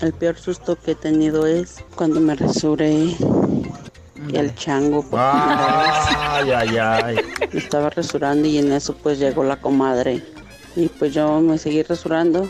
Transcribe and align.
El 0.00 0.12
peor 0.12 0.38
susto 0.38 0.76
que 0.76 0.92
he 0.92 0.94
tenido 0.94 1.44
es 1.44 1.84
cuando 1.96 2.20
me 2.20 2.36
rasuré 2.36 3.16
el 4.32 4.54
chango. 4.54 5.04
Ay, 5.12 6.52
ay, 6.52 6.76
ay. 6.78 7.16
Me 7.52 7.58
estaba 7.58 7.90
rasurando 7.90 8.46
y 8.46 8.58
en 8.58 8.70
eso 8.70 8.94
pues 8.94 9.18
llegó 9.18 9.42
la 9.42 9.56
comadre. 9.56 10.22
Y 10.76 10.88
pues 10.88 11.14
yo 11.14 11.40
me 11.40 11.58
seguí 11.58 11.82
rasurando. 11.82 12.48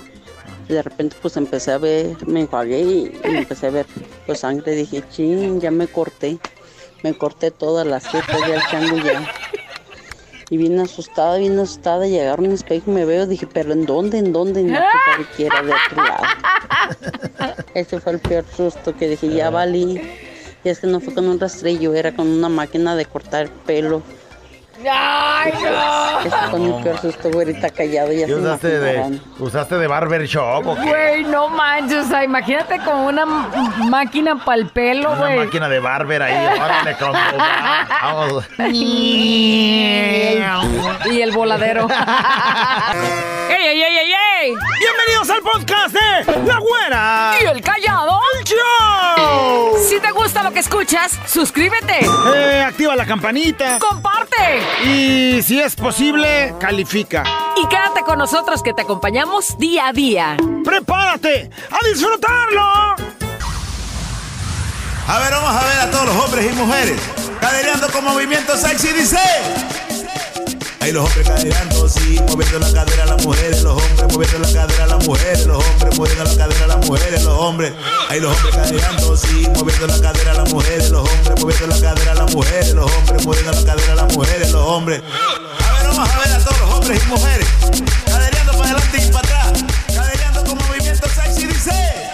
Y 0.68 0.74
de 0.74 0.82
repente 0.82 1.16
pues 1.22 1.38
empecé 1.38 1.72
a 1.72 1.78
ver, 1.78 2.16
me 2.26 2.42
enjuagué 2.42 2.80
y, 2.82 3.20
empecé 3.24 3.68
a 3.68 3.70
ver 3.70 3.86
pues 4.26 4.40
sangre. 4.40 4.72
Dije, 4.72 5.02
ching, 5.10 5.58
ya 5.58 5.70
me 5.70 5.86
corté. 5.86 6.38
Me 7.02 7.16
corté 7.16 7.50
todas 7.50 7.86
las 7.86 8.02
cepas 8.02 8.40
ya 8.46 8.56
el 8.56 8.62
chango 8.70 8.96
ya. 8.98 9.26
Y 10.50 10.56
bien 10.56 10.78
asustada, 10.80 11.38
bien 11.38 11.58
asustada, 11.58 12.06
llegaron 12.06 12.46
un 12.46 12.52
espejo 12.52 12.90
y 12.90 12.94
me 12.94 13.04
veo. 13.06 13.26
Dije, 13.26 13.46
pero 13.46 13.72
¿en 13.72 13.86
dónde? 13.86 14.18
¿En 14.18 14.32
dónde? 14.32 14.60
En 14.60 14.72
la 14.72 14.84
que 15.36 15.44
de 15.44 15.48
otro 15.48 16.04
lado. 16.04 16.24
Ese 17.74 18.00
fue 18.00 18.12
el 18.12 18.18
peor 18.18 18.44
susto 18.56 18.96
que 18.96 19.08
dije, 19.08 19.28
ya 19.28 19.50
valí. 19.50 20.00
Y 20.64 20.68
es 20.68 20.80
que 20.80 20.86
no 20.86 21.00
fue 21.00 21.14
con 21.14 21.28
un 21.28 21.38
rastrillo, 21.38 21.94
era 21.94 22.14
con 22.14 22.26
una 22.26 22.48
máquina 22.48 22.96
de 22.96 23.04
cortar 23.04 23.48
pelo. 23.66 24.02
¡Ay, 24.86 25.52
no! 25.64 26.20
Eso 26.20 26.36
fue 26.50 26.58
mi 26.60 26.82
peor 26.82 27.00
susto, 27.00 27.30
güerita, 27.30 27.68
callado. 27.70 28.12
Ya 28.12 28.26
se 28.26 28.34
usaste 28.34 28.78
de, 28.78 29.20
usaste 29.38 29.76
de 29.76 29.86
barbershop 29.86 30.66
o 30.66 30.74
qué? 30.76 30.82
Güey, 30.82 31.24
no 31.24 31.48
manches. 31.48 32.06
O 32.06 32.08
sea, 32.08 32.22
imagínate 32.24 32.78
como 32.84 33.06
una 33.06 33.26
máquina 33.26 34.44
para 34.44 34.60
el 34.60 34.68
pelo, 34.68 35.16
güey. 35.16 35.34
Una 35.34 35.44
máquina 35.46 35.68
de 35.68 35.80
barber 35.80 36.22
ahí. 36.22 36.58
Órale, 36.60 36.96
con 36.96 37.12
Vamos. 38.02 38.44
y 41.10 41.20
el 41.20 41.32
voladero. 41.32 41.88
¡Ey, 43.48 43.66
ey, 43.66 43.82
ey, 43.82 43.96
ey, 43.98 44.12
ey! 44.42 44.54
Bienvenidos 44.78 45.30
al 45.30 45.42
podcast 45.42 45.94
de 45.94 46.42
La 46.46 46.58
Güera. 46.58 47.32
Y 47.40 47.44
el 47.46 47.60
callado. 47.62 48.20
¡El 48.38 48.44
show! 48.44 49.76
Si 49.88 49.98
te 50.00 50.10
gusta 50.12 50.42
lo 50.42 50.52
que 50.52 50.60
escuchas, 50.60 51.18
suscríbete. 51.26 52.06
Eh, 52.34 52.62
activa 52.62 52.94
la 52.94 53.06
campanita. 53.06 53.78
Comparte. 53.78 54.60
Y 54.84 55.42
si 55.42 55.60
es 55.60 55.74
posible, 55.76 56.54
califica. 56.60 57.24
Y 57.56 57.66
quédate 57.66 58.02
con 58.02 58.18
nosotros 58.18 58.62
que 58.62 58.72
te 58.72 58.82
acompañamos 58.82 59.58
día 59.58 59.88
a 59.88 59.92
día. 59.92 60.36
¡Prepárate 60.64 61.50
a 61.70 61.88
disfrutarlo! 61.88 62.62
A 65.08 65.18
ver, 65.20 65.30
vamos 65.32 65.50
a 65.50 65.66
ver 65.66 65.80
a 65.80 65.90
todos 65.90 66.06
los 66.06 66.16
hombres 66.16 66.52
y 66.52 66.54
mujeres 66.54 67.00
cadereando 67.40 67.88
con 67.88 68.04
movimiento 68.04 68.56
sexy, 68.56 68.88
dice. 68.92 69.18
Ahí 70.88 70.94
los 70.94 71.04
hombres 71.04 71.28
caerando, 71.28 71.86
sí, 71.86 72.18
moviendo 72.30 72.58
la 72.60 72.72
cadera 72.72 73.02
a 73.02 73.06
las 73.08 73.26
mujeres, 73.26 73.62
los 73.62 73.74
hombres 73.74 74.10
moviendo 74.10 74.38
la 74.38 74.52
cadera 74.54 74.84
a 74.84 74.86
las 74.86 75.06
mujeres, 75.06 75.46
los 75.46 75.62
hombres 75.62 75.98
moviendo 75.98 76.24
la 76.24 76.34
cadera 76.34 76.64
a 76.64 76.66
las 76.66 76.86
mujeres, 76.86 77.24
los 77.24 77.34
hombres. 77.34 77.72
Ahí 78.08 78.20
los 78.20 78.34
hombres 78.34 78.56
caerando, 78.56 79.16
sí, 79.18 79.46
moviendo 79.54 79.86
la 79.86 80.00
cadera 80.00 80.30
a 80.30 80.34
las 80.34 80.50
mujeres, 80.50 80.88
los 80.88 81.06
hombres 81.06 81.40
moviendo 81.42 81.66
la 81.66 81.80
cadera 81.82 82.12
a 82.12 82.14
las 82.14 82.34
mujeres, 82.34 82.72
los 82.72 82.90
hombres 82.90 83.26
moviendo 83.26 83.52
la 83.52 83.64
cadera 83.64 83.92
a 83.92 83.96
las 83.96 84.16
mujeres, 84.16 84.50
los 84.50 84.66
hombres. 84.66 85.02
A 85.62 85.72
ver, 85.74 85.88
vamos 85.88 86.08
a 86.08 86.18
ver 86.20 86.32
a 86.32 86.38
todos 86.38 86.58
los 86.58 86.70
hombres 86.70 87.02
y 87.04 87.06
mujeres, 87.06 87.48
cadereando 88.06 88.52
para 88.52 88.70
adelante 88.70 89.04
y 89.04 89.12
para 89.12 89.28
atrás, 89.28 89.64
cadereando 89.94 90.44
con 90.44 90.56
movimiento 90.56 91.06
sexy, 91.10 91.48
dice. 91.48 92.07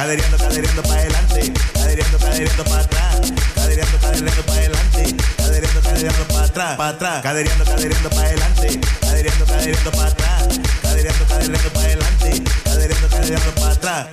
Cadereando, 0.00 0.38
cadereando 0.38 0.82
para 0.82 0.94
adelante. 0.94 1.52
Cadereando, 1.74 2.18
cadereando 2.18 2.64
para 2.64 2.80
atrás. 2.80 3.32
Cadereando, 3.54 3.98
cadereando 4.00 4.42
para 4.44 4.56
adelante. 4.56 5.16
Cadereando, 5.36 5.82
cadereando 5.82 6.24
para 6.24 6.44
atrás. 6.46 6.76
Para 6.78 6.88
atrás. 6.88 7.22
Cadereando, 7.22 7.64
cadereando 7.66 8.08
para 8.08 8.22
adelante. 8.22 8.80
Cadereando, 9.02 9.44
cadereando 9.44 9.90
para 9.92 10.08
atrás. 10.08 10.60
Cadereando, 10.80 11.26
cadereando 11.26 11.70
para 11.70 11.84
adelante. 11.84 12.42
Cadereando, 12.64 13.08
cadereando 13.10 13.52
para 13.60 13.72
atrás. 13.72 14.08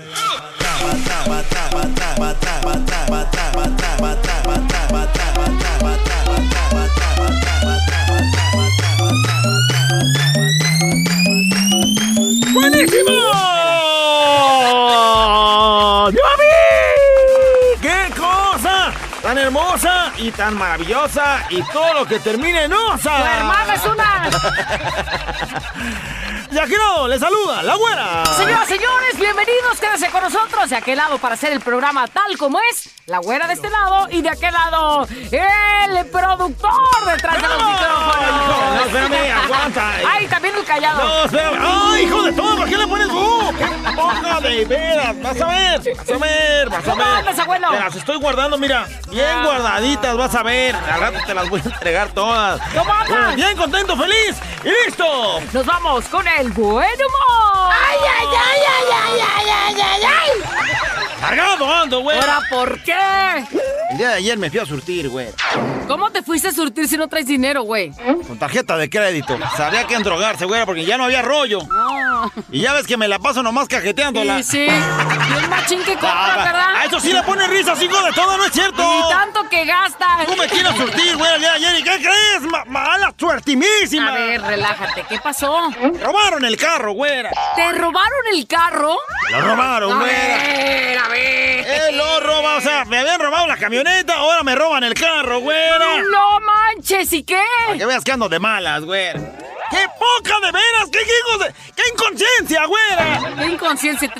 ¡Buenísimo! 12.53 13.16
Y 20.17 20.31
tan 20.31 20.57
maravillosa 20.57 21.45
y 21.49 21.61
todo 21.71 21.93
lo 21.93 22.05
que 22.05 22.19
termine 22.19 22.63
en 22.63 22.73
osa. 22.73 23.17
¡Tu 23.17 23.37
hermana 23.37 23.73
es 23.73 23.85
una! 23.85 24.29
Yaquero, 26.51 27.07
le 27.07 27.19
saluda, 27.19 27.61
la 27.61 27.75
güera. 27.75 28.23
Señoras, 28.37 28.67
señores, 28.67 29.19
bienvenidos, 29.19 29.79
quédense 29.81 30.09
con 30.09 30.23
nosotros 30.23 30.69
de 30.69 30.77
aquel 30.77 30.97
lado 30.97 31.17
para 31.17 31.33
hacer 31.35 31.51
el 31.51 31.59
programa 31.59 32.07
tal 32.07 32.37
como 32.37 32.59
es. 32.71 32.89
La 33.05 33.19
güera 33.19 33.47
de 33.47 33.53
este 33.53 33.69
lado 33.69 34.07
y 34.11 34.21
de 34.21 34.29
aquel 34.29 34.53
lado 34.53 35.07
el 35.31 36.05
productor 36.07 37.05
detrás 37.05 37.35
de 37.41 37.47
los 37.47 37.57
No, 37.61 37.69
micrófonos. 37.71 38.75
no, 38.75 38.85
espérame, 38.85 39.31
aguanta. 39.43 39.91
Ay, 40.11 40.27
también 40.27 40.55
el 40.55 40.65
callado. 40.65 41.03
No, 41.07 41.23
espérame. 41.25 41.57
¡Ay, 41.61 42.03
hijo 42.03 42.21
de 42.23 42.31
todo! 42.33 42.57
¿Por 42.57 42.69
qué 42.69 42.77
le 42.77 42.87
pones 42.87 43.07
bu? 43.09 43.53
¡Qué 43.57 43.91
poca 43.95 44.41
de 44.41 44.65
veras! 44.65 45.21
Vas 45.21 45.41
a 45.41 45.45
ver, 45.47 45.81
vas 45.95 46.09
a 46.09 46.17
ver, 46.17 46.69
vas 46.69 46.79
a 46.79 46.83
¿Cómo 46.91 46.97
ver. 46.97 47.07
andas, 47.15 47.39
abuelo? 47.39 47.69
Te 47.71 47.79
las 47.79 47.95
estoy 47.95 48.17
guardando, 48.17 48.57
mira. 48.57 48.87
Bien 49.09 49.43
guardaditas, 49.43 50.17
vas 50.17 50.35
a 50.35 50.43
ver. 50.43 50.75
Al 50.75 50.99
rato 50.99 51.19
te 51.25 51.33
las 51.33 51.49
voy 51.49 51.61
a 51.63 51.69
entregar 51.69 52.09
todas. 52.09 52.59
¿Cómo 52.77 52.93
andas? 52.93 53.35
Bien 53.35 53.55
contento, 53.57 53.95
feliz 53.95 54.35
y 54.65 54.85
listo. 54.85 55.39
Nos 55.53 55.65
vamos 55.65 56.05
con 56.09 56.27
el 56.27 56.36
el 56.39 56.51
buen 56.51 56.87
humor. 56.87 57.71
¡Ay, 57.71 57.97
ay, 57.99 58.27
ay, 58.27 58.61
ay, 58.69 58.93
ay, 58.93 59.49
ay, 59.49 59.81
ay! 59.81 60.01
ay! 60.05 60.96
Cargado 61.19 61.73
ando, 61.73 61.99
güey. 62.01 62.17
¿Ahora 62.19 62.41
por 62.49 62.79
qué? 62.83 62.93
El 63.91 63.97
día 63.97 64.09
de 64.09 64.13
ayer 64.15 64.37
me 64.37 64.49
fui 64.49 64.59
a 64.59 64.65
surtir, 64.65 65.09
güey. 65.09 65.27
¿Cómo 65.87 66.09
te 66.11 66.21
fuiste 66.21 66.49
a 66.49 66.51
surtir 66.51 66.87
si 66.87 66.97
no 66.97 67.07
traes 67.07 67.25
dinero, 67.25 67.63
güey? 67.63 67.91
Con 68.27 68.37
tarjeta 68.37 68.77
de 68.77 68.89
crédito. 68.89 69.37
Sabía 69.55 69.85
que 69.87 69.95
endrogarse, 69.95 70.45
güey, 70.45 70.65
porque 70.65 70.85
ya 70.85 70.97
no 70.97 71.05
había 71.05 71.21
rollo. 71.21 71.61
No. 71.63 72.31
Y 72.51 72.61
ya 72.61 72.73
ves 72.73 72.85
que 72.85 72.97
me 72.97 73.07
la 73.07 73.19
paso 73.19 73.41
nomás 73.41 73.67
cajeteándola. 73.67 74.39
Y 74.39 74.43
sí, 74.43 74.59
y 74.67 75.37
el 75.37 75.49
machín 75.49 75.79
que 75.83 75.93
compra, 75.93 76.33
Ah, 76.33 76.43
¿verdad? 76.45 76.75
A 76.77 76.85
eso 76.85 76.99
sí 76.99 77.11
le 77.13 77.23
pone 77.23 77.47
risas, 77.47 77.81
hijo 77.81 78.01
de 78.03 78.11
todo, 78.13 78.37
no 78.37 78.45
es 78.45 78.51
cierto. 78.51 78.81
Y 78.81 79.09
tanto 79.11 79.49
que 79.49 79.65
gasta. 79.65 80.17
Tú 80.25 80.35
me 80.35 80.47
quieres 80.47 80.75
surtir, 80.75 81.15
güey, 81.17 81.33
el 81.33 81.39
día 81.39 81.49
de 81.51 81.55
ayer. 81.55 81.79
¿Y 81.79 81.83
qué 81.83 81.95
crees? 81.97 82.41
Ma- 82.51 82.65
mala 82.65 83.13
suertimísima. 83.17 84.09
A 84.11 84.13
ver, 84.15 84.41
relájate, 84.41 85.05
¿qué 85.09 85.19
pasó? 85.19 85.69
Robaron 86.03 86.45
el 86.45 86.57
carro, 86.57 86.91
güera. 86.93 87.31
¿Te 87.55 87.71
robaron 87.73 88.19
el 88.33 88.45
carro? 88.47 88.97
Lo 89.31 89.41
robaron, 89.41 89.99
güera. 89.99 91.06
Ver, 91.07 91.59
a 91.65 91.67
ver. 91.67 91.89
Eh, 91.89 91.91
lo 91.93 92.19
roba, 92.19 92.57
o 92.57 92.61
sea, 92.61 92.85
me 92.85 92.97
habían 92.99 93.19
robado 93.19 93.47
la 93.47 93.57
camioneta, 93.57 94.15
ahora 94.15 94.43
me 94.43 94.55
roban 94.55 94.83
el 94.83 94.93
carro, 94.93 95.39
güera. 95.39 96.01
No 96.11 96.39
manches, 96.41 97.11
¿y 97.13 97.23
qué? 97.23 97.41
Para 97.65 97.77
que 97.77 97.85
veas 97.85 98.03
que 98.03 98.11
ando 98.11 98.29
de 98.29 98.39
malas, 98.39 98.83
güera. 98.83 99.19
¡Qué 99.69 99.85
poca 99.99 100.39
de 100.39 100.51
veras! 100.53 100.89
¡Qué 100.89 100.99
hijos 101.01 101.39
de... 101.45 101.53
¡Qué 101.75 101.83
inconsciencia, 101.93 102.65
güera! 102.67 103.35
Qué 103.37 103.45
inconsciencia, 103.47 104.13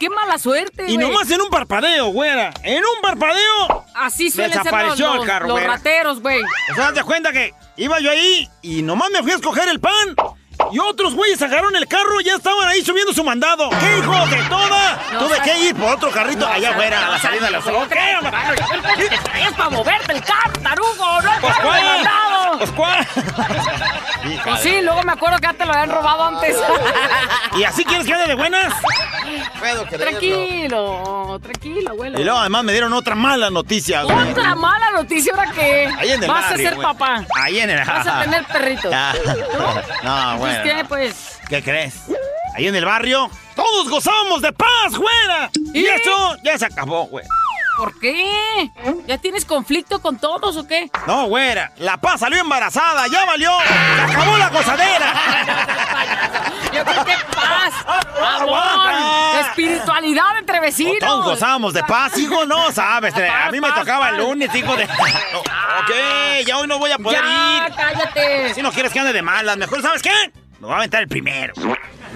qué 0.00 0.08
mala 0.08 0.38
suerte, 0.38 0.84
Y 0.88 0.94
güey. 0.94 1.06
nomás 1.08 1.30
en 1.30 1.42
un 1.42 1.50
parpadeo, 1.50 2.06
güera. 2.06 2.50
En 2.62 2.78
un 2.82 3.02
parpadeo. 3.02 3.84
Así 3.94 4.30
suelen 4.30 4.52
ser 4.52 4.58
los, 4.60 4.64
Desapareció 4.64 5.10
el 5.12 5.16
los- 5.18 5.26
carro, 5.26 5.46
los 5.48 5.56
güey. 5.58 5.66
rateros, 5.66 6.20
güey. 6.22 6.40
O 6.72 6.74
sea, 6.74 6.92
te 6.94 7.02
cuenta 7.04 7.32
que 7.32 7.52
iba 7.76 8.00
yo 8.00 8.10
ahí 8.10 8.48
y 8.62 8.80
nomás 8.80 9.10
me 9.10 9.22
fui 9.22 9.32
a 9.32 9.34
escoger 9.34 9.68
el 9.68 9.78
pan. 9.78 9.92
Y 10.74 10.78
otros 10.80 11.14
güeyes 11.14 11.40
agarraron 11.40 11.76
el 11.76 11.86
carro 11.86 12.20
y 12.20 12.24
ya 12.24 12.34
estaban 12.34 12.66
ahí 12.66 12.84
subiendo 12.84 13.12
su 13.14 13.22
mandado. 13.22 13.70
¡Qué 13.70 13.98
hijo 13.98 14.26
de 14.26 14.42
toda! 14.48 14.98
No, 15.12 15.18
Tuve 15.20 15.38
que 15.42 15.58
ir 15.66 15.74
por 15.76 15.94
otro 15.94 16.10
carrito 16.10 16.48
allá 16.48 16.70
afuera, 16.70 17.06
a 17.06 17.10
la 17.10 17.18
salida 17.20 17.44
de 17.46 17.50
la 17.52 17.62
zona. 17.62 17.86
¿Qué? 17.88 19.08
Te 19.08 19.18
traes 19.18 19.52
para 19.52 19.70
moverte 19.70 20.12
el 20.14 20.20
carro, 20.24 20.52
tarugo, 20.60 21.22
no 21.22 21.30
¿Pues 21.40 21.54
carro 21.54 21.68
cuál? 21.68 21.80
demandado. 21.80 22.58
¿Pues 22.58 22.70
cuál? 22.72 23.06
Pues 24.42 24.60
sí, 24.62 24.80
luego 24.82 25.02
me 25.04 25.12
acuerdo 25.12 25.36
que 25.38 25.46
ya 25.46 25.52
te 25.52 25.64
lo 25.64 25.72
habían 25.72 25.90
robado 25.90 26.24
antes. 26.24 26.56
¿Y 27.56 27.62
así 27.62 27.84
quieres 27.84 28.06
que 28.06 28.16
de 28.16 28.34
buenas? 28.34 28.72
Puedo 29.60 29.84
tranquilo, 29.84 31.38
tranquilo, 31.42 31.90
abuelo. 31.90 32.18
Y 32.20 32.24
luego 32.24 32.38
además 32.40 32.64
me 32.64 32.72
dieron 32.72 32.92
otra 32.94 33.14
mala 33.14 33.50
noticia, 33.50 34.02
güey. 34.02 34.30
Otra 34.30 34.54
mala 34.54 34.90
noticia 34.90 35.32
ahora 35.36 35.50
que 35.52 35.88
Ahí 35.98 36.10
en 36.12 36.22
el 36.22 36.28
vas 36.28 36.48
barrio, 36.50 36.66
a 36.66 36.70
ser 36.70 36.74
güey. 36.74 36.86
papá. 36.86 37.24
Ahí 37.36 37.58
en 37.60 37.70
el... 37.70 37.84
Vas 37.84 38.06
a 38.06 38.22
tener 38.22 38.44
perritos. 38.44 38.90
Ya. 38.94 39.12
No, 40.02 40.38
bueno. 40.38 40.63
Qué, 40.64 40.84
pues. 40.88 41.38
¿Qué 41.48 41.62
crees? 41.62 41.94
Ahí 42.56 42.66
en 42.68 42.74
el 42.76 42.84
barrio, 42.84 43.30
todos 43.56 43.88
gozábamos 43.88 44.40
de 44.42 44.52
paz, 44.52 44.94
güera. 44.96 45.50
Y 45.72 45.80
¿Y? 45.80 45.86
eso 45.86 46.36
ya 46.44 46.58
se 46.58 46.66
acabó, 46.66 47.06
güey. 47.06 47.24
¿Por 47.76 47.98
qué? 47.98 48.70
¿Ya 49.08 49.18
tienes 49.18 49.44
conflicto 49.44 50.00
con 50.00 50.16
todos 50.18 50.56
o 50.56 50.64
qué? 50.64 50.88
No, 51.08 51.26
güera, 51.26 51.72
la 51.78 51.96
paz 51.96 52.20
salió 52.20 52.40
embarazada, 52.40 53.08
ya 53.08 53.24
valió. 53.24 53.50
Se 53.96 54.12
acabó 54.12 54.38
la 54.38 54.48
gozadera. 54.50 55.12
Yo 56.72 56.84
creo 56.84 57.04
que 57.04 57.14
paz, 57.34 57.74
amor, 58.40 59.40
espiritualidad 59.40 60.38
entre 60.38 60.60
vecinos. 60.60 60.98
Todos 61.00 61.24
gozábamos 61.24 61.72
de 61.74 61.82
paz, 61.82 62.16
hijo, 62.18 62.46
no 62.46 62.70
sabes. 62.70 63.12
A 63.14 63.50
mí 63.50 63.60
me 63.60 63.68
Paz, 63.68 63.80
tocaba 63.80 64.10
el 64.10 64.18
lunes, 64.18 64.54
hijo 64.54 64.76
de. 64.76 64.84
Ok, 64.84 65.90
ya 66.46 66.58
hoy 66.58 66.68
no 66.68 66.78
voy 66.78 66.92
a 66.92 66.98
poder 66.98 67.20
Ya, 67.22 67.66
ir. 67.68 67.74
cállate. 67.74 68.54
Si 68.54 68.62
no 68.62 68.70
quieres 68.70 68.92
que 68.92 69.00
ande 69.00 69.12
de 69.12 69.22
malas, 69.22 69.56
mejor, 69.56 69.82
¿sabes 69.82 70.00
qué? 70.02 70.10
Me 70.64 70.68
voy 70.68 70.76
a 70.76 70.78
aventar 70.78 71.02
el 71.02 71.08
primero. 71.08 71.52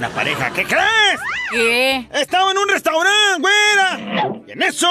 La 0.00 0.08
pareja, 0.08 0.50
¿qué 0.50 0.64
crees? 0.64 1.20
¿Qué? 1.52 2.08
Estaba 2.14 2.50
en 2.50 2.56
un 2.56 2.66
restaurante, 2.66 3.42
güera. 3.42 4.66
eso, 4.66 4.88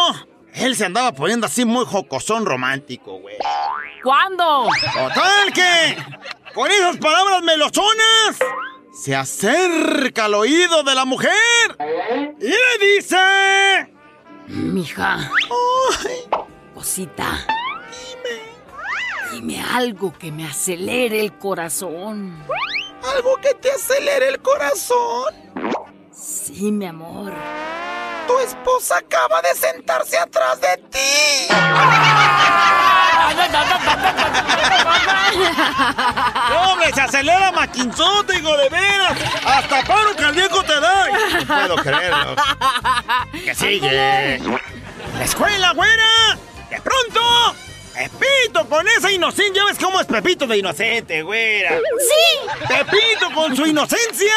él 0.54 0.76
se 0.76 0.86
andaba 0.86 1.12
poniendo 1.12 1.48
así 1.48 1.66
muy 1.66 1.84
jocosón 1.84 2.46
romántico, 2.46 3.18
güey. 3.18 3.36
¿Cuándo? 4.04 4.70
Total 4.94 5.52
que, 5.52 5.98
con 6.54 6.70
esas 6.70 6.98
palabras 6.98 7.42
melosonas, 7.42 8.38
se 8.94 9.16
acerca 9.16 10.26
al 10.26 10.36
oído 10.36 10.84
de 10.84 10.94
la 10.94 11.06
mujer 11.06 11.34
y 12.40 12.50
le 12.50 12.96
dice... 12.96 13.92
Mija, 14.50 15.32
Ay, 16.06 16.42
cosita. 16.76 17.44
Dime. 17.90 19.32
Dime 19.32 19.64
algo 19.74 20.14
que 20.14 20.32
me 20.32 20.46
acelere 20.46 21.20
el 21.22 21.34
corazón. 21.34 22.38
Algo 23.04 23.38
que 23.38 23.54
te 23.56 23.72
acelere 23.72 24.30
el 24.30 24.40
corazón. 24.42 25.34
Sí, 26.12 26.72
mi 26.72 26.86
amor. 26.86 27.34
Tu 28.28 28.40
esposa 28.40 28.98
acaba 28.98 29.42
de 29.42 29.56
sentarse 29.56 30.18
atrás 30.18 30.60
de 30.60 30.78
ti. 30.90 31.48
¡Hombre, 36.56 36.94
se 36.94 37.02
acelera 37.02 37.52
maquinzote, 37.52 38.38
hijo 38.38 38.58
de 38.58 38.70
veras! 38.70 39.18
¡Hasta 39.46 39.84
paro 39.84 40.16
cardíaco 40.16 40.64
te 40.64 40.80
da! 40.80 41.08
No 41.08 41.48
puedo 41.48 41.76
creerlo. 41.78 42.36
¿Qué 43.32 43.56
sigue? 43.56 44.42
¡La 45.18 45.24
escuela, 45.24 45.72
güera! 45.74 46.38
¡De 46.70 46.82
pronto! 46.82 47.56
¡Pepito 47.98 48.70
con 48.70 48.88
esa 48.88 49.12
inocencia! 49.12 49.56
¿Ya 49.56 49.66
ves 49.66 49.78
cómo 49.84 50.00
es 50.00 50.06
Pepito 50.06 50.46
de 50.46 50.58
inocente, 50.58 51.24
güera? 51.24 51.80
Sí, 51.98 52.48
¡Pepito 52.68 53.34
con 53.34 53.56
su 53.56 53.66
inocencia! 53.66 54.36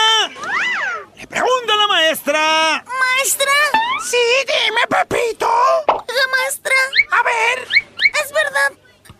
Le 1.14 1.26
pregunta 1.26 1.74
a 1.74 1.76
la 1.76 1.86
maestra. 1.86 2.84
maestra. 2.86 3.52
Sí, 4.10 4.16
dime, 4.46 4.80
Pepito. 4.88 5.46
Oiga, 5.88 6.26
maestra. 6.38 6.74
A 7.10 7.22
ver. 7.22 7.68
¿Es 8.24 8.32
verdad 8.32 8.72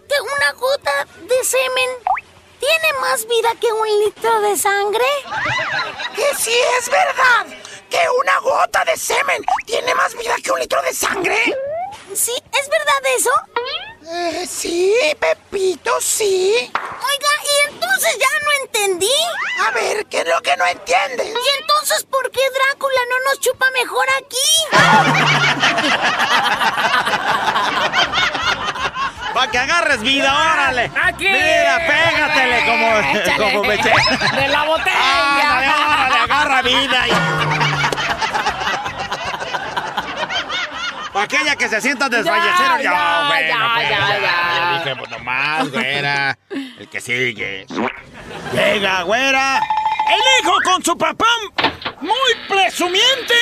que 0.09 0.15
una 0.23 0.53
gota 0.53 1.07
de 1.21 1.45
semen 1.45 1.91
tiene 2.59 2.99
más 2.99 3.27
vida 3.27 3.51
que 3.61 3.71
un 3.71 3.87
litro 4.05 4.41
de 4.41 4.57
sangre? 4.57 5.05
¿Que 6.17 6.35
sí 6.39 6.57
es 6.79 6.89
verdad 6.89 7.47
que 7.91 8.01
una 8.23 8.39
gota 8.39 8.87
de 8.87 8.97
semen 8.97 9.45
tiene 9.67 9.95
más 9.95 10.17
vida 10.17 10.35
que 10.43 10.51
un 10.51 10.61
litro 10.61 10.81
de 10.81 10.95
sangre? 10.95 11.55
Sí, 12.15 12.33
¿es 12.59 12.69
verdad 12.71 13.03
eso? 13.19 13.31
Eh, 14.13 14.45
sí, 14.49 14.93
Pepito, 15.21 15.93
sí. 16.01 16.53
Oiga, 16.75 17.33
y 17.45 17.69
entonces 17.73 18.19
ya 18.19 18.27
no 18.45 18.51
entendí. 18.65 19.13
A 19.65 19.71
ver, 19.71 20.05
¿qué 20.07 20.19
es 20.21 20.27
lo 20.27 20.41
que 20.43 20.57
no 20.57 20.67
entiendes? 20.67 21.29
¿Y 21.29 21.49
entonces 21.61 22.03
por 22.11 22.29
qué 22.33 22.41
Drácula 22.51 23.01
no 23.09 23.21
nos 23.31 23.39
chupa 23.39 23.71
mejor 23.71 24.07
aquí? 24.19 24.37
Para 29.33 29.49
que 29.51 29.59
agarres 29.59 30.01
vida, 30.01 30.35
órale. 30.55 30.91
¡Aquí! 31.05 31.29
Mira, 31.29 31.79
pégatele 31.87 32.65
como, 32.67 32.99
Échale. 32.99 33.37
como 33.39 33.63
meche. 33.65 33.93
¡De 34.35 34.49
la 34.49 34.65
botella! 34.65 34.99
Ándale, 34.99 35.69
órale, 35.85 36.19
agarra 36.19 36.63
vida. 36.63 37.05
Para 37.09 37.70
aquella 41.21 41.57
que 41.57 41.69
se 41.69 41.81
sienta 41.81 42.09
desfallecer. 42.09 42.83
Ya, 42.83 42.83
ya, 42.83 43.25
bueno, 43.29 43.49
ya, 43.49 43.75
pues, 43.75 43.91
ya. 43.91 44.21
ya 44.21 44.79
dije, 44.79 44.97
pues 44.97 45.11
nomás, 45.11 45.71
güera. 45.71 46.39
El 46.51 46.89
que 46.89 47.01
sigue. 47.01 47.67
Llega, 48.53 49.03
güera. 49.03 49.59
El 49.59 50.45
hijo 50.45 50.57
con 50.65 50.85
su 50.85 50.97
papá. 50.97 51.27
Muy 52.01 52.35
presumiente. 52.49 53.35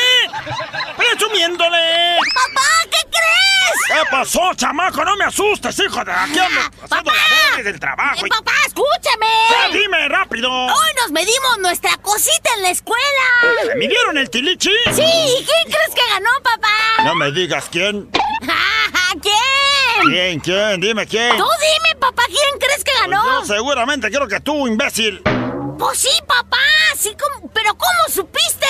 Presumiéndole. 0.97 2.19
¡Papá, 2.35 2.88
qué 3.89 3.93
crees! 3.95 4.05
¿Qué 4.05 4.11
pasó, 4.11 4.55
chamaco? 4.55 5.05
No 5.05 5.17
me 5.17 5.25
asustes, 5.25 5.79
hijo 5.79 6.05
de 6.05 6.13
aquí 6.13 6.39
ando 6.39 6.61
haciendo 6.83 7.13
labores 7.13 7.65
del 7.65 7.81
trabajo. 7.81 8.27
Eh, 8.27 8.29
papá, 8.29 8.53
escúchame. 8.67 9.27
Ya, 9.51 9.69
dime 9.79 10.09
rápido. 10.09 10.51
Hoy 10.51 10.91
nos 11.03 11.11
medimos 11.11 11.59
nuestra 11.59 11.97
cosita 11.99 12.51
en 12.57 12.63
la 12.63 12.71
escuela. 12.71 13.03
¿Me 13.69 13.75
midieron 13.77 14.17
el 14.19 14.31
tilichi? 14.31 14.71
Sí, 14.93 15.03
¿y 15.03 15.45
quién 15.45 15.65
crees 15.73 15.95
que 15.95 16.03
ganó, 16.13 16.31
papá? 16.43 17.05
No 17.05 17.15
me 17.15 17.31
digas 17.33 17.67
quién. 17.71 18.09
¿Quién? 19.23 20.11
¿Quién? 20.11 20.41
¿Quién? 20.41 20.81
Dime 20.81 21.07
quién. 21.07 21.37
Tú 21.37 21.45
dime, 21.45 21.99
papá, 22.01 22.23
¿quién 22.27 22.59
crees 22.61 22.85
que 22.85 22.93
Pues 22.93 23.01
ganó? 23.11 23.41
yo 23.41 23.47
seguramente 23.47 24.11
creo 24.11 24.29
que 24.29 24.41
tú, 24.41 24.67
imbécil. 24.69 25.23
Pues 25.79 25.99
sí, 25.99 26.11
papá, 26.27 26.57
sí 26.97 27.17
como... 27.21 27.51
¿Pero 27.53 27.75
cómo 27.77 28.15
supiste? 28.15 28.67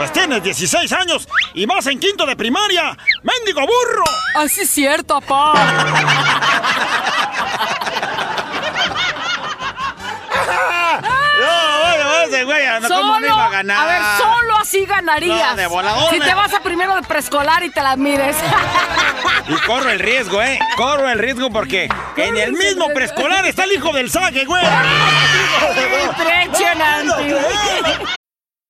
Pues 0.00 0.14
tienes 0.14 0.42
16 0.42 0.90
años 0.92 1.28
y 1.52 1.66
vas 1.66 1.86
en 1.86 2.00
quinto 2.00 2.24
de 2.24 2.34
primaria. 2.34 2.96
¡Mendigo 3.22 3.60
burro! 3.60 4.04
Así 4.34 4.62
es 4.62 4.70
cierto, 4.70 5.20
papá. 5.20 5.52
No, 11.40 12.46
güey, 12.46 12.64
no, 12.80 12.88
¿cómo 12.88 13.20
no 13.20 13.26
iba 13.26 13.44
a 13.46 13.50
ganar? 13.50 13.78
A 13.78 13.86
ver, 13.92 14.02
solo 14.18 14.56
así 14.56 14.86
ganarías. 14.86 15.50
No, 15.50 15.56
de 15.56 15.66
volador, 15.66 16.10
Si 16.10 16.18
me- 16.18 16.24
te 16.24 16.34
vas 16.34 16.54
a 16.54 16.60
primero 16.60 16.94
de 16.94 17.02
preescolar 17.02 17.62
y 17.64 17.70
te 17.70 17.82
las 17.82 17.98
mides. 17.98 18.36
Y 19.48 19.54
corro 19.66 19.90
el 19.90 19.98
riesgo, 19.98 20.40
¿eh? 20.42 20.58
Corro 20.76 21.08
el 21.08 21.18
riesgo 21.18 21.50
porque 21.50 21.88
en 22.16 22.36
el 22.38 22.52
mismo 22.52 22.88
preescolar 22.94 23.44
está 23.46 23.64
el 23.64 23.72
hijo 23.72 23.92
del 23.92 24.10
saque, 24.10 24.44
güey. 24.46 24.64
Impresionante. 26.06 27.36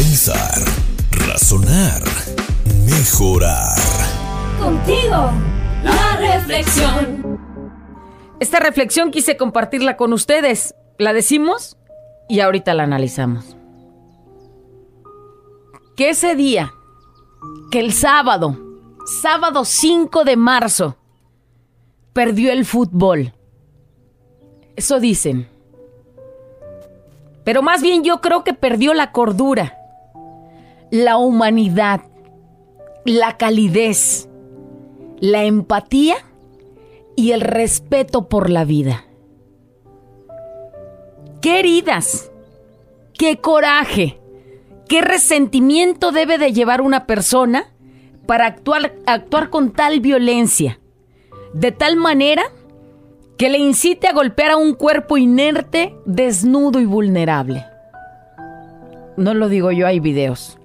Pensar, 0.00 0.64
razonar, 1.28 2.02
mejorar. 2.86 3.76
Contigo, 4.58 5.30
la 5.84 6.16
reflexión. 6.16 7.38
Esta 8.40 8.60
reflexión 8.60 9.10
quise 9.10 9.36
compartirla 9.36 9.98
con 9.98 10.14
ustedes. 10.14 10.74
La 10.96 11.12
decimos 11.12 11.76
y 12.30 12.40
ahorita 12.40 12.72
la 12.72 12.84
analizamos. 12.84 13.58
Que 15.96 16.08
ese 16.08 16.34
día, 16.34 16.72
que 17.70 17.80
el 17.80 17.92
sábado, 17.92 18.58
sábado 19.20 19.66
5 19.66 20.24
de 20.24 20.36
marzo, 20.36 20.96
perdió 22.14 22.52
el 22.52 22.64
fútbol. 22.64 23.34
Eso 24.76 24.98
dicen. 24.98 25.46
Pero 27.44 27.60
más 27.60 27.82
bien 27.82 28.02
yo 28.02 28.22
creo 28.22 28.44
que 28.44 28.54
perdió 28.54 28.94
la 28.94 29.12
cordura, 29.12 29.76
la 30.90 31.16
humanidad, 31.18 32.02
la 33.04 33.36
calidez, 33.36 34.28
la 35.20 35.44
empatía 35.44 36.16
y 37.16 37.32
el 37.32 37.40
respeto 37.40 38.28
por 38.28 38.50
la 38.50 38.64
vida. 38.64 39.04
¿Qué 41.40 41.60
heridas? 41.60 42.30
¿Qué 43.14 43.38
coraje? 43.38 44.20
¿Qué 44.88 45.00
resentimiento 45.00 46.10
debe 46.10 46.38
de 46.38 46.52
llevar 46.52 46.80
una 46.80 47.06
persona 47.06 47.72
para 48.26 48.46
actuar, 48.46 48.94
actuar 49.06 49.50
con 49.50 49.70
tal 49.72 50.00
violencia? 50.00 50.80
De 51.54 51.72
tal 51.72 51.96
manera 51.96 52.42
que 53.38 53.48
le 53.48 53.58
incite 53.58 54.08
a 54.08 54.12
golpear 54.12 54.50
a 54.50 54.56
un 54.56 54.74
cuerpo 54.74 55.16
inerte, 55.16 55.94
desnudo 56.04 56.80
y 56.80 56.84
vulnerable. 56.84 57.64
No 59.16 59.34
lo 59.34 59.48
digo 59.48 59.70
yo, 59.72 59.86
hay 59.86 60.00
videos. 60.00 60.59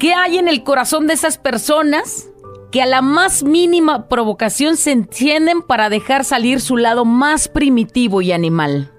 ¿Qué 0.00 0.14
hay 0.14 0.38
en 0.38 0.48
el 0.48 0.64
corazón 0.64 1.06
de 1.06 1.12
esas 1.12 1.36
personas 1.36 2.30
que 2.72 2.80
a 2.80 2.86
la 2.86 3.02
más 3.02 3.42
mínima 3.42 4.08
provocación 4.08 4.78
se 4.78 4.92
encienden 4.92 5.60
para 5.60 5.90
dejar 5.90 6.24
salir 6.24 6.62
su 6.62 6.78
lado 6.78 7.04
más 7.04 7.48
primitivo 7.48 8.22
y 8.22 8.32
animal? 8.32 8.90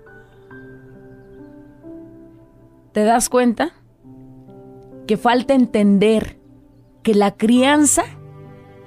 ¿Te 2.92 3.04
das 3.04 3.30
cuenta? 3.30 3.74
Que 5.08 5.18
falta 5.18 5.56
entender 5.56 6.38
que 7.02 7.16
la 7.16 7.36
crianza 7.36 8.04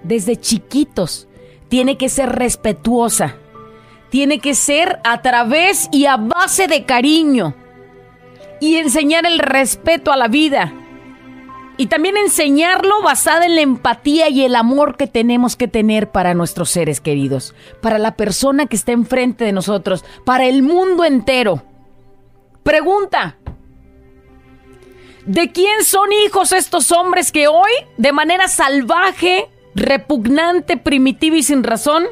desde 0.04 0.36
chiquitos 0.36 1.26
tiene 1.68 1.98
que 1.98 2.08
ser 2.08 2.28
respetuosa, 2.28 3.38
tiene 4.10 4.38
que 4.38 4.54
ser 4.54 5.00
a 5.02 5.20
través 5.20 5.88
y 5.90 6.06
a 6.06 6.16
base 6.16 6.68
de 6.68 6.84
cariño. 6.84 7.56
y 8.60 8.76
enseñar 8.76 9.26
el 9.26 9.40
respeto 9.40 10.12
a 10.12 10.16
la 10.16 10.28
vida. 10.28 10.72
Y 11.76 11.86
también 11.86 12.16
enseñarlo 12.16 13.02
basada 13.02 13.46
en 13.46 13.56
la 13.56 13.62
empatía 13.62 14.28
y 14.28 14.44
el 14.44 14.54
amor 14.54 14.96
que 14.96 15.08
tenemos 15.08 15.56
que 15.56 15.66
tener 15.66 16.10
para 16.10 16.34
nuestros 16.34 16.70
seres 16.70 17.00
queridos, 17.00 17.54
para 17.80 17.98
la 17.98 18.14
persona 18.16 18.66
que 18.66 18.76
está 18.76 18.92
enfrente 18.92 19.44
de 19.44 19.52
nosotros, 19.52 20.04
para 20.24 20.46
el 20.46 20.62
mundo 20.62 21.04
entero. 21.04 21.64
Pregunta, 22.62 23.36
¿de 25.26 25.50
quién 25.50 25.84
son 25.84 26.10
hijos 26.24 26.52
estos 26.52 26.92
hombres 26.92 27.32
que 27.32 27.48
hoy, 27.48 27.72
de 27.96 28.12
manera 28.12 28.46
salvaje, 28.46 29.48
repugnante, 29.74 30.76
primitiva 30.76 31.36
y 31.36 31.42
sin 31.42 31.64
razón, 31.64 32.04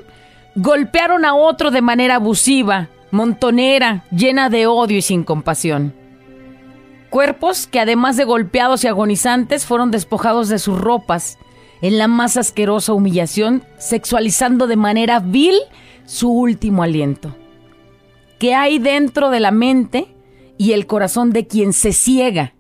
golpearon 0.57 1.25
a 1.25 1.35
otro 1.35 1.71
de 1.71 1.83
manera 1.83 2.16
abusiva, 2.16 2.88
montonera, 3.12 4.04
llena 4.11 4.50
de 4.50 4.66
odio 4.66 4.99
y 4.99 5.02
sin 5.02 5.23
compasión? 5.23 6.01
Cuerpos 7.12 7.66
que 7.66 7.78
además 7.78 8.16
de 8.16 8.25
golpeados 8.25 8.85
y 8.85 8.88
agonizantes 8.88 9.66
fueron 9.66 9.90
despojados 9.90 10.49
de 10.49 10.59
sus 10.59 10.81
ropas 10.81 11.37
en 11.83 11.99
la 11.99 12.09
más 12.09 12.38
asquerosa 12.38 12.95
humillación, 12.95 13.64
sexualizando 13.76 14.66
de 14.66 14.76
manera 14.76 15.19
vil 15.19 15.57
su 16.07 16.33
último 16.33 16.83
aliento. 16.83 17.37
¿Qué 18.38 18.54
hay 18.54 18.78
dentro 18.78 19.28
de 19.28 19.40
la 19.40 19.50
mente 19.50 20.16
y 20.57 20.73
el 20.73 20.87
corazón 20.87 21.35
de 21.35 21.47
quien 21.47 21.75
se 21.75 21.92
ciega 21.92 22.54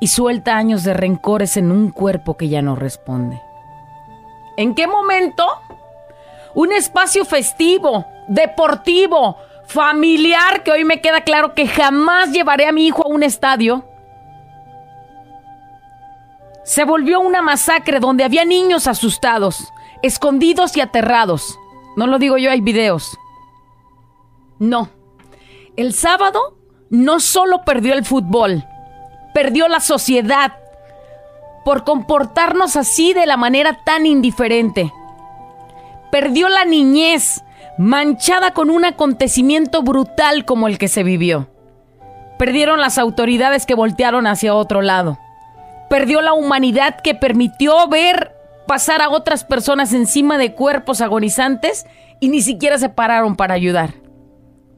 y 0.00 0.06
suelta 0.06 0.56
años 0.56 0.84
de 0.84 0.94
rencores 0.94 1.56
en 1.56 1.72
un 1.72 1.90
cuerpo 1.90 2.36
que 2.36 2.48
ya 2.48 2.62
no 2.62 2.76
responde? 2.76 3.42
¿En 4.56 4.76
qué 4.76 4.86
momento? 4.86 5.48
Un 6.54 6.72
espacio 6.72 7.24
festivo, 7.24 8.06
deportivo, 8.28 9.36
familiar 9.66 10.62
que 10.62 10.70
hoy 10.70 10.84
me 10.84 11.00
queda 11.00 11.22
claro 11.22 11.54
que 11.54 11.66
jamás 11.66 12.32
llevaré 12.32 12.66
a 12.66 12.72
mi 12.72 12.86
hijo 12.86 13.04
a 13.04 13.08
un 13.08 13.22
estadio, 13.22 13.84
se 16.64 16.84
volvió 16.84 17.20
una 17.20 17.42
masacre 17.42 18.00
donde 18.00 18.24
había 18.24 18.44
niños 18.44 18.86
asustados, 18.86 19.72
escondidos 20.02 20.76
y 20.76 20.80
aterrados. 20.80 21.58
No 21.96 22.06
lo 22.06 22.18
digo 22.18 22.38
yo, 22.38 22.50
hay 22.50 22.62
videos. 22.62 23.18
No. 24.58 24.88
El 25.76 25.92
sábado 25.92 26.56
no 26.88 27.20
solo 27.20 27.64
perdió 27.64 27.92
el 27.92 28.04
fútbol, 28.04 28.64
perdió 29.34 29.68
la 29.68 29.80
sociedad 29.80 30.58
por 31.64 31.84
comportarnos 31.84 32.76
así 32.76 33.12
de 33.12 33.26
la 33.26 33.36
manera 33.36 33.84
tan 33.84 34.06
indiferente. 34.06 34.92
Perdió 36.10 36.48
la 36.48 36.64
niñez 36.64 37.42
manchada 37.78 38.52
con 38.52 38.70
un 38.70 38.84
acontecimiento 38.84 39.82
brutal 39.82 40.44
como 40.44 40.68
el 40.68 40.78
que 40.78 40.88
se 40.88 41.02
vivió. 41.02 41.48
Perdieron 42.38 42.80
las 42.80 42.98
autoridades 42.98 43.66
que 43.66 43.74
voltearon 43.74 44.26
hacia 44.26 44.54
otro 44.54 44.82
lado. 44.82 45.18
Perdió 45.88 46.20
la 46.20 46.32
humanidad 46.32 47.00
que 47.00 47.14
permitió 47.14 47.88
ver 47.88 48.34
pasar 48.66 49.02
a 49.02 49.10
otras 49.10 49.44
personas 49.44 49.92
encima 49.92 50.38
de 50.38 50.54
cuerpos 50.54 51.00
agonizantes 51.00 51.86
y 52.20 52.28
ni 52.28 52.42
siquiera 52.42 52.78
se 52.78 52.88
pararon 52.88 53.36
para 53.36 53.54
ayudar. 53.54 53.94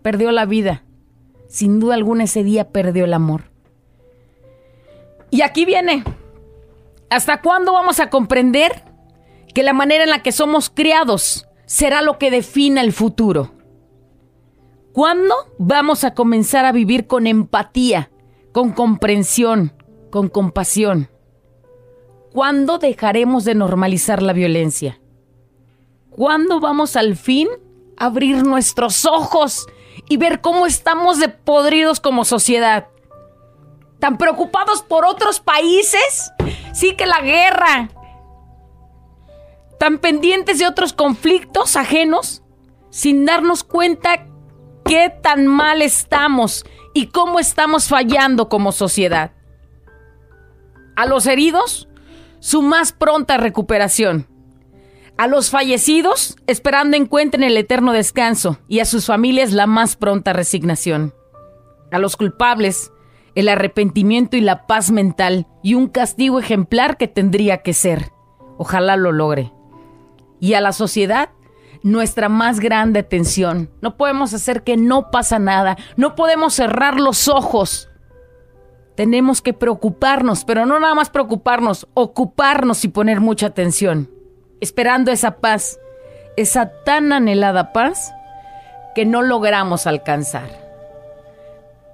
Perdió 0.03 0.33
la 0.33 0.45
vida. 0.45 0.83
Sin 1.49 1.81
duda 1.81 1.95
alguna 1.95 2.25
ese 2.25 2.43
día 2.43 2.71
perdió 2.71 3.05
el 3.05 3.15
amor. 3.15 3.45
Y 5.31 5.43
aquí 5.43 5.65
viene. 5.65 6.05
¿Hasta 7.09 7.41
cuándo 7.41 7.73
vamos 7.73 8.01
a 8.01 8.11
comprender 8.11 8.83
que 9.55 9.63
la 9.63 9.73
manera 9.73 10.05
en 10.05 10.11
la 10.11 10.23
que 10.23 10.33
somos 10.33 10.71
criados 10.71 11.47
será 11.67 12.01
lo 12.01 12.19
que 12.19 12.31
defina 12.31 12.81
el 12.81 12.93
futuro. 12.93 13.53
¿Cuándo 14.93 15.35
vamos 15.59 16.05
a 16.05 16.15
comenzar 16.15 16.65
a 16.65 16.73
vivir 16.73 17.07
con 17.07 17.27
empatía, 17.27 18.11
con 18.53 18.73
comprensión, 18.73 19.75
con 20.11 20.29
compasión? 20.29 21.11
¿Cuándo 22.33 22.79
dejaremos 22.79 23.45
de 23.45 23.55
normalizar 23.55 24.23
la 24.23 24.33
violencia? 24.33 25.01
¿Cuándo 26.11 26.61
vamos 26.61 26.97
al 26.97 27.17
fin 27.17 27.49
a 27.99 28.07
abrir 28.07 28.43
nuestros 28.43 29.05
ojos 29.05 29.67
y 30.09 30.17
ver 30.17 30.41
cómo 30.41 30.67
estamos 30.67 31.19
de 31.19 31.29
podridos 31.29 32.01
como 32.01 32.25
sociedad? 32.25 32.89
¿Tan 33.99 34.17
preocupados 34.17 34.83
por 34.83 35.05
otros 35.05 35.41
países? 35.41 36.33
Sí 36.73 36.95
que 36.97 37.07
la 37.07 37.21
guerra, 37.21 37.91
tan 39.79 39.99
pendientes 39.99 40.59
de 40.59 40.67
otros 40.67 40.93
conflictos 40.93 41.77
ajenos, 41.77 42.43
sin 42.91 43.25
darnos 43.25 43.65
cuenta 43.65 44.27
qué 44.85 45.13
tan 45.23 45.47
mal 45.47 45.83
estamos 45.83 46.65
y 46.95 47.09
cómo 47.09 47.39
estamos 47.39 47.89
fallando 47.89 48.49
como 48.49 48.73
sociedad. 48.73 49.33
A 50.95 51.07
los 51.07 51.27
heridos, 51.27 51.89
su 52.41 52.63
más 52.63 52.93
pronta 52.93 53.37
recuperación. 53.37 54.29
A 55.19 55.27
los 55.27 55.51
fallecidos, 55.51 56.37
esperando 56.47 56.97
encuentren 56.97 57.43
el 57.43 57.57
eterno 57.57 57.93
descanso 57.93 58.59
y 58.69 58.81
a 58.81 58.85
sus 58.85 59.07
familias 59.07 59.53
la 59.53 59.67
más 59.67 59.97
pronta 59.97 60.33
resignación. 60.33 61.15
A 61.91 61.99
los 61.99 62.17
culpables, 62.17 62.93
el 63.35 63.49
arrepentimiento 63.49 64.37
y 64.37 64.41
la 64.41 64.67
paz 64.67 64.91
mental 64.91 65.47
y 65.63 65.75
un 65.75 65.89
castigo 65.89 66.39
ejemplar 66.39 66.97
que 66.97 67.09
tendría 67.09 67.59
que 67.59 67.73
ser. 67.73 68.13
Ojalá 68.59 68.97
lo 68.97 69.13
logre 69.13 69.56
y 70.41 70.55
a 70.55 70.61
la 70.61 70.73
sociedad 70.73 71.31
nuestra 71.83 72.29
más 72.29 72.59
grande 72.61 73.01
atención. 73.01 73.71
No 73.81 73.97
podemos 73.97 74.35
hacer 74.35 74.63
que 74.63 74.77
no 74.77 75.11
pasa 75.11 75.39
nada, 75.39 75.77
no 75.97 76.15
podemos 76.15 76.55
cerrar 76.55 76.99
los 76.99 77.29
ojos. 77.29 77.89
Tenemos 78.97 79.43
que 79.43 79.53
preocuparnos, 79.53 80.45
pero 80.45 80.67
no 80.67 80.81
nada 80.81 80.95
más 80.95 81.11
preocuparnos, 81.11 81.87
ocuparnos 81.95 82.85
y 82.85 82.89
poner 82.89 83.21
mucha 83.21 83.47
atención, 83.47 84.11
esperando 84.61 85.13
esa 85.13 85.37
paz, 85.37 85.79
esa 86.37 86.73
tan 86.85 87.13
anhelada 87.13 87.73
paz 87.73 88.13
que 88.95 89.05
no 89.05 89.23
logramos 89.23 89.87
alcanzar. 89.87 90.49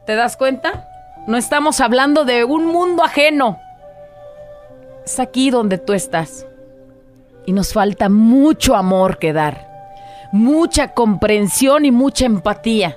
¿Te 0.07 0.15
das 0.15 0.37
cuenta? 0.37 0.89
No 1.27 1.37
estamos 1.37 1.81
hablando 1.81 2.25
de 2.25 2.45
un 2.45 2.67
mundo 2.67 3.03
ajeno. 3.03 3.61
Es 5.05 5.21
aquí 5.21 5.51
donde 5.51 5.79
tú 5.79 5.93
estás. 5.93 6.47
Y 7.47 7.53
nos 7.53 7.73
falta 7.73 8.09
mucho 8.09 8.77
amor 8.77 9.19
que 9.19 9.33
dar, 9.33 9.69
mucha 10.33 10.95
comprensión 10.95 11.85
y 11.85 11.91
mucha 11.91 12.27
empatía. 12.27 12.97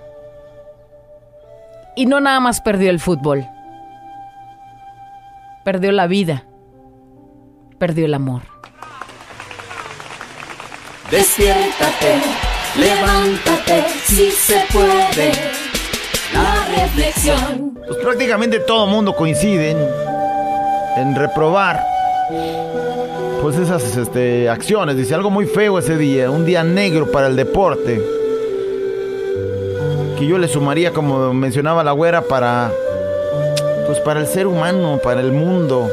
Y 1.95 2.05
no 2.05 2.19
nada 2.19 2.39
más 2.39 2.61
perdió 2.61 2.89
el 2.89 2.99
fútbol, 2.99 3.47
perdió 5.63 5.91
la 5.91 6.07
vida, 6.07 6.45
perdió 7.79 8.05
el 8.05 8.13
amor. 8.13 8.41
Despiértate, 11.09 12.15
levántate, 12.77 13.85
si 14.03 14.31
se 14.31 14.61
puede. 14.73 15.31
La 16.33 16.65
reflexión. 16.81 17.79
Pues 17.87 17.97
prácticamente 17.99 18.59
todo 18.59 18.87
mundo 18.87 19.15
coincide 19.15 19.71
en, 19.71 19.77
en 20.97 21.15
reprobar 21.15 21.81
pues 23.45 23.59
esas 23.59 23.95
este, 23.95 24.49
acciones. 24.49 24.97
Dice 24.97 25.13
algo 25.13 25.29
muy 25.29 25.45
feo 25.45 25.77
ese 25.77 25.99
día, 25.99 26.31
un 26.31 26.47
día 26.47 26.63
negro 26.63 27.11
para 27.11 27.27
el 27.27 27.35
deporte. 27.35 28.01
Que 30.17 30.25
yo 30.25 30.39
le 30.39 30.47
sumaría, 30.47 30.93
como 30.93 31.31
mencionaba 31.31 31.83
la 31.83 31.91
güera, 31.91 32.23
para 32.23 32.71
pues 33.85 33.99
para 33.99 34.21
el 34.21 34.25
ser 34.25 34.47
humano, 34.47 34.99
para 35.03 35.21
el 35.21 35.31
mundo. 35.31 35.91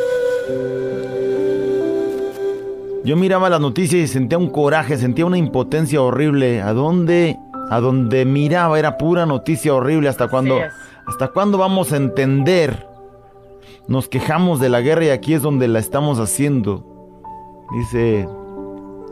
Yo 3.04 3.16
miraba 3.16 3.50
las 3.50 3.61
noticias 3.61 4.02
y 4.02 4.09
sentía 4.09 4.38
un 4.38 4.49
coraje, 4.49 4.97
sentía 4.97 5.26
una 5.26 5.37
impotencia 5.37 6.00
horrible. 6.00 6.62
¿A 6.62 6.73
dónde? 6.73 7.37
A 7.68 7.80
donde 7.80 8.25
miraba 8.25 8.78
era 8.78 8.97
pura 8.97 9.26
noticia 9.26 9.75
horrible. 9.75 10.09
¿Hasta 10.09 10.28
cuándo? 10.28 10.59
¿Hasta 11.06 11.28
cuándo 11.28 11.59
vamos 11.59 11.92
a 11.92 11.99
entender? 11.99 12.87
Nos 13.88 14.09
quejamos 14.09 14.59
de 14.59 14.71
la 14.71 14.80
guerra 14.80 15.04
y 15.04 15.11
aquí 15.11 15.35
es 15.35 15.42
donde 15.42 15.68
la 15.68 15.80
estamos 15.80 16.18
haciendo. 16.18 16.92
Dice, 17.73 18.29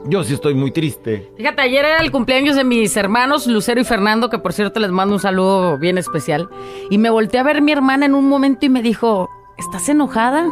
yo 0.04 0.22
sí 0.22 0.34
estoy 0.34 0.54
muy 0.54 0.70
triste. 0.70 1.32
Fíjate, 1.36 1.62
ayer 1.62 1.84
era 1.84 1.98
el 1.98 2.10
cumpleaños 2.10 2.56
de 2.56 2.64
mis 2.64 2.96
hermanos 2.96 3.46
Lucero 3.46 3.80
y 3.80 3.84
Fernando, 3.84 4.28
que 4.28 4.38
por 4.38 4.52
cierto 4.52 4.80
les 4.80 4.90
mando 4.90 5.14
un 5.14 5.20
saludo 5.20 5.78
bien 5.78 5.98
especial. 5.98 6.48
Y 6.90 6.98
me 6.98 7.10
volteé 7.10 7.40
a 7.40 7.44
ver 7.44 7.62
mi 7.62 7.72
hermana 7.72 8.06
en 8.06 8.14
un 8.14 8.28
momento 8.28 8.66
y 8.66 8.68
me 8.68 8.82
dijo, 8.82 9.30
¿estás 9.56 9.88
enojada? 9.88 10.46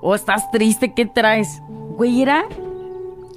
¿O 0.00 0.14
estás 0.14 0.50
triste? 0.50 0.94
¿Qué 0.94 1.06
traes? 1.06 1.62
Güey, 1.68 2.22
era 2.22 2.44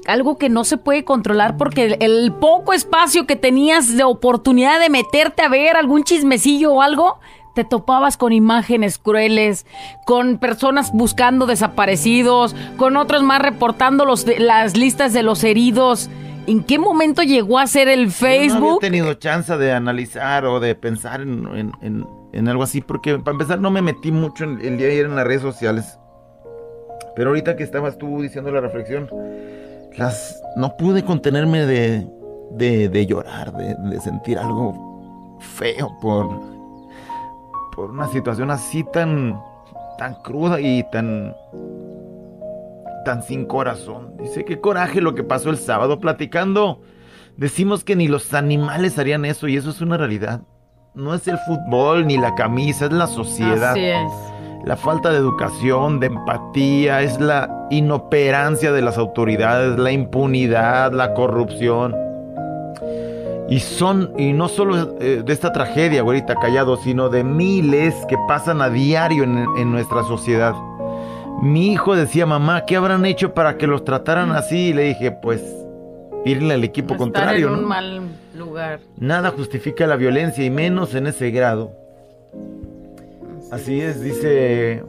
algo 0.06 0.38
que 0.38 0.50
no 0.50 0.64
se 0.64 0.78
puede 0.78 1.04
controlar 1.04 1.58
porque 1.58 1.98
el, 2.00 2.34
poco 2.34 2.74
espacio 2.74 3.26
que 3.26 3.36
tenías 3.36 3.96
de 3.96 4.04
oportunidad 4.04 4.80
de 4.80 4.90
meterte 4.90 5.42
a 5.42 5.50
ver 5.50 5.78
algún 5.78 6.04
chismecillo 6.04 6.74
o 6.74 6.82
algo, 6.82 7.20
te 7.56 7.64
topabas 7.64 8.18
con 8.18 8.34
imágenes 8.34 9.00
crueles, 9.00 9.66
con 10.06 10.38
personas 10.38 10.92
buscando 10.94 11.48
desaparecidos, 11.48 12.56
con 12.78 12.98
otros 12.98 13.24
más 13.24 13.42
reportando 13.42 14.06
los, 14.06 14.26
las 14.38 14.78
listas 14.78 15.14
de 15.14 15.24
los 15.24 15.44
heridos. 15.44 16.10
¿En 16.48 16.64
qué 16.64 16.78
momento 16.78 17.24
llegó 17.24 17.58
a 17.58 17.66
ser 17.66 17.88
el 17.88 18.12
Facebook? 18.12 18.60
no 18.60 18.68
había 18.68 18.80
tenido 18.80 19.14
chance 19.16 19.58
de 19.58 19.72
analizar 19.72 20.46
o 20.46 20.60
de 20.60 20.76
pensar 20.76 21.22
en, 21.22 21.48
en 22.36 22.48
algo 22.50 22.64
así, 22.64 22.82
porque 22.82 23.18
para 23.18 23.32
empezar 23.32 23.60
no 23.60 23.72
me 23.72 23.82
metí 23.82 24.12
mucho 24.12 24.44
el 24.44 24.78
día 24.78 24.88
de 24.88 24.92
ayer 24.92 25.06
en 25.06 25.16
las 25.16 25.26
redes 25.26 25.42
sociales. 25.42 25.98
Pero 27.16 27.30
ahorita 27.30 27.56
que 27.56 27.64
estabas 27.64 27.98
tú 27.98 28.22
diciendo 28.22 28.52
la 28.52 28.60
reflexión, 28.60 29.10
las 29.98 30.42
no 30.58 30.76
pude 30.76 31.04
contenerme 31.04 31.66
de, 31.66 32.06
de, 32.52 32.90
de 32.90 33.06
llorar, 33.06 33.54
de, 33.54 33.76
de 33.90 34.02
sentir 34.02 34.38
algo 34.38 35.38
feo 35.40 35.98
por, 36.02 36.55
por 37.76 37.92
una 37.92 38.08
situación 38.08 38.52
así 38.52 38.84
tan, 38.84 39.40
tan 39.98 40.16
cruda 40.24 40.62
y 40.62 40.84
tan, 40.92 41.36
tan 43.04 43.22
sin 43.22 43.46
corazón. 43.46 44.16
Dice, 44.18 44.46
qué 44.46 44.62
coraje 44.62 45.02
lo 45.02 45.14
que 45.14 45.24
pasó 45.24 45.50
el 45.50 45.58
sábado 45.58 46.00
platicando. 46.00 46.82
Decimos 47.38 47.84
que 47.84 47.96
ni 47.96 48.08
los 48.08 48.34
animales 48.34 48.98
harían 48.98 49.26
eso 49.26 49.48
y 49.48 49.58
eso 49.58 49.70
es 49.70 49.82
una 49.82 49.98
realidad. 49.98 50.42
No 50.94 51.14
es 51.14 51.28
el 51.28 51.38
fútbol 51.40 52.08
ni 52.08 52.18
la 52.18 52.34
camisa, 52.36 52.86
es 52.86 52.94
la 52.94 53.08
sociedad. 53.08 53.72
Así 53.72 53.86
es. 53.86 54.12
La 54.64 54.78
falta 54.78 55.12
de 55.12 55.18
educación, 55.18 56.00
de 56.00 56.08
empatía, 56.08 57.02
es 57.02 57.20
la 57.20 57.68
inoperancia 57.70 58.72
de 58.72 58.82
las 58.82 58.98
autoridades, 58.98 59.78
la 59.78 59.92
impunidad, 59.92 60.94
la 60.94 61.14
corrupción. 61.14 61.94
Y 63.48 63.60
son, 63.60 64.12
y 64.18 64.34
no 64.34 64.48
solo 64.48 64.98
eh, 65.00 65.22
de 65.24 65.34
esta 65.34 65.54
tragedia, 65.54 66.02
güerita 66.02 66.36
callado, 66.36 66.78
sino 66.78 67.10
de 67.10 67.24
miles 67.24 67.94
que 68.10 68.18
pasan 68.28 68.62
a 68.62 68.70
diario 68.70 69.24
en, 69.24 69.46
en 69.58 69.72
nuestra 69.72 70.04
sociedad. 70.04 70.56
Mi 71.42 71.72
hijo 71.74 71.96
decía, 71.96 72.26
mamá, 72.26 72.66
¿qué 72.66 72.76
habrán 72.76 73.06
hecho 73.06 73.34
para 73.34 73.58
que 73.58 73.68
los 73.68 73.84
trataran 73.84 74.32
así? 74.32 74.70
Y 74.70 74.74
le 74.74 74.84
dije, 74.84 75.12
pues, 75.12 75.44
irle 76.26 76.56
al 76.56 76.64
equipo 76.64 76.94
Estar 76.96 76.98
contrario, 76.98 77.48
en 77.50 77.54
un 77.54 77.62
¿no? 77.62 77.68
mal 77.68 78.02
lugar. 78.36 78.80
Nada 78.98 79.32
justifica 79.32 79.86
la 79.86 79.96
violencia 79.96 80.44
y 80.44 80.50
menos 80.50 80.96
en 80.96 81.08
ese 81.08 81.30
grado. 81.32 81.72
Así 83.52 83.80
es, 83.80 84.02
dice 84.02 84.84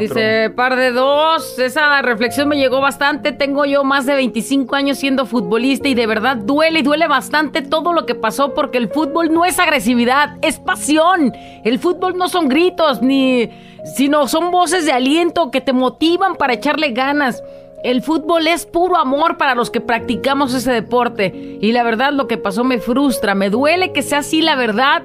Dice, 0.00 0.50
par 0.50 0.74
de 0.74 0.90
dos, 0.90 1.58
esa 1.60 2.02
reflexión 2.02 2.48
me 2.48 2.56
llegó 2.56 2.80
bastante. 2.80 3.30
Tengo 3.30 3.64
yo 3.66 3.84
más 3.84 4.04
de 4.04 4.16
25 4.16 4.74
años 4.74 4.98
siendo 4.98 5.26
futbolista 5.26 5.86
y 5.86 5.94
de 5.94 6.08
verdad 6.08 6.36
duele 6.36 6.80
y 6.80 6.82
duele 6.82 7.06
bastante 7.06 7.62
todo 7.62 7.92
lo 7.92 8.04
que 8.04 8.16
pasó 8.16 8.52
porque 8.52 8.78
el 8.78 8.88
fútbol 8.88 9.32
no 9.32 9.44
es 9.44 9.60
agresividad, 9.60 10.38
es 10.42 10.58
pasión. 10.58 11.32
El 11.62 11.78
fútbol 11.78 12.18
no 12.18 12.28
son 12.28 12.48
gritos 12.48 13.00
ni 13.00 13.48
sino 13.94 14.26
son 14.26 14.50
voces 14.50 14.84
de 14.84 14.92
aliento 14.92 15.52
que 15.52 15.60
te 15.60 15.72
motivan 15.72 16.34
para 16.34 16.54
echarle 16.54 16.90
ganas. 16.90 17.44
El 17.84 18.02
fútbol 18.02 18.48
es 18.48 18.66
puro 18.66 18.96
amor 18.96 19.36
para 19.36 19.54
los 19.54 19.70
que 19.70 19.80
practicamos 19.80 20.52
ese 20.52 20.72
deporte. 20.72 21.58
Y 21.60 21.70
la 21.70 21.84
verdad 21.84 22.12
lo 22.12 22.26
que 22.26 22.38
pasó 22.38 22.64
me 22.64 22.78
frustra, 22.78 23.36
me 23.36 23.50
duele 23.50 23.92
que 23.92 24.02
sea 24.02 24.18
así 24.18 24.42
la 24.42 24.56
verdad, 24.56 25.04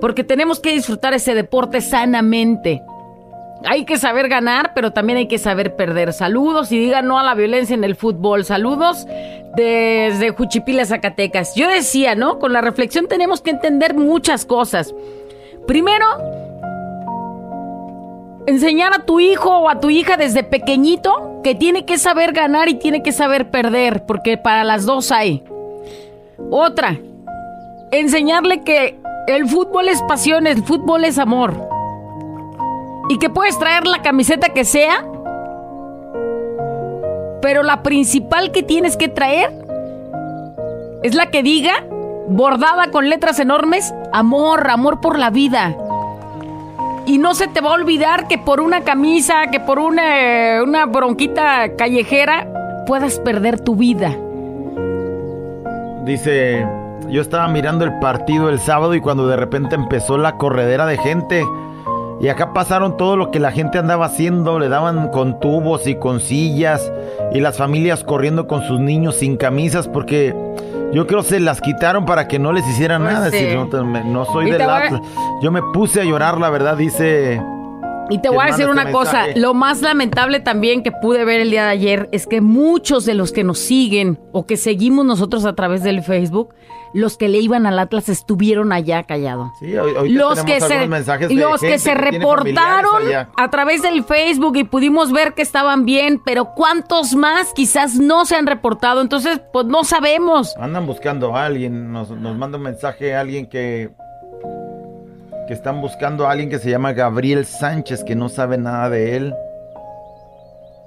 porque 0.00 0.24
tenemos 0.24 0.58
que 0.58 0.72
disfrutar 0.72 1.12
ese 1.12 1.34
deporte 1.34 1.82
sanamente. 1.82 2.82
Hay 3.64 3.84
que 3.84 3.98
saber 3.98 4.28
ganar, 4.28 4.72
pero 4.74 4.92
también 4.92 5.18
hay 5.18 5.28
que 5.28 5.38
saber 5.38 5.76
perder. 5.76 6.12
Saludos 6.12 6.72
y 6.72 6.78
digan 6.78 7.06
no 7.06 7.18
a 7.18 7.22
la 7.22 7.34
violencia 7.34 7.74
en 7.74 7.84
el 7.84 7.96
fútbol. 7.96 8.44
Saludos 8.44 9.06
desde 9.56 10.30
Juchipila, 10.30 10.84
Zacatecas. 10.84 11.54
Yo 11.54 11.68
decía, 11.68 12.14
¿no? 12.14 12.38
Con 12.38 12.52
la 12.52 12.60
reflexión 12.60 13.06
tenemos 13.06 13.40
que 13.40 13.50
entender 13.50 13.94
muchas 13.94 14.44
cosas. 14.44 14.94
Primero, 15.66 16.06
enseñar 18.46 18.94
a 18.94 19.04
tu 19.04 19.20
hijo 19.20 19.50
o 19.50 19.68
a 19.68 19.80
tu 19.80 19.90
hija 19.90 20.16
desde 20.16 20.42
pequeñito 20.42 21.40
que 21.44 21.54
tiene 21.54 21.84
que 21.84 21.98
saber 21.98 22.32
ganar 22.32 22.68
y 22.68 22.74
tiene 22.74 23.02
que 23.02 23.12
saber 23.12 23.50
perder, 23.50 24.04
porque 24.06 24.36
para 24.36 24.64
las 24.64 24.86
dos 24.86 25.12
hay. 25.12 25.44
Otra, 26.50 26.98
enseñarle 27.90 28.62
que 28.62 28.98
el 29.28 29.48
fútbol 29.48 29.88
es 29.88 30.02
pasión, 30.02 30.46
el 30.46 30.62
fútbol 30.64 31.04
es 31.04 31.18
amor. 31.18 31.71
Y 33.08 33.18
que 33.18 33.30
puedes 33.30 33.58
traer 33.58 33.86
la 33.86 34.02
camiseta 34.02 34.50
que 34.50 34.64
sea, 34.64 35.04
pero 37.40 37.62
la 37.62 37.82
principal 37.82 38.52
que 38.52 38.62
tienes 38.62 38.96
que 38.96 39.08
traer 39.08 39.52
es 41.02 41.14
la 41.14 41.26
que 41.26 41.42
diga, 41.42 41.72
bordada 42.28 42.90
con 42.90 43.08
letras 43.10 43.38
enormes, 43.40 43.92
amor, 44.12 44.70
amor 44.70 45.00
por 45.00 45.18
la 45.18 45.30
vida. 45.30 45.76
Y 47.04 47.18
no 47.18 47.34
se 47.34 47.48
te 47.48 47.60
va 47.60 47.70
a 47.70 47.74
olvidar 47.74 48.28
que 48.28 48.38
por 48.38 48.60
una 48.60 48.82
camisa, 48.82 49.48
que 49.50 49.58
por 49.58 49.80
una, 49.80 50.62
una 50.62 50.86
bronquita 50.86 51.74
callejera, 51.76 52.84
puedas 52.86 53.18
perder 53.18 53.58
tu 53.58 53.74
vida. 53.74 54.16
Dice, 56.04 56.64
yo 57.08 57.20
estaba 57.20 57.48
mirando 57.48 57.84
el 57.84 57.98
partido 57.98 58.48
el 58.48 58.60
sábado 58.60 58.94
y 58.94 59.00
cuando 59.00 59.26
de 59.26 59.36
repente 59.36 59.74
empezó 59.74 60.16
la 60.18 60.36
corredera 60.36 60.86
de 60.86 60.98
gente. 60.98 61.44
Y 62.22 62.28
acá 62.28 62.52
pasaron 62.52 62.96
todo 62.96 63.16
lo 63.16 63.30
que 63.32 63.40
la 63.40 63.50
gente 63.50 63.78
andaba 63.78 64.06
haciendo, 64.06 64.58
le 64.60 64.68
daban 64.68 65.08
con 65.08 65.40
tubos 65.40 65.86
y 65.88 65.96
con 65.96 66.20
sillas 66.20 66.92
y 67.32 67.40
las 67.40 67.58
familias 67.58 68.04
corriendo 68.04 68.46
con 68.46 68.62
sus 68.62 68.78
niños 68.78 69.16
sin 69.16 69.36
camisas 69.36 69.88
porque 69.88 70.32
yo 70.92 71.06
creo 71.08 71.22
se 71.24 71.40
las 71.40 71.60
quitaron 71.60 72.04
para 72.04 72.28
que 72.28 72.38
no 72.38 72.52
les 72.52 72.64
hicieran 72.68 73.02
Pues 73.02 73.14
nada. 73.14 73.30
sí. 73.30 73.36
decir, 73.42 73.58
no, 73.58 74.04
no 74.04 74.24
soy 74.26 74.46
Y 74.46 74.50
del 74.50 74.58
te 74.58 74.64
voy 74.64 74.72
a- 74.72 74.76
Atlas. 74.78 75.00
Yo 75.42 75.50
me 75.50 75.62
puse 75.74 76.00
a 76.00 76.04
llorar, 76.04 76.38
la 76.38 76.48
verdad, 76.50 76.76
dice... 76.76 77.42
Y 78.10 78.20
te 78.20 78.28
voy 78.28 78.40
a 78.42 78.46
decir 78.46 78.68
una 78.68 78.90
cosa, 78.92 79.12
mensaje. 79.22 79.40
lo 79.40 79.54
más 79.54 79.80
lamentable 79.80 80.40
también 80.40 80.82
que 80.82 80.92
pude 80.92 81.24
ver 81.24 81.40
el 81.40 81.50
día 81.50 81.64
de 81.64 81.70
ayer 81.70 82.08
es 82.12 82.26
que 82.26 82.40
muchos 82.40 83.06
de 83.06 83.14
los 83.14 83.32
que 83.32 83.42
nos 83.44 83.58
siguen 83.58 84.18
o 84.32 84.46
que 84.46 84.56
seguimos 84.56 85.06
nosotros 85.06 85.44
a 85.46 85.54
través 85.54 85.82
del 85.82 86.02
Facebook, 86.02 86.54
los 86.92 87.16
que 87.16 87.28
le 87.28 87.38
iban 87.38 87.64
al 87.64 87.78
Atlas 87.78 88.10
estuvieron 88.10 88.70
allá 88.70 89.04
callado. 89.04 89.50
Sí, 89.60 89.74
hoy- 89.78 90.10
Los 90.10 90.44
que, 90.44 90.58
se, 90.60 90.64
algunos 90.66 90.88
mensajes 90.90 91.28
de 91.30 91.34
los 91.36 91.58
que 91.60 91.78
se 91.78 91.94
reportaron 91.94 93.02
a 93.36 93.50
través 93.50 93.80
del 93.82 94.04
Facebook 94.04 94.56
y 94.56 94.64
pudimos 94.64 95.10
ver 95.10 95.32
que 95.32 95.40
estaban 95.42 95.86
bien, 95.86 96.20
pero 96.22 96.50
¿cuántos 96.54 97.14
más 97.14 97.52
quizás 97.54 97.94
no 97.94 98.26
se 98.26 98.36
han 98.36 98.46
reportado? 98.46 99.00
Entonces, 99.00 99.40
pues 99.54 99.64
no 99.66 99.84
sabemos. 99.84 100.54
Andan 100.58 100.84
buscando 100.86 101.34
a 101.34 101.46
alguien, 101.46 101.92
nos, 101.92 102.10
nos 102.10 102.36
manda 102.36 102.58
un 102.58 102.64
mensaje 102.64 103.14
a 103.14 103.20
alguien 103.20 103.48
que 103.48 103.90
que 105.52 105.56
están 105.56 105.82
buscando 105.82 106.26
a 106.26 106.30
alguien 106.30 106.48
que 106.48 106.58
se 106.58 106.70
llama 106.70 106.94
Gabriel 106.94 107.44
Sánchez, 107.44 108.04
que 108.04 108.16
no 108.16 108.30
sabe 108.30 108.56
nada 108.56 108.88
de 108.88 109.16
él. 109.16 109.34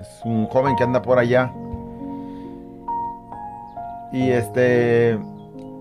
Es 0.02 0.22
un 0.24 0.48
joven 0.48 0.76
que 0.76 0.84
anda 0.84 1.04
por 1.04 1.20
allá. 1.20 1.54
Y 4.12 4.32
este 4.32 5.20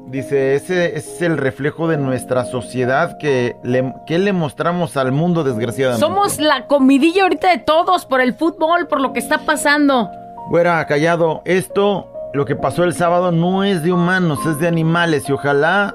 dice, 0.09 0.55
ese 0.55 0.99
es 0.99 1.23
el 1.23 1.39
reflejo 1.39 1.89
de 1.89 1.97
nuestra 1.97 2.45
sociedad 2.45 3.17
que 3.17 3.57
le, 3.63 3.95
que 4.07 4.19
le 4.19 4.35
mostramos 4.35 4.99
al 4.99 5.13
mundo 5.13 5.45
desgraciadamente. 5.45 6.07
Somos 6.07 6.39
la 6.39 6.67
comidilla 6.67 7.23
ahorita 7.23 7.53
de 7.53 7.59
todos 7.61 8.05
por 8.05 8.21
el 8.21 8.35
fútbol, 8.35 8.87
por 8.87 9.01
lo 9.01 9.15
que 9.15 9.21
está 9.21 9.39
pasando. 9.39 10.11
Güera, 10.51 10.87
callado, 10.87 11.41
esto, 11.47 12.13
lo 12.35 12.45
que 12.45 12.55
pasó 12.55 12.85
el 12.85 12.93
sábado 12.93 13.33
no 13.33 13.65
es 13.65 13.83
de 13.83 13.95
humanos, 13.95 14.41
es 14.45 14.59
de 14.59 14.69
animales 14.69 15.27
y 15.31 15.33
ojalá 15.33 15.95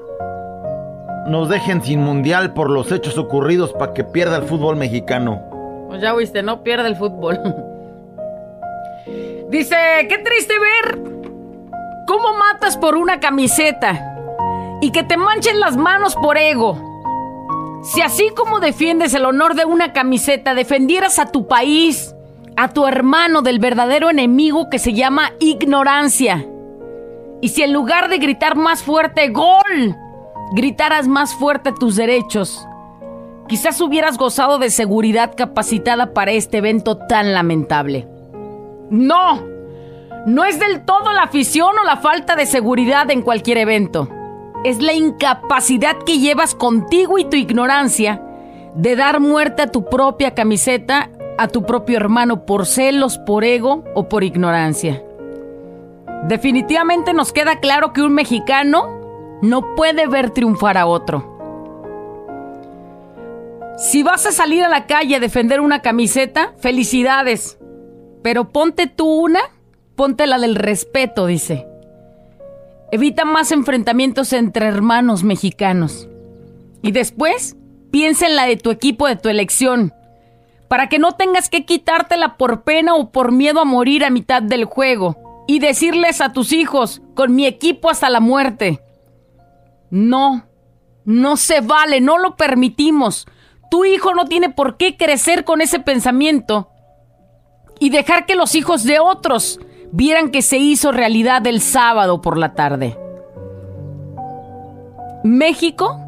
nos 1.26 1.48
dejen 1.48 1.82
sin 1.82 2.00
mundial 2.00 2.54
por 2.54 2.70
los 2.70 2.90
hechos 2.92 3.18
ocurridos 3.18 3.72
para 3.72 3.94
que 3.94 4.04
pierda 4.04 4.36
el 4.36 4.44
fútbol 4.44 4.76
mexicano. 4.76 5.42
Pues 5.88 6.00
ya 6.00 6.14
viste, 6.14 6.42
no 6.42 6.62
pierde 6.62 6.88
el 6.88 6.96
fútbol. 6.96 7.38
Dice, 9.50 9.76
qué 10.08 10.18
triste 10.18 10.54
ver 10.58 10.98
cómo 12.06 12.34
matas 12.38 12.76
por 12.76 12.96
una 12.96 13.20
camiseta 13.20 14.06
y 14.80 14.92
que 14.92 15.02
te 15.02 15.16
manchen 15.16 15.60
las 15.60 15.76
manos 15.76 16.14
por 16.16 16.38
ego. 16.38 16.78
Si 17.82 18.02
así 18.02 18.30
como 18.36 18.60
defiendes 18.60 19.14
el 19.14 19.24
honor 19.24 19.54
de 19.54 19.64
una 19.64 19.92
camiseta, 19.92 20.54
defendieras 20.54 21.18
a 21.18 21.26
tu 21.26 21.48
país, 21.48 22.14
a 22.56 22.68
tu 22.68 22.86
hermano 22.86 23.42
del 23.42 23.58
verdadero 23.58 24.10
enemigo 24.10 24.68
que 24.70 24.78
se 24.78 24.92
llama 24.92 25.32
ignorancia. 25.40 26.46
Y 27.40 27.48
si 27.48 27.62
en 27.62 27.72
lugar 27.72 28.10
de 28.10 28.18
gritar 28.18 28.54
más 28.54 28.82
fuerte, 28.82 29.30
gol, 29.30 29.96
gritaras 30.52 31.08
más 31.08 31.34
fuerte 31.34 31.72
tus 31.72 31.96
derechos, 31.96 32.66
quizás 33.48 33.80
hubieras 33.80 34.18
gozado 34.18 34.58
de 34.58 34.70
seguridad 34.70 35.34
capacitada 35.36 36.12
para 36.12 36.32
este 36.32 36.58
evento 36.58 36.96
tan 36.96 37.32
lamentable. 37.32 38.06
No, 38.90 39.42
no 40.26 40.44
es 40.44 40.58
del 40.58 40.84
todo 40.84 41.12
la 41.12 41.22
afición 41.22 41.78
o 41.78 41.84
la 41.84 41.96
falta 41.96 42.36
de 42.36 42.46
seguridad 42.46 43.10
en 43.10 43.22
cualquier 43.22 43.58
evento. 43.58 44.08
Es 44.64 44.82
la 44.82 44.92
incapacidad 44.92 45.96
que 45.98 46.18
llevas 46.18 46.54
contigo 46.54 47.18
y 47.18 47.24
tu 47.24 47.36
ignorancia 47.36 48.22
de 48.74 48.96
dar 48.96 49.20
muerte 49.20 49.62
a 49.62 49.70
tu 49.70 49.86
propia 49.86 50.34
camiseta, 50.34 51.10
a 51.38 51.48
tu 51.48 51.64
propio 51.64 51.96
hermano 51.96 52.44
por 52.44 52.66
celos, 52.66 53.18
por 53.18 53.44
ego 53.44 53.84
o 53.94 54.08
por 54.08 54.22
ignorancia. 54.24 55.02
Definitivamente 56.24 57.14
nos 57.14 57.32
queda 57.32 57.60
claro 57.60 57.92
que 57.92 58.02
un 58.02 58.12
mexicano 58.12 58.99
no 59.42 59.74
puede 59.74 60.06
ver 60.06 60.30
triunfar 60.30 60.76
a 60.76 60.86
otro. 60.86 61.38
Si 63.80 64.02
vas 64.02 64.26
a 64.26 64.32
salir 64.32 64.62
a 64.62 64.68
la 64.68 64.86
calle 64.86 65.16
a 65.16 65.20
defender 65.20 65.60
una 65.60 65.80
camiseta, 65.80 66.52
felicidades. 66.58 67.58
Pero 68.22 68.50
ponte 68.50 68.86
tú 68.86 69.06
una, 69.06 69.40
ponte 69.96 70.26
la 70.26 70.38
del 70.38 70.54
respeto, 70.54 71.26
dice. 71.26 71.66
Evita 72.92 73.24
más 73.24 73.52
enfrentamientos 73.52 74.34
entre 74.34 74.66
hermanos 74.66 75.24
mexicanos. 75.24 76.08
Y 76.82 76.92
después, 76.92 77.56
piensa 77.90 78.26
en 78.26 78.36
la 78.36 78.44
de 78.44 78.58
tu 78.58 78.70
equipo 78.70 79.06
de 79.06 79.16
tu 79.16 79.30
elección. 79.30 79.94
Para 80.68 80.90
que 80.90 80.98
no 80.98 81.12
tengas 81.12 81.48
que 81.48 81.64
quitártela 81.64 82.36
por 82.36 82.64
pena 82.64 82.94
o 82.94 83.10
por 83.10 83.32
miedo 83.32 83.60
a 83.60 83.64
morir 83.64 84.04
a 84.04 84.10
mitad 84.10 84.42
del 84.42 84.66
juego. 84.66 85.16
Y 85.48 85.58
decirles 85.58 86.20
a 86.20 86.34
tus 86.34 86.52
hijos, 86.52 87.00
con 87.14 87.34
mi 87.34 87.46
equipo 87.46 87.88
hasta 87.88 88.10
la 88.10 88.20
muerte. 88.20 88.82
No, 89.90 90.46
no 91.04 91.36
se 91.36 91.60
vale, 91.60 92.00
no 92.00 92.18
lo 92.18 92.36
permitimos. 92.36 93.26
Tu 93.70 93.84
hijo 93.84 94.14
no 94.14 94.26
tiene 94.26 94.50
por 94.50 94.76
qué 94.76 94.96
crecer 94.96 95.44
con 95.44 95.60
ese 95.60 95.80
pensamiento 95.80 96.70
y 97.78 97.90
dejar 97.90 98.26
que 98.26 98.36
los 98.36 98.54
hijos 98.54 98.84
de 98.84 99.00
otros 99.00 99.60
vieran 99.92 100.30
que 100.30 100.42
se 100.42 100.58
hizo 100.58 100.92
realidad 100.92 101.46
el 101.46 101.60
sábado 101.60 102.20
por 102.20 102.36
la 102.36 102.54
tarde. 102.54 102.96
México 105.24 105.98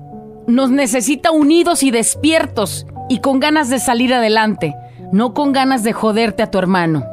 nos 0.46 0.70
necesita 0.70 1.30
unidos 1.30 1.82
y 1.82 1.90
despiertos 1.90 2.86
y 3.08 3.18
con 3.18 3.40
ganas 3.40 3.68
de 3.68 3.78
salir 3.78 4.14
adelante, 4.14 4.74
no 5.12 5.34
con 5.34 5.52
ganas 5.52 5.82
de 5.82 5.92
joderte 5.92 6.42
a 6.42 6.50
tu 6.50 6.58
hermano. 6.58 7.04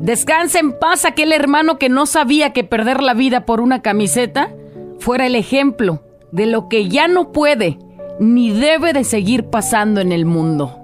Descansa 0.00 0.60
en 0.60 0.78
paz 0.78 1.04
aquel 1.04 1.32
hermano 1.32 1.78
que 1.78 1.88
no 1.88 2.06
sabía 2.06 2.52
que 2.52 2.62
perder 2.62 3.02
la 3.02 3.14
vida 3.14 3.44
por 3.44 3.60
una 3.60 3.82
camiseta 3.82 4.50
fuera 4.98 5.26
el 5.26 5.34
ejemplo 5.34 6.02
de 6.32 6.46
lo 6.46 6.68
que 6.68 6.88
ya 6.88 7.08
no 7.08 7.32
puede 7.32 7.78
ni 8.20 8.50
debe 8.50 8.92
de 8.92 9.04
seguir 9.04 9.44
pasando 9.46 10.00
en 10.00 10.12
el 10.12 10.24
mundo. 10.24 10.74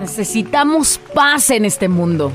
Necesitamos 0.00 1.00
paz 1.14 1.50
en 1.50 1.64
este 1.64 1.88
mundo. 1.88 2.32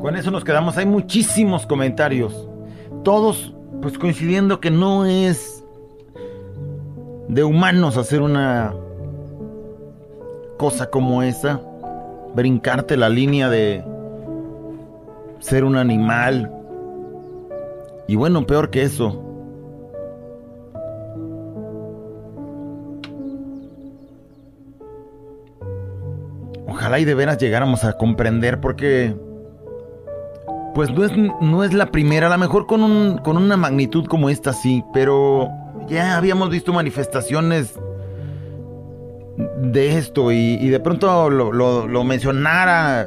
Con 0.00 0.16
eso 0.16 0.30
nos 0.30 0.44
quedamos. 0.44 0.76
Hay 0.76 0.86
muchísimos 0.86 1.66
comentarios. 1.66 2.48
Todos 3.02 3.52
pues 3.82 3.98
coincidiendo 3.98 4.60
que 4.60 4.70
no 4.70 5.04
es 5.06 5.64
de 7.28 7.42
humanos 7.42 7.96
hacer 7.96 8.22
una 8.22 8.74
cosa 10.58 10.90
como 10.90 11.22
esa. 11.22 11.60
Brincarte 12.34 12.96
la 12.96 13.08
línea 13.08 13.48
de 13.48 13.84
ser 15.40 15.64
un 15.64 15.76
animal. 15.76 16.52
Y 18.06 18.16
bueno, 18.16 18.46
peor 18.46 18.70
que 18.70 18.82
eso. 18.82 19.20
Ojalá 26.66 26.98
y 26.98 27.04
de 27.04 27.14
veras 27.14 27.38
llegáramos 27.38 27.84
a 27.84 27.96
comprender 27.96 28.60
porque 28.60 29.14
pues 30.74 30.90
no 30.90 31.04
es, 31.04 31.12
no 31.40 31.62
es 31.62 31.72
la 31.72 31.86
primera, 31.86 32.26
a 32.26 32.30
lo 32.30 32.38
mejor 32.38 32.66
con, 32.66 32.82
un, 32.82 33.18
con 33.18 33.36
una 33.36 33.56
magnitud 33.56 34.06
como 34.06 34.28
esta 34.28 34.52
sí, 34.52 34.84
pero 34.92 35.48
ya 35.86 36.16
habíamos 36.16 36.50
visto 36.50 36.72
manifestaciones 36.72 37.78
de 39.36 39.98
esto 39.98 40.32
y, 40.32 40.68
de 40.68 40.80
pronto 40.80 41.30
lo, 41.30 41.52
lo, 41.52 42.04
mencionara 42.04 43.06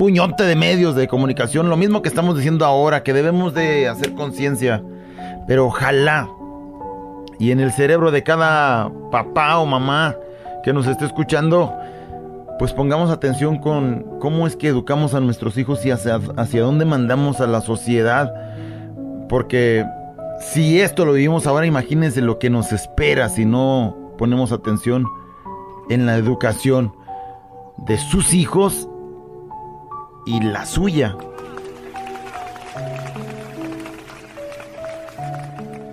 puñote 0.00 0.44
de 0.44 0.56
medios 0.56 0.94
de 0.94 1.08
comunicación, 1.08 1.68
lo 1.68 1.76
mismo 1.76 2.00
que 2.00 2.08
estamos 2.08 2.34
diciendo 2.34 2.64
ahora, 2.64 3.02
que 3.02 3.12
debemos 3.12 3.52
de 3.52 3.86
hacer 3.86 4.14
conciencia, 4.14 4.82
pero 5.46 5.66
ojalá 5.66 6.26
y 7.38 7.50
en 7.50 7.60
el 7.60 7.70
cerebro 7.70 8.10
de 8.10 8.22
cada 8.22 8.90
papá 9.10 9.58
o 9.58 9.66
mamá 9.66 10.16
que 10.64 10.72
nos 10.72 10.86
esté 10.86 11.04
escuchando, 11.04 11.76
pues 12.58 12.72
pongamos 12.72 13.10
atención 13.10 13.58
con 13.58 14.18
cómo 14.20 14.46
es 14.46 14.56
que 14.56 14.68
educamos 14.68 15.12
a 15.12 15.20
nuestros 15.20 15.58
hijos 15.58 15.84
y 15.84 15.90
hacia, 15.90 16.18
hacia 16.38 16.62
dónde 16.62 16.86
mandamos 16.86 17.42
a 17.42 17.46
la 17.46 17.60
sociedad. 17.60 18.32
Porque 19.28 19.84
si 20.40 20.80
esto 20.80 21.04
lo 21.04 21.12
vivimos 21.12 21.46
ahora, 21.46 21.66
imagínense 21.66 22.22
lo 22.22 22.38
que 22.38 22.48
nos 22.48 22.72
espera 22.72 23.28
si 23.28 23.44
no 23.44 24.14
ponemos 24.16 24.50
atención 24.50 25.04
en 25.90 26.06
la 26.06 26.16
educación 26.16 26.94
de 27.86 27.98
sus 27.98 28.32
hijos 28.32 28.88
y 30.26 30.40
la 30.40 30.64
suya. 30.66 31.16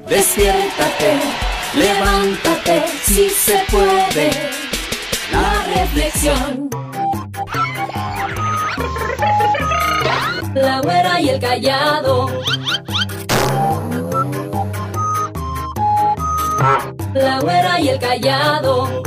Despiértate, 0.07 1.19
levántate, 1.75 2.83
si 3.03 3.29
se 3.29 3.63
puede 3.69 4.31
la 5.31 5.63
reflexión. 5.75 6.69
La 10.55 10.81
güera 10.81 11.21
y 11.21 11.29
el 11.29 11.39
callado. 11.39 12.27
La 17.13 17.39
güera 17.41 17.79
y 17.79 17.89
el 17.89 17.99
callado. 17.99 19.03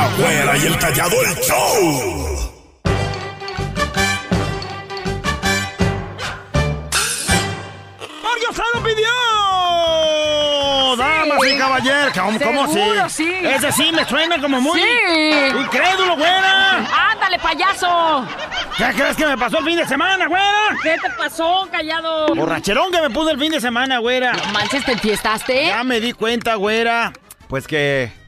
La 0.00 0.08
güera 0.16 0.56
y 0.56 0.66
el 0.66 0.78
callado, 0.78 1.14
el 1.22 1.36
show. 1.42 2.50
caballero, 11.58 12.10
¿cómo, 12.42 13.08
sí? 13.08 13.28
Ese 13.42 13.72
sí 13.72 13.92
me 13.92 14.04
suena 14.06 14.40
como 14.40 14.60
muy 14.62 14.80
sí. 14.80 14.86
incrédulo, 15.60 16.16
güera. 16.16 16.78
Ándale, 17.10 17.38
payaso. 17.38 18.26
¿Qué 18.78 18.84
crees 18.94 19.16
que 19.16 19.26
me 19.26 19.36
pasó 19.36 19.58
el 19.58 19.64
fin 19.66 19.76
de 19.76 19.86
semana, 19.86 20.26
güera? 20.26 20.76
¿Qué 20.82 20.96
te 20.96 21.10
pasó, 21.18 21.68
callado? 21.70 22.34
Borracherón 22.34 22.90
que 22.90 23.02
me 23.02 23.10
puso 23.10 23.30
el 23.30 23.38
fin 23.38 23.52
de 23.52 23.60
semana, 23.60 23.98
güera. 23.98 24.32
No 24.32 24.52
manches, 24.52 24.82
¿te 24.86 24.92
enfiestaste? 24.92 25.66
Ya 25.66 25.84
me 25.84 26.00
di 26.00 26.14
cuenta, 26.14 26.54
güera. 26.54 27.12
Pues 27.48 27.66
que 27.66 28.19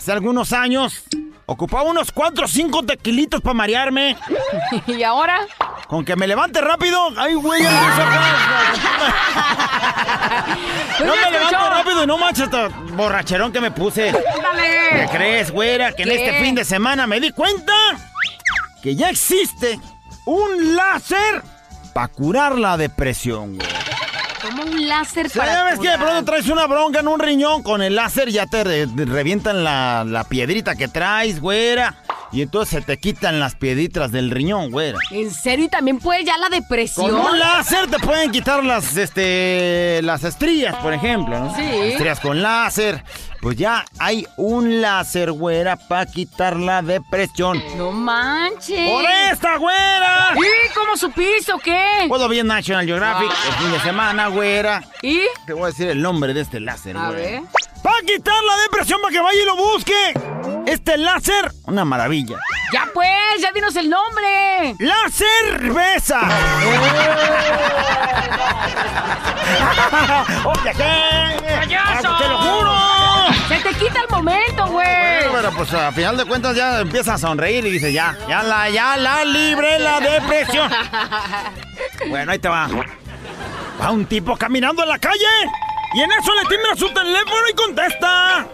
hace 0.00 0.12
algunos 0.12 0.54
años 0.54 1.04
ocupaba 1.44 1.82
unos 1.82 2.10
4 2.10 2.46
o 2.46 2.48
5 2.48 2.84
tequilitos 2.84 3.42
para 3.42 3.52
marearme. 3.52 4.16
¿Y 4.86 5.02
ahora? 5.02 5.46
Con 5.88 6.06
que 6.06 6.16
me 6.16 6.26
levante 6.26 6.62
rápido. 6.62 6.98
¡Ay, 7.18 7.34
güey! 7.34 7.62
no 11.04 11.14
me 11.16 11.30
levanto 11.32 11.70
rápido 11.70 12.04
y 12.04 12.06
no 12.06 12.16
manches 12.16 12.48
borracherón 12.96 13.52
que 13.52 13.60
me 13.60 13.72
puse. 13.72 14.10
¡Dale! 14.10 14.88
¿Qué 14.90 15.08
crees, 15.12 15.50
güera? 15.50 15.92
Que 15.92 16.04
en 16.04 16.12
este 16.12 16.42
fin 16.42 16.54
de 16.54 16.64
semana 16.64 17.06
me 17.06 17.20
di 17.20 17.30
cuenta 17.32 17.74
que 18.82 18.96
ya 18.96 19.10
existe 19.10 19.78
un 20.24 20.76
láser 20.76 21.42
para 21.92 22.08
curar 22.08 22.56
la 22.56 22.78
depresión, 22.78 23.56
güey. 23.56 23.68
Como 24.42 24.62
un 24.62 24.88
láser 24.88 25.30
para 25.30 25.52
¿Sabes 25.54 25.78
que 25.78 25.90
de 25.90 25.98
pronto 25.98 26.24
traes 26.24 26.48
una 26.48 26.66
bronca 26.66 27.00
en 27.00 27.08
un 27.08 27.20
riñón? 27.20 27.62
Con 27.62 27.82
el 27.82 27.94
láser 27.94 28.30
ya 28.30 28.46
te 28.46 28.64
revientan 28.64 29.62
la, 29.62 30.04
la 30.06 30.24
piedrita 30.24 30.74
que 30.76 30.88
traes, 30.88 31.40
güera. 31.40 31.96
Y 32.32 32.42
entonces 32.42 32.78
se 32.78 32.82
te 32.82 32.98
quitan 32.98 33.40
las 33.40 33.56
piedritas 33.56 34.12
del 34.12 34.30
riñón, 34.30 34.70
güera. 34.70 34.98
¿En 35.10 35.30
serio? 35.32 35.64
¿Y 35.64 35.68
también 35.68 35.98
puede 35.98 36.24
ya 36.24 36.38
la 36.38 36.48
depresión? 36.48 37.10
Con 37.10 37.20
un 37.20 37.38
láser 37.38 37.88
te 37.90 37.98
pueden 37.98 38.30
quitar 38.30 38.64
las, 38.64 38.96
este, 38.96 40.00
las 40.02 40.22
estrías, 40.22 40.76
por 40.76 40.92
ejemplo, 40.92 41.38
¿no? 41.40 41.54
Sí. 41.56 41.62
Estrías 41.62 42.20
con 42.20 42.40
láser. 42.40 43.02
Pues 43.40 43.56
ya 43.56 43.84
hay 43.98 44.26
un 44.36 44.82
láser, 44.82 45.32
güera, 45.32 45.76
para 45.76 46.04
quitar 46.06 46.56
la 46.56 46.82
depresión. 46.82 47.60
¡No 47.76 47.90
manches! 47.90 48.88
¡Por 48.90 49.04
esta, 49.32 49.56
güera! 49.56 50.34
¿Y 50.36 50.74
cómo 50.74 50.96
supiste 50.96 51.52
o 51.52 51.58
qué? 51.58 52.04
Puedo 52.06 52.28
bien 52.28 52.46
National 52.46 52.84
Geographic 52.84 53.30
el 53.48 53.54
fin 53.54 53.72
de 53.72 53.80
semana, 53.80 54.28
güera. 54.28 54.84
¿Y? 55.02 55.20
Te 55.46 55.54
voy 55.54 55.64
a 55.64 55.66
decir 55.68 55.88
el 55.88 56.02
nombre 56.02 56.34
de 56.34 56.42
este 56.42 56.60
láser, 56.60 56.96
A 56.98 57.08
güera. 57.08 57.22
ver. 57.22 57.42
¡Para 57.82 57.96
quitar 58.06 58.42
la 58.44 58.56
depresión 58.62 59.00
para 59.00 59.12
que 59.12 59.20
vaya 59.20 59.42
y 59.42 59.46
lo 59.46 59.56
busque! 59.56 60.12
Este 60.66 60.98
láser, 60.98 61.50
una 61.64 61.84
maravilla. 61.84 62.36
Ya 62.72 62.86
pues, 62.92 63.08
ya 63.40 63.50
dinos 63.52 63.74
el 63.76 63.88
nombre. 63.88 64.74
¡La 64.78 65.08
cerveza! 65.10 66.20
¡Oye, 70.44 70.72
qué! 70.76 71.56
¡Payaso! 71.58 72.16
¡Te 72.18 72.28
lo 72.28 72.38
juro! 72.38 72.72
Se 73.48 73.56
te 73.56 73.70
quita 73.74 74.00
el 74.02 74.08
momento, 74.10 74.66
güey. 74.66 74.86
Bueno, 74.86 75.30
pero 75.32 75.50
pues 75.52 75.72
a 75.74 75.90
final 75.92 76.16
de 76.16 76.24
cuentas 76.24 76.54
ya 76.54 76.80
empieza 76.80 77.14
a 77.14 77.18
sonreír 77.18 77.64
y 77.66 77.70
dice 77.70 77.92
ya, 77.92 78.16
ya 78.28 78.42
la, 78.42 78.68
ya 78.70 78.96
la 78.96 79.24
libre 79.24 79.78
la 79.78 80.00
depresión. 80.00 80.70
Bueno, 82.08 82.32
ahí 82.32 82.38
te 82.38 82.48
va. 82.48 82.68
Va 83.80 83.90
un 83.90 84.04
tipo 84.06 84.36
caminando 84.36 84.82
en 84.82 84.88
la 84.88 84.98
calle 84.98 85.26
y 85.94 86.00
en 86.00 86.12
eso 86.12 86.34
le 86.34 86.48
timbra 86.48 86.76
su 86.76 86.88
teléfono 86.92 87.48
y 87.50 87.54
contesta. 87.54 88.46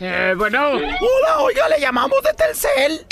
Eh, 0.00 0.34
bueno. 0.36 0.72
Hola, 0.72 1.38
oiga, 1.40 1.68
le 1.68 1.80
llamamos 1.80 2.22
de 2.22 2.32
Telcel. 2.34 3.06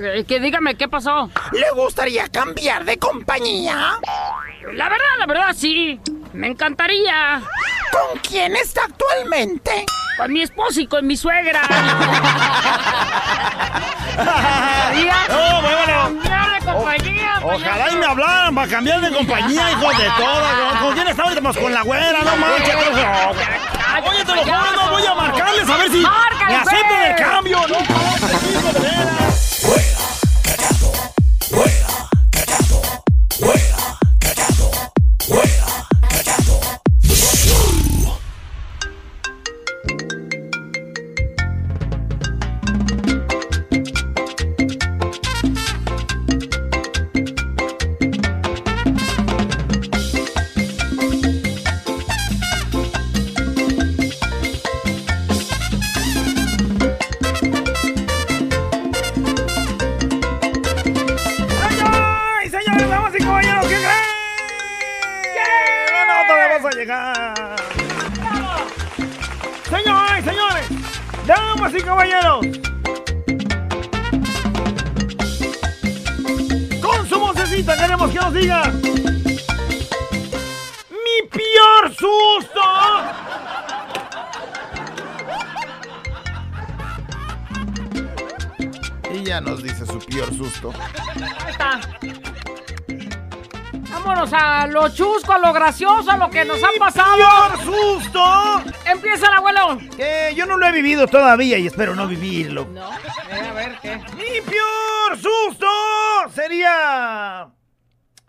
Eh, 0.00 0.24
que 0.26 0.40
dígame, 0.40 0.76
¿qué 0.76 0.88
pasó? 0.88 1.30
¿Le 1.52 1.70
gustaría 1.72 2.28
cambiar 2.28 2.84
de 2.84 2.98
compañía? 2.98 3.98
La 4.70 4.88
verdad, 4.88 5.04
la 5.18 5.26
verdad, 5.26 5.54
sí. 5.54 6.00
Me 6.32 6.46
encantaría. 6.46 7.42
¿Con 7.90 8.18
quién 8.20 8.54
está 8.56 8.84
actualmente? 8.84 9.84
Con 10.16 10.32
mi 10.32 10.42
esposo 10.42 10.80
y 10.80 10.86
con 10.86 11.06
mi 11.06 11.16
suegra. 11.16 11.62
No, 14.12 15.62
bueno. 15.62 16.20
Cambiar 16.22 16.60
de 16.60 16.66
compañía, 16.66 17.40
Ojalá 17.42 17.90
y 17.90 17.96
me 17.96 18.04
hablaran 18.06 18.54
para 18.54 18.68
cambiar 18.68 19.00
de 19.00 19.10
compañía, 19.10 19.70
hijos 19.72 19.96
de 19.98 20.04
todas. 20.18 20.80
¿Con 20.80 20.94
quién 20.94 21.08
estamos? 21.08 21.34
Pues 21.40 21.56
con 21.56 21.72
la 21.72 21.82
güera, 21.82 22.18
no 22.22 22.36
manches. 22.36 22.76
Oye, 24.04 24.24
te 24.24 24.34
lo 24.34 24.42
juro, 24.42 24.72
no 24.76 24.90
voy 24.90 25.06
a 25.06 25.14
marcarles 25.14 25.68
a 25.68 25.76
ver 25.78 25.90
si 25.90 26.00
me 26.00 26.08
aceptan 26.56 26.88
pues. 26.88 27.10
el 27.10 27.16
cambio. 27.16 27.58
No 27.68 27.78
hijo 27.78 28.72
de 28.72 28.80
veras. 28.80 29.62
¡Señores, 31.40 31.84
queremos 78.02 78.10
que 78.10 78.18
nos 78.18 78.34
diga. 78.34 78.62
¡Mi 80.90 81.28
peor 81.28 81.94
susto! 81.94 82.60
Y 89.12 89.24
ya 89.24 89.40
nos 89.40 89.62
dice 89.62 89.86
su 89.86 89.98
peor 89.98 90.34
susto. 90.34 90.72
Ahí 91.14 91.50
está. 91.50 91.80
Vámonos 93.90 94.32
a 94.32 94.66
lo 94.66 94.88
chusco, 94.88 95.32
a 95.32 95.38
lo 95.38 95.52
gracioso, 95.52 96.10
a 96.10 96.16
lo 96.16 96.30
que 96.30 96.44
nos 96.44 96.62
ha 96.64 96.70
pasado. 96.78 97.16
¡Peor 97.16 97.58
susto! 97.62 98.62
Empieza 98.86 99.26
el 99.28 99.34
abuelo. 99.34 99.78
Que 99.96 100.32
yo 100.34 100.46
no 100.46 100.56
lo 100.56 100.66
he 100.66 100.72
vivido 100.72 101.06
todavía 101.06 101.58
y 101.58 101.66
espero 101.66 101.94
no 101.94 102.08
vivirlo. 102.08 102.66
No, 102.72 102.90
eh, 102.90 103.48
a 103.48 103.52
ver 103.52 103.78
qué. 103.80 103.96
Mi 104.16 104.40
peor 104.40 105.18
susto 105.18 105.66
sería 106.34 107.52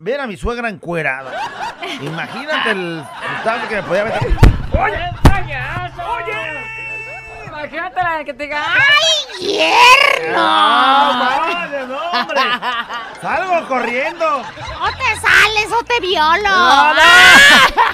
ver 0.04 0.20
a 0.20 0.28
mi 0.28 0.36
suegra 0.36 0.70
encuerada. 0.70 1.32
Imagínate 2.02 2.72
el 2.72 3.04
sustazo 3.36 3.68
que 3.70 3.76
me 3.76 3.84
podía 3.84 4.04
meter. 4.06 4.22
¡Oye! 4.74 5.12
¡Oye! 5.42 5.83
Imagínate 7.64 8.04
la 8.04 8.24
que 8.26 8.34
te 8.34 8.44
diga. 8.44 8.62
¡Ay, 8.62 9.48
yerno! 9.48 10.36
¡Ah, 10.38 11.48
vale, 11.56 11.88
no, 11.88 11.98
hombre! 11.98 12.42
¡Salgo 13.22 13.68
corriendo! 13.70 14.42
O 14.42 14.88
te 14.88 15.22
sales 15.22 15.72
o 15.80 15.84
te 15.86 16.00
violo. 16.02 16.50
¡No, 16.50 16.94
no! 16.94 17.02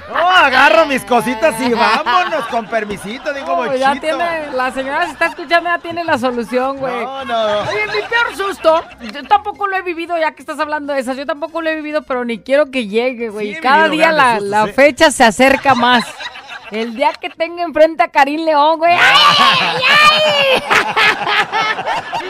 No, 0.10 0.28
agarro 0.28 0.88
mis 0.88 1.06
cositas 1.06 1.62
y 1.62 1.72
vámonos 1.72 2.48
con 2.48 2.66
permisito, 2.66 3.32
digo, 3.32 3.54
Oh, 3.54 3.76
ya 3.76 3.90
bochito. 3.90 4.08
tiene, 4.08 4.52
la 4.54 4.72
señora 4.72 5.06
se 5.06 5.12
está 5.12 5.28
escuchando, 5.28 5.70
ya 5.70 5.78
tiene 5.78 6.04
la 6.04 6.18
solución, 6.18 6.78
güey. 6.78 7.04
No, 7.04 7.26
no. 7.26 7.60
Oye, 7.60 7.86
mi 7.88 8.02
peor 8.10 8.36
susto, 8.36 8.84
yo 9.14 9.24
tampoco 9.28 9.68
lo 9.68 9.78
he 9.78 9.84
vivido, 9.84 10.18
ya 10.18 10.32
que 10.32 10.42
estás 10.42 10.60
hablando 10.60 10.94
de 10.94 11.02
esas, 11.02 11.16
yo 11.16 11.28
tampoco 11.28 11.62
lo 11.62 11.70
he 11.70 11.76
vivido, 11.76 12.02
pero 12.02 12.26
ni 12.26 12.40
quiero 12.40 12.72
que 12.72 12.88
llegue, 12.88 13.30
güey. 13.30 13.54
Sí, 13.54 13.62
Cada 13.62 13.88
día 13.88 14.12
la, 14.12 14.66
fecha 14.74 15.12
se 15.12 15.24
acerca 15.24 15.76
más. 15.76 16.06
El 16.72 16.96
día 16.96 17.14
que 17.20 17.30
tenga 17.30 17.64
enfrente 17.64 18.04
a 18.04 18.10
Karim 18.10 18.46
León, 18.46 18.78
güey. 18.78 18.94
¡Ay, 18.94 19.02
ay, 19.40 20.62
ay! 20.62 22.24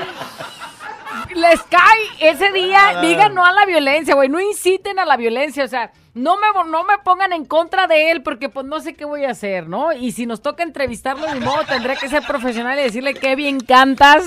Les 1.36 1.62
cae 1.64 2.32
ese 2.32 2.52
día, 2.52 3.02
digan 3.02 3.36
no 3.36 3.46
a 3.46 3.52
la 3.52 3.66
violencia, 3.66 4.16
güey, 4.16 4.30
no 4.30 4.40
inciten 4.40 4.98
a 5.00 5.06
la 5.06 5.16
violencia, 5.16 5.64
o 5.64 5.68
sea, 5.68 5.92
no 6.16 6.38
me, 6.38 6.48
no 6.70 6.84
me 6.84 6.98
pongan 7.04 7.34
en 7.34 7.46
contra 7.46 7.86
de 7.88 8.12
él 8.12 8.24
porque 8.24 8.50
pues 8.50 8.66
no 8.66 8.80
sé 8.80 8.96
qué 8.96 9.06
voy 9.06 9.26
a 9.26 9.32
hacer, 9.32 9.68
¿no? 9.68 9.94
Y 9.94 10.12
si 10.12 10.26
nos 10.26 10.42
toca 10.42 10.64
entrevistarlo, 10.64 11.28
de 11.28 11.40
modo, 11.40 11.64
tendré 11.66 11.98
que 11.98 12.10
ser 12.10 12.24
profesional 12.24 12.80
y 12.80 12.84
decirle 12.84 13.14
que 13.14 13.36
bien 13.36 13.60
cantas. 13.60 14.26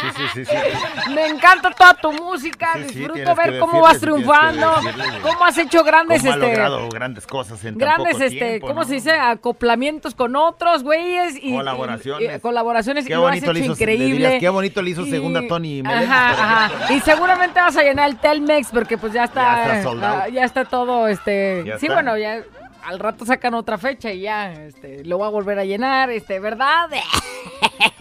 Sí, 0.00 0.08
sí, 0.16 0.22
sí, 0.34 0.44
sí. 0.44 1.10
Me 1.14 1.26
encanta 1.28 1.70
toda 1.70 1.94
tu 1.94 2.12
música, 2.12 2.70
Sí, 2.74 2.82
disfruto 2.84 3.34
ver 3.34 3.58
cómo 3.58 3.80
vas 3.80 4.00
triunfando, 4.00 4.74
cómo 5.22 5.44
has 5.44 5.56
hecho 5.58 5.84
grandes, 5.84 6.20
¿Cómo 6.20 6.32
ha 6.32 6.34
este, 6.36 6.46
logrado 6.48 6.88
grandes 6.88 7.26
cosas 7.26 7.64
en 7.64 7.78
tan 7.78 7.78
grandes, 7.78 8.12
poco 8.14 8.24
este, 8.24 8.38
tiempo, 8.38 8.66
¿cómo 8.68 8.80
no? 8.80 8.86
se 8.86 8.94
dice? 8.94 9.12
Acoplamientos 9.12 10.14
con 10.14 10.34
otros 10.36 10.82
güeyes 10.82 11.36
y 11.40 11.52
Colaboraciones. 11.54 12.30
y- 12.32 12.36
y- 12.36 12.40
colaboraciones 12.40 13.06
Qué 13.06 13.12
y 13.12 13.16
lo 13.16 13.26
has 13.26 13.30
bonito 13.34 13.52
le 13.52 13.60
hecho 13.60 13.72
hizo, 13.72 13.84
le 13.86 13.92
increíble. 13.92 14.12
dirías, 14.26 14.40
qué 14.40 14.48
bonito 14.48 14.82
le 14.82 14.90
hizo 14.90 15.02
Y- 15.02 15.10
segunda 15.10 15.40
Tony 15.48 15.82
Ajá, 15.86 16.30
ajá. 16.68 16.92
Y 16.94 17.00
seguramente 17.00 17.60
vas 17.60 17.76
a 17.76 17.82
llenar 17.82 18.08
el 18.08 18.16
Telmex 18.18 18.68
porque 18.72 18.98
pues 18.98 19.12
ya 19.12 19.24
está, 19.24 19.66
Ya 19.66 19.78
está 19.80 20.22
ah, 20.24 20.28
ya 20.28 20.44
está 20.44 20.64
todo, 20.64 21.08
este, 21.08 21.64
Ya 21.66 21.78
sí, 21.78 21.86
está. 21.86 21.94
bueno, 21.94 22.16
ya 22.18 22.42
al 22.82 22.98
rato 22.98 23.24
sacan 23.24 23.54
otra 23.54 23.78
fecha 23.78 24.12
y 24.12 24.22
ya, 24.22 24.52
este, 24.52 25.04
lo 25.04 25.18
voy 25.18 25.26
a 25.26 25.30
volver 25.30 25.58
a 25.58 25.64
llenar, 25.64 26.10
este, 26.10 26.40
¿verdad? 26.40 26.90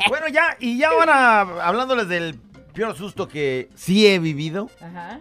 Bueno, 0.09 0.27
ya, 0.27 0.57
y 0.59 0.77
ya 0.77 0.89
ahora 0.89 1.41
hablándoles 1.65 2.07
del 2.09 2.37
peor 2.73 2.95
susto 2.97 3.27
que 3.27 3.69
sí 3.75 4.07
he 4.07 4.19
vivido. 4.19 4.69
Ajá. 4.81 5.19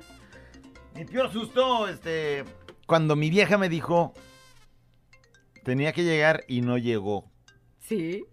Mi 0.95 1.05
peor 1.05 1.31
susto, 1.33 1.87
este, 1.87 2.45
cuando 2.87 3.15
mi 3.15 3.31
vieja 3.31 3.57
me 3.57 3.69
dijo, 3.69 4.13
tenía 5.63 5.93
que 5.93 6.03
llegar 6.03 6.45
y 6.49 6.61
no 6.63 6.77
llegó. 6.77 7.31
Sí. 7.79 8.25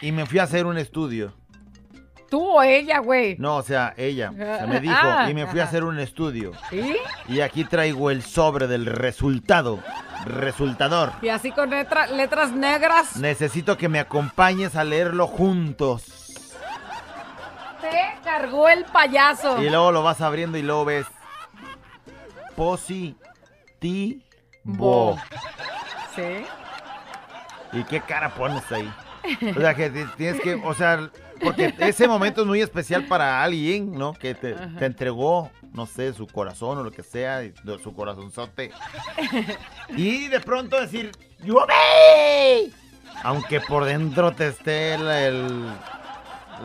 Y 0.00 0.12
me 0.12 0.26
fui 0.26 0.38
a 0.38 0.44
hacer 0.44 0.66
un 0.66 0.78
estudio. 0.78 1.34
Tú 2.30 2.40
o 2.42 2.62
ella, 2.62 3.00
güey. 3.00 3.36
No, 3.38 3.56
o 3.56 3.62
sea, 3.62 3.92
ella. 3.96 4.30
O 4.32 4.36
sea, 4.36 4.66
me 4.66 4.80
dijo, 4.80 4.94
Ah, 4.96 5.26
y 5.28 5.34
me 5.34 5.46
fui 5.48 5.58
a 5.60 5.64
hacer 5.64 5.82
un 5.84 5.98
estudio. 5.98 6.52
¿Sí? 6.70 6.96
Y 7.28 7.40
aquí 7.40 7.64
traigo 7.64 8.10
el 8.10 8.22
sobre 8.22 8.66
del 8.68 8.86
resultado. 8.86 9.80
Resultador. 10.26 11.12
Y 11.22 11.28
así 11.28 11.50
con 11.50 11.70
letra- 11.70 12.06
letras 12.06 12.52
negras. 12.52 13.16
Necesito 13.16 13.76
que 13.76 13.88
me 13.88 13.98
acompañes 13.98 14.76
a 14.76 14.84
leerlo 14.84 15.26
juntos. 15.26 16.36
Te 17.80 18.20
cargó 18.22 18.68
el 18.68 18.84
payaso. 18.84 19.60
Y 19.62 19.70
luego 19.70 19.90
lo 19.90 20.02
vas 20.02 20.20
abriendo 20.20 20.58
y 20.58 20.62
luego 20.62 20.84
ves. 20.84 21.06
Positivo. 22.54 23.16
Sí. 26.14 26.44
¿Y 27.72 27.84
qué 27.84 28.00
cara 28.00 28.30
pones 28.34 28.62
ahí? 28.70 28.92
O 29.56 29.60
sea, 29.60 29.74
que 29.74 29.90
ti- 29.90 30.04
tienes 30.16 30.40
que, 30.40 30.54
o 30.54 30.74
sea, 30.74 31.10
porque 31.42 31.74
ese 31.78 32.06
momento 32.06 32.42
es 32.42 32.46
muy 32.46 32.60
especial 32.60 33.04
para 33.06 33.42
alguien, 33.42 33.92
¿no? 33.92 34.12
Que 34.14 34.34
te, 34.34 34.54
entregó, 34.80 35.50
no 35.72 35.86
sé, 35.86 36.12
su 36.12 36.26
corazón 36.26 36.78
o 36.78 36.82
lo 36.84 36.90
que 36.92 37.02
sea, 37.02 37.42
y 37.44 37.52
de- 37.64 37.78
su 37.82 37.92
corazonzote. 37.94 38.70
Y 39.96 40.28
de 40.28 40.40
pronto 40.40 40.80
decir, 40.80 41.10
¡Llueve! 41.42 42.70
Aunque 43.22 43.60
por 43.60 43.84
dentro 43.84 44.32
te 44.32 44.48
esté 44.48 44.94
el, 44.94 45.66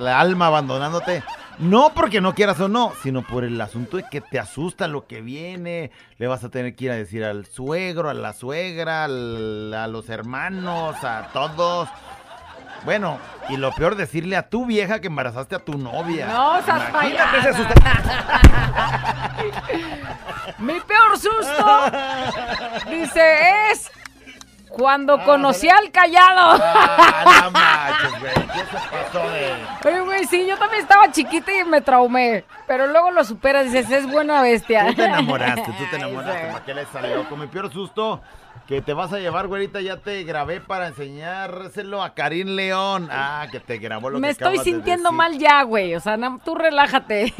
alma 0.07 0.47
abandonándote. 0.47 1.23
No 1.57 1.93
porque 1.95 2.19
no 2.19 2.35
quieras 2.35 2.59
o 2.59 2.67
no, 2.67 2.91
sino 3.01 3.21
por 3.25 3.45
el 3.45 3.59
asunto 3.61 3.95
de 3.97 4.03
que 4.11 4.19
te 4.19 4.39
asusta 4.39 4.87
lo 4.89 5.07
que 5.07 5.21
viene. 5.21 5.89
Le 6.17 6.27
vas 6.27 6.43
a 6.43 6.49
tener 6.49 6.75
que 6.75 6.85
ir 6.85 6.91
a 6.91 6.95
decir 6.95 7.23
al 7.23 7.45
suegro, 7.45 8.09
a 8.09 8.13
la 8.13 8.33
suegra, 8.33 9.05
al- 9.05 9.73
a 9.73 9.87
los 9.87 10.09
hermanos, 10.09 10.95
a 11.03 11.29
todos. 11.31 11.87
Bueno, 12.85 13.17
y 13.49 13.57
lo 13.57 13.71
peor, 13.71 13.95
decirle 13.95 14.37
a 14.37 14.47
tu 14.47 14.67
vieja 14.67 15.01
que 15.01 15.07
embarazaste 15.07 15.55
a 15.55 15.59
tu 15.59 15.75
novia. 15.77 16.27
No, 16.27 16.61
seas 16.61 16.87
Imagínate 16.89 17.37
ese 17.39 17.53
susto. 17.53 17.73
Mi 20.59 20.79
peor 20.81 21.17
susto. 21.17 21.65
Dice, 22.89 23.71
es 23.71 23.91
cuando 24.69 25.19
conocí 25.23 25.67
al 25.67 25.89
callado. 25.91 26.59
Ah, 26.61 27.41
no 27.43 27.51
manches, 27.51 28.19
güey. 28.19 28.33
¿Qué 28.33 28.59
se 28.59 28.77
pasó 28.91 29.29
de...? 29.29 29.53
Oye, 29.85 29.99
güey, 30.01 30.25
sí, 30.25 30.45
yo 30.47 30.57
también 30.57 30.83
estaba 30.83 31.11
chiquita 31.11 31.51
y 31.53 31.63
me 31.63 31.81
traumé. 31.81 32.43
Pero 32.67 32.85
luego 32.87 33.09
lo 33.11 33.23
superas 33.23 33.65
y 33.65 33.69
dices, 33.69 33.89
es 33.89 34.05
buena 34.11 34.41
bestia. 34.41 34.87
Tú 34.87 34.95
te 34.95 35.05
enamoraste, 35.05 35.63
tú 35.63 35.85
te 35.89 35.95
enamoraste. 35.95 36.47
¿Para 36.51 36.65
qué 36.65 36.73
le 36.73 36.85
salió? 36.85 37.27
Con 37.29 37.39
mi 37.39 37.47
peor 37.47 37.71
susto 37.71 38.21
que 38.67 38.81
te 38.81 38.93
vas 38.93 39.13
a 39.13 39.19
llevar, 39.19 39.47
güerita, 39.47 39.79
ya 39.81 39.97
te 39.97 40.23
grabé 40.23 40.59
para 40.59 40.87
enseñárselo 40.87 42.01
a 42.01 42.13
Karim 42.15 42.49
León. 42.55 43.07
Ah, 43.11 43.45
que 43.51 43.59
te 43.59 43.77
grabó 43.77 44.09
lo 44.09 44.19
Me 44.19 44.27
que 44.27 44.31
estoy 44.31 44.57
de 44.57 44.63
sintiendo 44.63 45.09
decir. 45.09 45.17
mal 45.17 45.37
ya, 45.37 45.61
güey. 45.63 45.95
O 45.95 45.99
sea, 45.99 46.17
tú 46.43 46.55
relájate. 46.55 47.33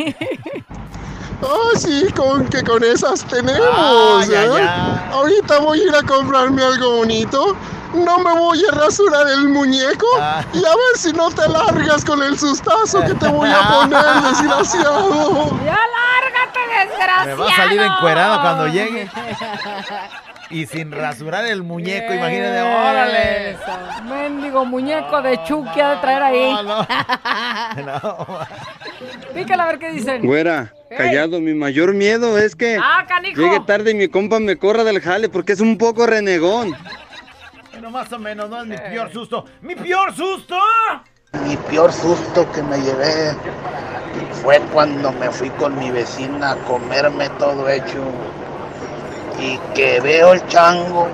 Oh, 1.41 1.71
sí, 1.75 2.05
con 2.15 2.47
que 2.47 2.63
con 2.63 2.83
esas 2.83 3.25
tenemos. 3.25 3.59
Ay, 3.75 4.29
¿eh? 4.33 4.69
Ahorita 5.11 5.59
voy 5.59 5.79
a 5.79 5.83
ir 5.83 5.95
a 5.95 6.03
comprarme 6.03 6.63
algo 6.63 6.97
bonito 6.97 7.55
no 7.95 8.17
me 8.19 8.33
voy 8.38 8.61
a 8.69 8.75
rasurar 8.75 9.25
el 9.27 9.47
muñeco 9.47 10.05
Ah. 10.19 10.43
y 10.53 10.57
a 10.57 10.69
ver 10.69 10.97
si 10.97 11.13
no 11.13 11.29
te 11.31 11.47
largas 11.47 12.03
con 12.03 12.21
el 12.21 12.38
sustazo 12.38 12.99
que 13.01 13.13
te 13.13 13.27
voy 13.29 13.49
a 13.49 13.69
poner, 13.69 14.03
desgraciado. 14.29 15.49
¡Ya 15.63 15.77
lárgate, 15.77 16.59
desgraciado! 16.89 17.25
Me 17.25 17.33
va 17.35 17.47
a 17.49 17.55
salir 17.55 17.81
encuerado 17.81 18.41
cuando 18.41 18.67
llegue. 18.67 19.09
Y 20.49 20.65
sin 20.67 20.91
rasurar 20.91 21.45
el 21.45 21.63
muñeco, 21.63 22.13
imagínate, 22.13 22.62
órale. 22.62 23.51
Eso, 23.51 24.03
Mendigo 24.03 24.63
muñeco 24.65 25.21
de 25.21 25.43
Chucky 25.43 25.79
ha 25.79 25.95
de 25.95 25.97
traer 26.01 26.23
ahí. 26.23 26.53
No, 27.84 28.27
Pícala 29.34 29.63
a 29.63 29.67
ver 29.67 29.79
qué 29.79 29.91
dicen. 29.91 30.25
Güera, 30.25 30.71
callado, 30.95 31.41
mi 31.41 31.53
mayor 31.53 31.93
miedo 31.93 32.38
es 32.38 32.55
que 32.55 32.77
Ah, 32.81 33.05
llegue 33.36 33.60
tarde 33.65 33.91
y 33.91 33.95
mi 33.95 34.08
compa 34.08 34.39
me 34.39 34.55
corra 34.58 34.84
del 34.84 35.01
jale 35.01 35.29
porque 35.29 35.53
es 35.53 35.62
un 35.62 35.77
poco 35.77 36.05
renegón. 36.05 36.75
Bueno, 37.71 37.89
más 37.89 38.12
o 38.13 38.19
menos, 38.19 38.49
no 38.49 38.62
es 38.62 38.67
mi 38.67 38.77
peor 38.77 39.12
susto. 39.12 39.45
¡Mi 39.62 39.75
peor 39.75 40.15
susto! 40.15 40.58
Mi 41.45 41.58
peor 41.58 41.91
susto 41.91 42.49
que 42.53 42.62
me 42.63 42.77
llevé 42.77 43.36
fue 44.41 44.60
cuando 44.71 45.12
me 45.12 45.29
fui 45.29 45.49
con 45.49 45.77
mi 45.77 45.91
vecina 45.91 46.51
a 46.51 46.55
comerme 46.58 47.27
todo 47.31 47.67
hecho 47.67 48.01
y 49.39 49.58
que 49.74 50.00
veo 50.00 50.34
el 50.34 50.45
chango 50.48 51.08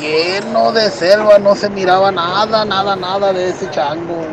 lleno 0.00 0.72
de 0.72 0.90
selva, 0.90 1.38
no 1.38 1.54
se 1.54 1.68
miraba 1.68 2.10
nada, 2.10 2.64
nada, 2.64 2.96
nada 2.96 3.32
de 3.32 3.50
ese 3.50 3.70
chango. 3.70 4.24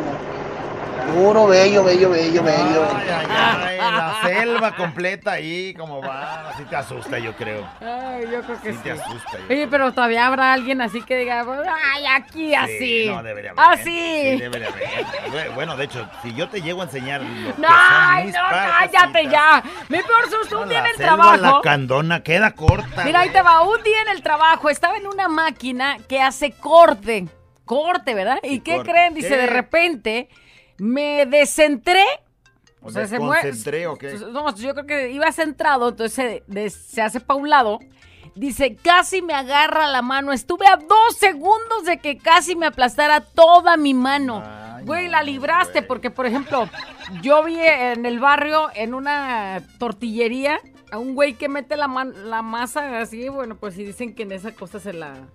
Puro 1.14 1.46
bello, 1.46 1.82
bello, 1.84 2.10
bello, 2.10 2.42
bello. 2.42 2.86
Ay, 3.30 3.76
la 3.78 4.20
selva 4.22 4.76
completa 4.76 5.32
ahí, 5.32 5.74
como 5.74 6.00
va. 6.00 6.50
Así 6.50 6.64
te 6.64 6.76
asusta, 6.76 7.18
yo 7.18 7.34
creo. 7.34 7.66
Ay, 7.80 8.24
yo 8.30 8.42
creo 8.42 8.60
que 8.60 8.72
Sí 8.72 8.76
sí. 8.76 8.82
te 8.84 8.90
asusta. 8.92 9.38
Oye, 9.48 9.66
pero 9.68 9.92
todavía 9.92 10.26
habrá 10.26 10.52
alguien 10.52 10.80
así 10.80 11.02
que 11.02 11.16
diga, 11.16 11.44
ay, 11.94 12.04
aquí 12.06 12.54
así. 12.54 12.78
Sí, 12.78 13.06
no, 13.08 13.22
debería 13.22 13.52
haber. 13.52 13.64
así. 13.80 13.84
Sí, 13.84 14.36
debe 14.38 14.60
de 14.60 14.66
haber. 14.66 15.50
Bueno, 15.54 15.76
de 15.76 15.84
hecho, 15.84 16.08
si 16.22 16.34
yo 16.34 16.48
te 16.48 16.60
llego 16.62 16.82
a 16.82 16.84
enseñar 16.84 17.22
lo 17.22 17.54
que 17.54 17.60
No, 17.62 17.68
son 17.68 17.76
ay, 17.78 18.24
mis 18.26 18.34
no, 18.34 18.40
cállate 18.50 19.26
ya. 19.28 19.62
Mi 19.88 19.98
peor 19.98 20.30
susto, 20.30 20.60
un 20.60 20.68
día 20.68 20.80
en 20.80 20.86
el 20.86 20.96
selva, 20.96 21.14
trabajo. 21.16 21.56
La 21.56 21.60
candona 21.62 22.22
queda 22.22 22.52
corta. 22.52 23.04
Mira, 23.04 23.20
ahí 23.20 23.30
te 23.30 23.42
va. 23.42 23.62
Un 23.62 23.82
día 23.82 24.02
en 24.02 24.08
el 24.08 24.22
trabajo 24.22 24.68
estaba 24.70 24.96
en 24.96 25.06
una 25.06 25.28
máquina 25.28 25.96
que 26.08 26.20
hace 26.20 26.52
corte. 26.52 27.26
Corte, 27.64 28.14
¿verdad? 28.14 28.38
¿Y 28.42 28.60
qué 28.60 28.76
corte. 28.76 28.90
creen? 28.92 29.14
Dice, 29.14 29.28
¿Qué? 29.28 29.36
de 29.36 29.46
repente 29.46 30.28
me 30.78 31.26
descentré. 31.26 32.04
¿O 32.80 32.90
se 32.90 33.00
desconcentré 33.06 33.86
o 33.88 33.96
qué? 33.96 34.14
No, 34.32 34.54
yo 34.54 34.72
creo 34.74 34.86
que 34.86 35.10
iba 35.10 35.30
centrado, 35.32 35.88
entonces 35.88 36.12
se, 36.14 36.44
de- 36.46 36.70
se 36.70 37.02
hace 37.02 37.20
pa' 37.20 37.34
un 37.34 37.48
lado. 37.50 37.80
Dice, 38.34 38.76
casi 38.76 39.20
me 39.20 39.34
agarra 39.34 39.88
la 39.88 40.00
mano. 40.00 40.32
Estuve 40.32 40.66
a 40.68 40.76
dos 40.76 41.16
segundos 41.18 41.84
de 41.84 41.98
que 41.98 42.18
casi 42.18 42.54
me 42.54 42.66
aplastara 42.66 43.20
toda 43.20 43.76
mi 43.76 43.94
mano. 43.94 44.44
Güey, 44.84 45.08
la 45.08 45.24
libraste 45.24 45.82
porque, 45.82 46.10
por 46.12 46.24
ejemplo, 46.24 46.70
yo 47.20 47.42
vi 47.42 47.56
en 47.58 48.06
el 48.06 48.20
barrio, 48.20 48.68
en 48.74 48.94
una 48.94 49.60
tortillería, 49.80 50.60
a 50.92 50.98
un 50.98 51.16
güey 51.16 51.34
que 51.34 51.48
mete 51.48 51.76
la, 51.76 51.88
man- 51.88 52.30
la 52.30 52.42
masa 52.42 53.00
así, 53.00 53.28
bueno, 53.28 53.56
pues 53.56 53.74
si 53.74 53.84
dicen 53.84 54.14
que 54.14 54.22
en 54.22 54.30
esa 54.30 54.52
cosa 54.52 54.78
se 54.78 54.92
la, 54.92 55.26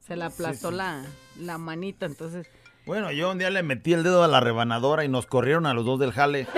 se 0.00 0.16
la 0.16 0.26
aplastó 0.26 0.70
sí. 0.70 0.76
La, 0.76 1.04
la 1.38 1.58
manita, 1.58 2.06
entonces... 2.06 2.48
Bueno, 2.88 3.12
yo 3.12 3.30
un 3.30 3.36
día 3.36 3.50
le 3.50 3.62
metí 3.62 3.92
el 3.92 4.02
dedo 4.02 4.24
a 4.24 4.28
la 4.28 4.40
rebanadora 4.40 5.04
y 5.04 5.08
nos 5.08 5.26
corrieron 5.26 5.66
a 5.66 5.74
los 5.74 5.84
dos 5.84 6.00
del 6.00 6.10
jale. 6.10 6.46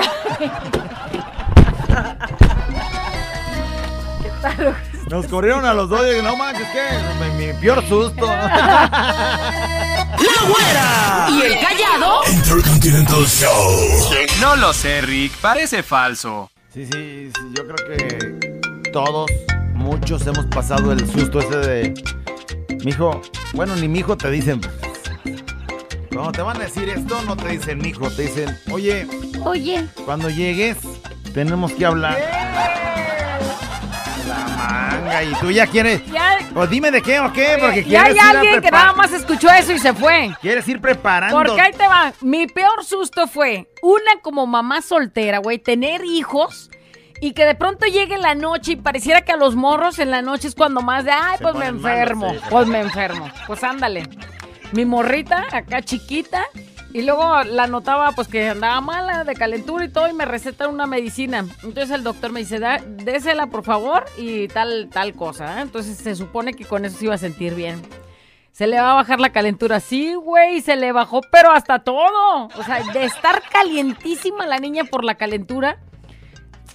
¿Qué 4.22 4.30
tal? 4.40 4.76
Nos 5.10 5.26
corrieron 5.26 5.64
a 5.64 5.74
los 5.74 5.88
dos 5.90 6.02
y 6.02 6.10
dije, 6.10 6.22
no 6.22 6.36
manches, 6.36 6.68
¿qué? 6.68 6.86
Mi, 7.36 7.46
mi 7.46 7.52
peor 7.54 7.84
susto. 7.84 8.26
¡La 8.26 10.06
güera! 10.48 11.26
¿Y 11.30 11.42
el 11.42 11.58
callado? 11.58 12.20
Intercontinental 12.30 13.26
Show. 13.26 13.90
No 14.40 14.54
lo 14.54 14.72
sé, 14.72 15.00
Rick. 15.00 15.32
Parece 15.40 15.82
falso. 15.82 16.48
Sí, 16.72 16.86
sí, 16.86 17.32
sí, 17.34 17.42
yo 17.56 17.66
creo 17.66 17.88
que 17.88 18.60
todos, 18.92 19.28
muchos 19.74 20.24
hemos 20.28 20.46
pasado 20.46 20.92
el 20.92 21.10
susto 21.10 21.40
ese 21.40 21.56
de... 21.56 21.94
Mijo, 22.84 23.20
bueno, 23.52 23.74
ni 23.74 23.88
mijo 23.88 24.16
te 24.16 24.30
dicen... 24.30 24.60
Cuando 26.12 26.32
te 26.32 26.42
van 26.42 26.56
a 26.56 26.64
decir 26.64 26.88
esto, 26.88 27.22
no 27.22 27.36
te 27.36 27.48
dicen 27.48 27.78
mijo, 27.78 28.10
te 28.10 28.22
dicen, 28.22 28.58
oye, 28.70 29.06
Oye, 29.44 29.86
cuando 30.04 30.28
llegues, 30.28 30.76
tenemos 31.32 31.72
que 31.72 31.86
hablar. 31.86 32.18
La 34.26 34.44
manga, 34.56 35.22
y 35.22 35.32
tú 35.34 35.50
ya 35.50 35.66
quieres... 35.66 36.04
Ya, 36.06 36.38
Pues 36.52 36.68
dime 36.68 36.90
de 36.90 37.00
qué 37.00 37.20
o 37.20 37.32
qué, 37.32 37.56
porque 37.60 37.84
ya 37.84 38.04
quieres 38.04 38.08
hay 38.08 38.14
ir 38.14 38.20
a 38.20 38.40
alguien 38.40 38.60
que 38.60 38.70
nada 38.70 38.92
más 38.92 39.12
escuchó 39.12 39.48
eso 39.50 39.72
y 39.72 39.78
se 39.78 39.92
fue. 39.94 40.34
Quieres 40.40 40.66
ir 40.68 40.80
preparando. 40.80 41.36
Porque 41.36 41.60
ahí 41.60 41.72
te 41.72 41.86
va. 41.86 42.12
Mi 42.20 42.46
peor 42.48 42.84
susto 42.84 43.26
fue 43.28 43.68
una 43.82 44.20
como 44.22 44.46
mamá 44.46 44.82
soltera, 44.82 45.38
güey, 45.38 45.58
tener 45.58 46.04
hijos 46.04 46.70
y 47.20 47.32
que 47.32 47.44
de 47.44 47.54
pronto 47.54 47.86
llegue 47.86 48.18
la 48.18 48.34
noche 48.34 48.72
y 48.72 48.76
pareciera 48.76 49.22
que 49.22 49.32
a 49.32 49.36
los 49.36 49.54
morros 49.54 49.98
en 49.98 50.10
la 50.10 50.22
noche 50.22 50.48
es 50.48 50.54
cuando 50.54 50.80
más 50.80 51.04
de, 51.04 51.12
ay, 51.12 51.38
pues 51.40 51.54
me 51.54 51.70
malos, 51.70 51.76
enfermo, 51.76 52.30
sí, 52.32 52.40
pues 52.50 52.66
me 52.66 52.80
enfermo. 52.80 53.30
Pues 53.46 53.62
ándale. 53.62 54.08
Mi 54.72 54.84
morrita, 54.84 55.46
acá 55.52 55.82
chiquita, 55.82 56.44
y 56.92 57.02
luego 57.02 57.42
la 57.42 57.66
notaba 57.66 58.12
pues 58.12 58.28
que 58.28 58.48
andaba 58.50 58.80
mala 58.80 59.24
de 59.24 59.34
calentura 59.34 59.84
y 59.84 59.88
todo 59.88 60.08
y 60.08 60.12
me 60.12 60.24
recetan 60.24 60.70
una 60.70 60.86
medicina. 60.86 61.44
Entonces 61.62 61.90
el 61.90 62.04
doctor 62.04 62.30
me 62.30 62.40
dice, 62.40 62.58
"Da- 62.60 62.80
désela 62.86 63.48
por 63.48 63.64
favor 63.64 64.04
y 64.16 64.48
tal, 64.48 64.88
tal 64.92 65.14
cosa. 65.14 65.58
¿eh?". 65.58 65.62
Entonces 65.62 65.96
se 65.98 66.14
supone 66.14 66.54
que 66.54 66.64
con 66.64 66.84
eso 66.84 66.98
se 66.98 67.04
iba 67.06 67.14
a 67.14 67.18
sentir 67.18 67.54
bien. 67.54 67.82
Se 68.52 68.66
le 68.66 68.80
va 68.80 68.92
a 68.92 68.94
bajar 68.94 69.20
la 69.20 69.30
calentura. 69.30 69.80
Sí, 69.80 70.14
güey, 70.14 70.60
se 70.60 70.76
le 70.76 70.92
bajó, 70.92 71.20
pero 71.32 71.50
hasta 71.52 71.80
todo. 71.80 72.46
O 72.56 72.62
sea, 72.64 72.82
de 72.92 73.04
estar 73.04 73.42
calientísima 73.50 74.46
la 74.46 74.58
niña 74.58 74.84
por 74.84 75.04
la 75.04 75.14
calentura, 75.14 75.78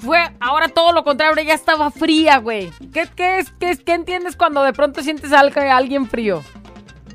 fue 0.02 0.20
ahora 0.40 0.68
todo 0.70 0.92
lo 0.94 1.04
contrario, 1.04 1.44
ya 1.44 1.54
estaba 1.54 1.92
fría, 1.92 2.38
güey. 2.38 2.72
¿Qué, 2.94 3.08
qué, 3.16 3.40
es, 3.40 3.52
qué, 3.60 3.78
qué 3.78 3.94
entiendes 3.94 4.36
cuando 4.36 4.64
de 4.64 4.74
pronto 4.74 5.02
sientes 5.04 5.32
a 5.34 5.40
alguien 5.42 6.08
frío? 6.08 6.42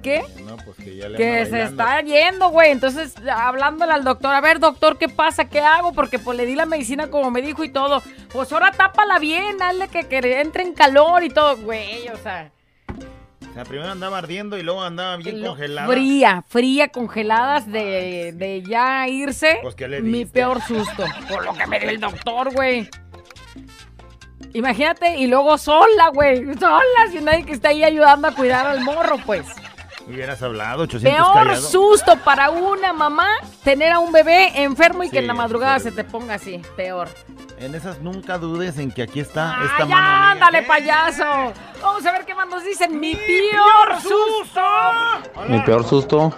¿Qué? 0.02 0.22
No, 0.44 0.56
pues 0.56 0.76
que 0.78 0.96
ya 0.96 1.08
le 1.08 1.16
Que 1.18 1.46
se 1.46 1.62
está 1.62 2.00
yendo, 2.00 2.48
güey. 2.48 2.70
Entonces, 2.70 3.14
hablándole 3.30 3.92
al 3.92 4.04
doctor, 4.04 4.34
a 4.34 4.40
ver, 4.40 4.58
doctor, 4.58 4.96
¿qué 4.98 5.08
pasa? 5.08 5.48
¿Qué 5.48 5.60
hago? 5.60 5.92
Porque 5.92 6.18
pues 6.18 6.36
le 6.38 6.46
di 6.46 6.54
la 6.54 6.64
medicina 6.66 7.08
como 7.08 7.30
me 7.30 7.42
dijo 7.42 7.62
y 7.64 7.68
todo. 7.68 8.02
Pues 8.32 8.52
ahora 8.52 8.72
tápala 8.72 9.18
bien, 9.18 9.58
dale 9.58 9.88
que, 9.88 10.04
que 10.08 10.40
entre 10.40 10.62
en 10.62 10.72
calor 10.72 11.22
y 11.22 11.28
todo, 11.30 11.56
güey, 11.58 12.08
o 12.08 12.16
sea. 12.16 12.50
O 13.50 13.52
sea, 13.52 13.64
primero 13.64 13.90
andaba 13.90 14.18
ardiendo 14.18 14.56
y 14.58 14.62
luego 14.62 14.80
andaba 14.82 15.16
bien 15.16 15.44
congelada. 15.44 15.88
Fría, 15.88 16.44
fría, 16.48 16.88
congeladas 16.88 17.66
de, 17.70 18.32
de 18.32 18.62
ya 18.62 19.08
irse. 19.08 19.58
Pues, 19.60 19.74
¿qué 19.74 19.88
le 19.88 20.00
Mi 20.00 20.18
diste? 20.20 20.34
peor 20.34 20.62
susto. 20.62 21.04
Por 21.28 21.44
lo 21.44 21.52
que 21.54 21.66
me 21.66 21.80
dio 21.80 21.90
el 21.90 21.98
doctor, 22.00 22.54
güey. 22.54 22.88
Imagínate, 24.54 25.16
y 25.18 25.26
luego 25.26 25.58
sola, 25.58 26.08
güey. 26.12 26.54
Sola, 26.58 26.80
sin 27.10 27.24
nadie 27.24 27.44
que 27.44 27.52
esté 27.52 27.68
ahí 27.68 27.84
ayudando 27.84 28.28
a 28.28 28.34
cuidar 28.34 28.66
al 28.66 28.80
morro, 28.82 29.16
pues. 29.26 29.46
Hubieras 30.10 30.42
hablado, 30.42 30.82
800 30.82 31.14
Peor 31.16 31.46
callado. 31.46 31.68
susto 31.68 32.16
para 32.24 32.50
una 32.50 32.92
mamá 32.92 33.28
tener 33.64 33.92
a 33.92 33.98
un 34.00 34.12
bebé 34.12 34.62
enfermo 34.62 35.02
y 35.02 35.06
Sí, 35.06 35.12
que 35.12 35.18
en 35.20 35.26
la 35.28 35.32
eso 35.34 35.42
madrugada 35.42 35.78
se 35.78 35.92
te 35.92 36.04
ponga 36.04 36.34
así. 36.34 36.60
Peor. 36.76 37.08
En 37.58 37.74
esas 37.74 37.98
nunca 38.00 38.38
dudes 38.38 38.78
en 38.78 38.90
que 38.90 39.02
aquí 39.02 39.20
está 39.20 39.54
¡Ah, 39.54 39.64
esta 39.66 39.86
ya, 39.86 40.30
ándale, 40.30 40.62
payaso! 40.62 41.24
Vamos 41.82 42.06
a 42.06 42.12
ver 42.12 42.24
qué 42.24 42.34
más 42.34 42.48
nos 42.48 42.64
dicen. 42.64 42.98
¡Mi 42.98 43.14
peor 43.14 44.00
susto! 44.00 44.62
Mi 45.46 45.60
peor 45.60 45.84
susto 45.86 46.32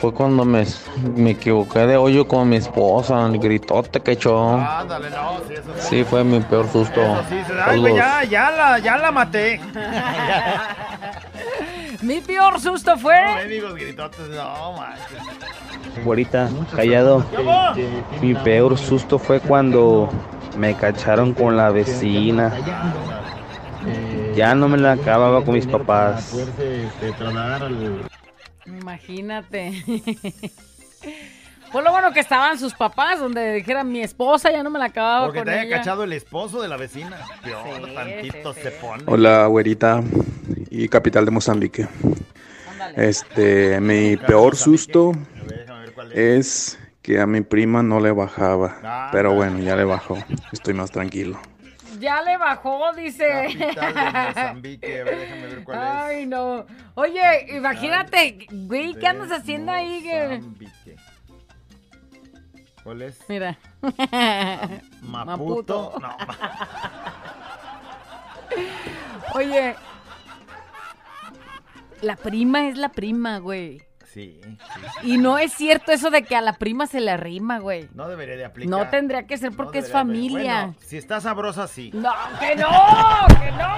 fue 0.00 0.12
cuando 0.12 0.44
me, 0.44 0.66
me 1.14 1.30
equivoqué 1.30 1.86
de 1.86 1.96
hoyo 1.96 2.26
con 2.26 2.48
mi 2.48 2.56
esposa, 2.56 3.24
el 3.26 3.38
gritote 3.38 4.00
que 4.00 4.12
echó. 4.12 4.56
Ándale, 4.58 5.10
no, 5.10 5.38
sí, 5.46 5.54
eso 5.54 5.62
sí. 5.78 5.86
Sí, 5.90 6.04
fue 6.04 6.24
mi 6.24 6.40
peor 6.40 6.68
susto. 6.70 7.22
Sí, 7.28 7.40
se 7.46 7.54
da- 7.54 7.66
Ay, 7.70 7.78
güey, 7.78 7.96
Saludos. 7.96 8.22
ya, 8.22 8.24
ya 8.24 8.50
la, 8.50 8.78
ya 8.80 8.96
la 8.96 9.12
maté. 9.12 9.60
Mi 12.04 12.20
peor 12.20 12.60
susto 12.60 12.92
No, 12.92 12.98
fue. 12.98 13.16
mendigos 13.36 13.74
gritotes, 13.74 14.28
no, 14.28 14.72
manches. 14.72 16.04
Güerita, 16.04 16.48
callado. 16.74 17.24
Mi 18.20 18.34
peor 18.34 18.76
susto 18.78 19.18
fue 19.18 19.40
cuando 19.40 20.10
me 20.56 20.74
cacharon 20.74 21.32
con 21.32 21.56
la 21.56 21.70
vecina. 21.70 22.52
Ya 24.34 24.54
no 24.54 24.68
me 24.68 24.78
la 24.78 24.92
acababa 24.92 25.44
con 25.44 25.54
mis 25.54 25.66
papás. 25.66 26.34
Imagínate. 28.66 29.84
Pues 31.74 31.84
lo 31.84 31.90
bueno 31.90 32.12
que 32.12 32.20
estaban 32.20 32.56
sus 32.58 32.72
papás, 32.72 33.18
donde 33.18 33.52
dijeran 33.54 33.90
mi 33.90 34.00
esposa, 34.00 34.50
ya 34.52 34.62
no 34.62 34.70
me 34.70 34.78
la 34.78 34.84
acababa 34.86 35.26
Porque 35.26 35.40
con 35.40 35.46
te 35.46 35.52
haya 35.54 35.62
ella. 35.64 35.76
cachado 35.78 36.04
el 36.04 36.12
esposo 36.12 36.62
de 36.62 36.68
la 36.68 36.76
vecina. 36.76 37.16
Peor, 37.42 37.92
tantito 37.92 38.54
se 38.54 38.70
pone. 38.70 39.02
Hola, 39.06 39.46
güerita 39.46 40.00
y 40.70 40.88
capital 40.88 41.24
de 41.24 41.30
Mozambique. 41.32 41.88
Este, 42.96 43.80
mi 43.80 44.16
peor 44.16 44.54
susto 44.56 45.12
es 46.12 46.78
que 47.02 47.20
a 47.20 47.26
mi 47.26 47.40
prima 47.40 47.82
no 47.82 47.98
le 48.00 48.12
bajaba, 48.12 49.08
pero 49.12 49.34
bueno, 49.34 49.58
ya 49.58 49.74
le 49.74 49.84
bajó. 49.84 50.16
Estoy 50.52 50.74
más 50.74 50.90
tranquilo. 50.92 51.40
Ya 52.00 52.22
le 52.22 52.36
bajó, 52.36 52.92
dice. 52.96 53.46
Capital 53.74 53.94
de 53.94 54.28
Mozambique. 54.28 55.00
A 55.00 55.04
ver, 55.04 55.18
déjame 55.18 55.46
ver 55.46 55.64
cuál 55.64 55.78
es. 55.78 55.84
Ay, 55.84 56.26
no. 56.26 56.66
Oye, 56.94 57.56
imagínate, 57.56 58.46
güey, 58.50 58.94
¿qué 58.94 59.06
andas 59.06 59.30
haciendo 59.32 59.72
ahí? 59.72 60.02
que- 60.02 60.28
Mozambique. 60.36 60.93
¿Cuál 62.84 63.02
es? 63.02 63.18
Mira. 63.28 63.58
Maputo. 65.02 65.94
No, 66.00 66.16
Oye. 69.34 69.74
La 72.02 72.16
prima 72.16 72.68
es 72.68 72.76
la 72.76 72.90
prima, 72.90 73.38
güey. 73.38 73.82
Sí, 74.12 74.38
sí, 74.44 74.58
Y 75.02 75.18
no 75.18 75.38
es 75.38 75.52
cierto 75.54 75.90
eso 75.90 76.10
de 76.10 76.22
que 76.22 76.36
a 76.36 76.40
la 76.40 76.52
prima 76.52 76.86
se 76.86 77.00
le 77.00 77.10
arrima, 77.10 77.58
güey. 77.58 77.88
No 77.94 78.06
debería 78.08 78.36
de 78.36 78.44
aplicar. 78.44 78.70
No 78.70 78.88
tendría 78.88 79.26
que 79.26 79.38
ser 79.38 79.50
porque 79.52 79.78
es 79.78 79.90
familia. 79.90 80.66
Bueno, 80.66 80.76
si 80.86 80.98
está 80.98 81.20
sabrosa, 81.20 81.66
sí. 81.66 81.90
No, 81.92 82.12
que 82.38 82.54
no, 82.54 82.68
que 83.40 83.50
no. 83.50 83.74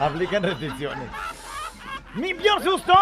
Aplican 0.06 0.42
restricciones. 0.42 1.08
¡Mi 2.14 2.32
peor 2.32 2.62
susto! 2.62 2.94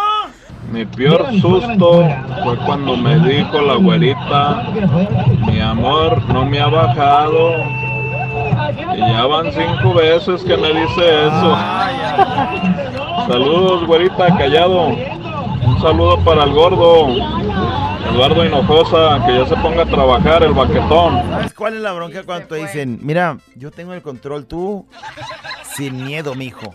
Mi 0.70 0.84
peor 0.84 1.26
susto 1.40 2.04
fue 2.42 2.56
cuando 2.66 2.96
me 2.96 3.18
dijo 3.20 3.60
la 3.60 3.76
güerita, 3.76 4.64
mi 5.46 5.60
amor 5.60 6.22
no 6.28 6.44
me 6.44 6.60
ha 6.60 6.66
bajado. 6.66 7.56
Y 8.94 8.98
ya 8.98 9.26
van 9.26 9.52
cinco 9.52 9.94
veces 9.94 10.42
que 10.42 10.56
me 10.56 10.68
dice 10.68 11.26
eso. 11.26 11.56
Saludos, 13.28 13.86
güerita, 13.86 14.36
callado. 14.36 14.88
Un 14.88 15.80
saludo 15.80 16.18
para 16.24 16.44
el 16.44 16.52
gordo. 16.52 17.08
Eduardo 18.10 18.44
Hinojosa, 18.44 19.24
que 19.26 19.38
ya 19.38 19.46
se 19.46 19.56
ponga 19.56 19.82
a 19.82 19.86
trabajar 19.86 20.42
el 20.42 20.52
baquetón. 20.52 21.22
¿Sabes 21.28 21.52
cuál 21.54 21.74
es 21.74 21.80
la 21.80 21.92
bronca 21.92 22.22
cuando 22.22 22.46
te 22.46 22.56
dicen, 22.56 22.98
mira, 23.02 23.38
yo 23.54 23.70
tengo 23.70 23.92
el 23.92 24.02
control, 24.02 24.46
tú 24.46 24.86
sin 25.74 26.04
miedo, 26.04 26.34
mijo? 26.34 26.72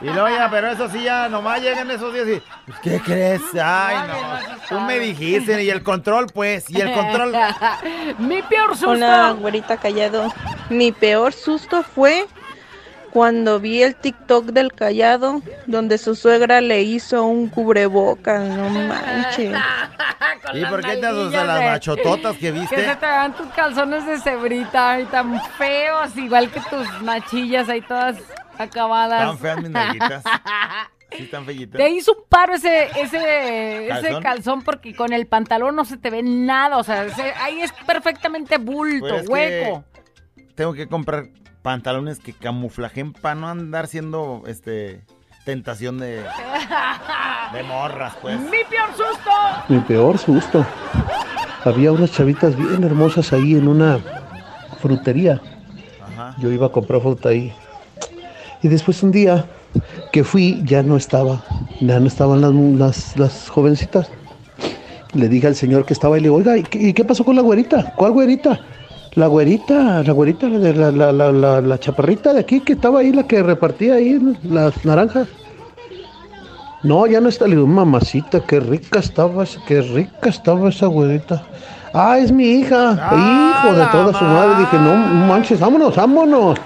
Y 0.00 0.06
luego 0.06 0.28
ya, 0.28 0.50
pero 0.50 0.68
eso 0.68 0.88
sí 0.88 1.02
ya, 1.02 1.28
nomás 1.28 1.60
llegan 1.60 1.90
esos 1.90 2.12
días 2.12 2.26
y, 2.28 2.42
pues, 2.66 2.78
¿qué 2.80 3.00
crees? 3.00 3.42
Ay, 3.62 3.96
no, 4.08 4.56
tú 4.68 4.80
me 4.80 4.98
dijiste, 4.98 5.62
y 5.62 5.70
el 5.70 5.82
control, 5.82 6.26
pues, 6.32 6.68
y 6.70 6.80
el 6.80 6.92
control... 6.92 7.34
Mi 8.18 8.42
peor 8.42 8.70
susto. 8.70 8.90
Hola, 8.90 9.34
güerita 9.38 9.76
callado. 9.76 10.32
Mi 10.68 10.92
peor 10.92 11.32
susto 11.32 11.82
fue 11.82 12.26
cuando 13.16 13.58
vi 13.60 13.82
el 13.82 13.94
TikTok 13.96 14.48
del 14.48 14.74
callado 14.74 15.40
donde 15.66 15.96
su 15.96 16.14
suegra 16.14 16.60
le 16.60 16.82
hizo 16.82 17.24
un 17.24 17.48
cubrebocas, 17.48 18.42
no 18.46 18.68
manches. 18.68 19.56
¿Y 20.52 20.64
por 20.66 20.82
qué 20.84 20.96
te 20.98 21.06
asustas 21.06 21.32
nalguillas 21.32 21.46
las 21.46 21.58
de- 21.60 21.64
machototas 21.70 22.32
que 22.36 22.40
Que 22.52 22.52
se 22.52 22.60
viste? 22.60 22.76
te 22.96 23.06
vean 23.06 23.32
tus 23.34 23.46
calzones 23.54 24.04
de 24.04 24.18
cebrita 24.20 25.00
y 25.00 25.06
tan 25.06 25.40
feos, 25.52 26.14
igual 26.18 26.50
que 26.50 26.60
tus 26.68 26.86
machillas 27.00 27.70
ahí 27.70 27.80
todas 27.80 28.18
acabadas. 28.58 29.28
Tan 29.28 29.38
feas 29.38 29.62
mis 29.62 29.70
nalguitas. 29.70 30.22
Sí, 31.16 31.22
están 31.22 31.46
fellitas. 31.46 31.78
Te 31.78 31.88
hizo 31.88 32.12
un 32.12 32.24
paro 32.28 32.54
ese, 32.56 32.88
ese, 33.00 33.88
ese 33.88 34.18
¿Calzón? 34.20 34.60
porque 34.62 34.94
con 34.94 35.12
el 35.14 35.26
pantalón 35.26 35.74
no 35.76 35.84
se 35.86 35.96
te 35.96 36.10
ve 36.10 36.20
nada. 36.22 36.76
O 36.76 36.84
sea, 36.84 37.04
ese- 37.04 37.32
ahí 37.40 37.62
es 37.62 37.72
perfectamente 37.86 38.58
bulto, 38.58 39.06
Pues 39.08 39.22
es 39.22 39.26
que 39.26 39.32
hueco. 39.32 39.84
Tengo 40.56 40.74
que 40.74 40.86
comprar 40.88 41.28
pantalones 41.66 42.20
que 42.20 42.32
camuflajen 42.32 43.12
para 43.12 43.34
no 43.34 43.48
andar 43.48 43.88
siendo, 43.88 44.44
este, 44.46 45.00
tentación 45.44 45.98
de, 45.98 46.22
de 47.52 47.62
morras, 47.64 48.14
pues. 48.22 48.38
Mi 48.38 48.62
peor 48.70 48.90
susto. 48.90 49.30
Mi 49.68 49.78
peor 49.80 50.16
susto. 50.16 50.64
Había 51.64 51.90
unas 51.90 52.12
chavitas 52.12 52.54
bien 52.54 52.84
hermosas 52.84 53.32
ahí 53.32 53.56
en 53.56 53.66
una 53.66 53.98
frutería. 54.80 55.40
Yo 56.38 56.52
iba 56.52 56.68
a 56.68 56.70
comprar 56.70 57.00
fruta 57.00 57.30
ahí. 57.30 57.52
Y 58.62 58.68
después 58.68 59.02
un 59.02 59.10
día 59.10 59.46
que 60.12 60.22
fui, 60.22 60.62
ya 60.62 60.84
no 60.84 60.96
estaba. 60.96 61.42
Ya 61.80 61.98
no 61.98 62.06
estaban 62.06 62.42
las, 62.42 62.52
las, 62.54 63.16
las 63.18 63.48
jovencitas. 63.48 64.08
Le 65.14 65.28
dije 65.28 65.48
al 65.48 65.56
señor 65.56 65.84
que 65.84 65.94
estaba 65.94 66.16
y 66.16 66.20
le 66.20 66.26
digo, 66.26 66.36
oiga, 66.36 66.56
¿y 66.56 66.62
qué, 66.62 66.78
y 66.78 66.92
qué 66.92 67.04
pasó 67.04 67.24
con 67.24 67.34
la 67.34 67.42
güerita? 67.42 67.92
¿Cuál 67.96 68.12
güerita? 68.12 68.60
La 69.16 69.28
güerita, 69.28 70.02
la 70.02 70.12
güerita, 70.12 70.46
la, 70.46 70.90
la, 70.92 71.32
la, 71.32 71.60
la, 71.62 71.80
chaparrita 71.80 72.34
de 72.34 72.40
aquí 72.40 72.60
que 72.60 72.74
estaba 72.74 73.00
ahí, 73.00 73.12
la 73.12 73.26
que 73.26 73.42
repartía 73.42 73.94
ahí 73.94 74.20
las 74.42 74.84
naranjas. 74.84 75.26
No, 76.82 77.06
ya 77.06 77.18
no 77.22 77.30
está. 77.30 77.46
Le 77.46 77.56
digo, 77.56 77.66
mamacita, 77.66 78.40
qué 78.40 78.60
rica 78.60 78.98
estaba, 78.98 79.44
qué 79.66 79.80
rica 79.80 80.28
estaba 80.28 80.68
esa 80.68 80.86
güerita. 80.86 81.42
Ah, 81.94 82.18
es 82.18 82.30
mi 82.30 82.44
hija. 82.44 82.92
Hijo 82.92 83.74
de 83.74 83.86
toda 83.86 84.18
su 84.18 84.24
madre. 84.24 84.60
Dije, 84.60 84.76
no 84.76 84.94
manches, 85.26 85.58
vámonos, 85.60 85.96
vámonos. 85.96 86.58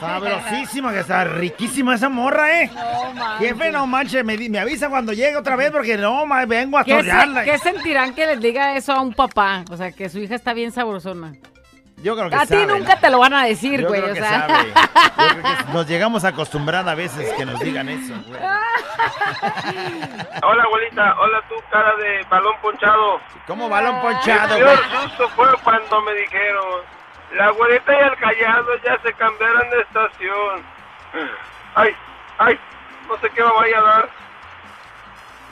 Sabrosísima, 0.00 0.92
que 0.92 1.00
está 1.00 1.24
riquísima 1.24 1.94
esa 1.94 2.08
morra, 2.08 2.62
¿eh? 2.62 2.70
Jefe, 3.38 3.70
no 3.70 3.86
manches, 3.86 4.24
me, 4.24 4.36
di- 4.36 4.48
me 4.48 4.58
avisa 4.58 4.88
cuando 4.88 5.12
llegue 5.12 5.36
otra 5.36 5.56
vez 5.56 5.70
porque 5.70 5.96
no, 5.96 6.26
ma, 6.26 6.44
vengo 6.46 6.78
a 6.78 6.84
¿Qué, 6.84 6.90
se- 6.92 6.96
torrearla. 6.98 7.44
qué 7.44 7.58
sentirán 7.58 8.14
que 8.14 8.26
les 8.26 8.40
diga 8.40 8.74
eso 8.76 8.92
a 8.92 9.00
un 9.00 9.12
papá? 9.14 9.64
O 9.70 9.76
sea, 9.76 9.92
que 9.92 10.08
su 10.08 10.18
hija 10.18 10.34
está 10.34 10.52
bien 10.54 10.72
sabrosona. 10.72 11.32
Yo 12.02 12.16
creo 12.16 12.30
que 12.30 12.36
A 12.36 12.46
ti 12.46 12.56
nunca 12.66 12.98
te 12.98 13.10
lo 13.10 13.18
van 13.18 13.34
a 13.34 13.44
decir, 13.44 13.82
Yo 13.82 13.88
güey. 13.88 14.00
creo 14.00 14.12
O 14.14 14.16
sea, 14.16 14.46
sabe. 14.48 14.68
Yo 14.72 15.42
creo 15.42 15.42
que 15.42 15.64
nos 15.74 15.86
llegamos 15.86 16.24
a 16.24 16.28
acostumbrar 16.28 16.88
a 16.88 16.94
veces 16.94 17.30
que 17.34 17.44
nos 17.44 17.60
digan 17.60 17.90
eso, 17.90 18.14
güey. 18.26 18.40
Hola, 20.42 20.62
abuelita. 20.64 21.14
Hola, 21.20 21.42
tú, 21.48 21.54
cara 21.70 21.94
de 21.96 22.24
balón 22.30 22.54
ponchado. 22.62 23.20
¿Cómo 23.46 23.68
balón 23.68 24.00
ponchado, 24.00 24.56
El 24.56 24.64
peor 24.64 24.78
güey? 24.88 25.02
susto 25.02 25.28
fue 25.36 25.46
cuando 25.62 26.00
me 26.00 26.14
dijeron, 26.14 26.64
la 27.36 27.50
güerita 27.50 27.92
y 27.92 28.08
el 28.08 28.16
callado 28.16 28.68
ya 28.84 28.98
se 29.02 29.12
cambiaron 29.14 29.70
de 29.70 29.80
estación. 29.80 30.62
Ay, 31.74 31.94
ay, 32.38 32.58
no 33.08 33.18
sé 33.20 33.28
qué 33.34 33.42
me 33.42 33.52
vaya 33.52 33.78
a 33.78 33.82
dar. 33.82 34.08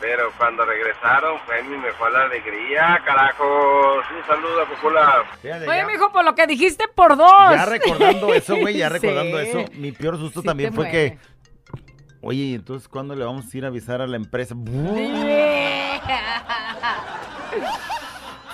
Pero 0.00 0.30
cuando 0.38 0.64
regresaron 0.64 1.40
fue 1.44 1.60
mi 1.64 1.76
mejor 1.76 2.14
alegría, 2.14 3.02
carajos. 3.04 4.04
Un 4.16 4.26
saludo, 4.28 4.64
popular. 4.66 5.24
Oye, 5.42 5.84
mijo, 5.86 6.12
por 6.12 6.24
lo 6.24 6.36
que 6.36 6.46
dijiste 6.46 6.84
por 6.94 7.16
dos. 7.16 7.50
Ya 7.50 7.64
recordando 7.64 8.32
eso, 8.34 8.54
güey, 8.56 8.76
ya 8.76 8.88
recordando 8.88 9.40
Sí. 9.40 9.48
eso, 9.48 9.64
mi 9.74 9.90
peor 9.90 10.16
susto 10.16 10.40
Sí 10.40 10.46
también 10.46 10.72
fue 10.72 10.84
mueve. 10.84 11.18
que, 11.18 11.82
oye, 12.22 12.38
¿y 12.42 12.54
entonces 12.54 12.88
cuándo 12.88 13.16
le 13.16 13.24
vamos 13.24 13.52
a 13.52 13.58
ir 13.58 13.64
a 13.64 13.68
avisar 13.68 14.00
a 14.00 14.06
la 14.06 14.16
empresa? 14.16 14.54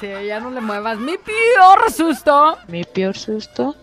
Sí, 0.01 0.09
ya 0.27 0.41
no 0.41 0.51
le 0.51 0.61
muevas. 0.61 0.99
Mi 0.99 1.17
peor 1.19 1.91
susto. 1.91 2.59
Mi 2.69 2.85
peor 2.85 3.17
susto, 3.17 3.75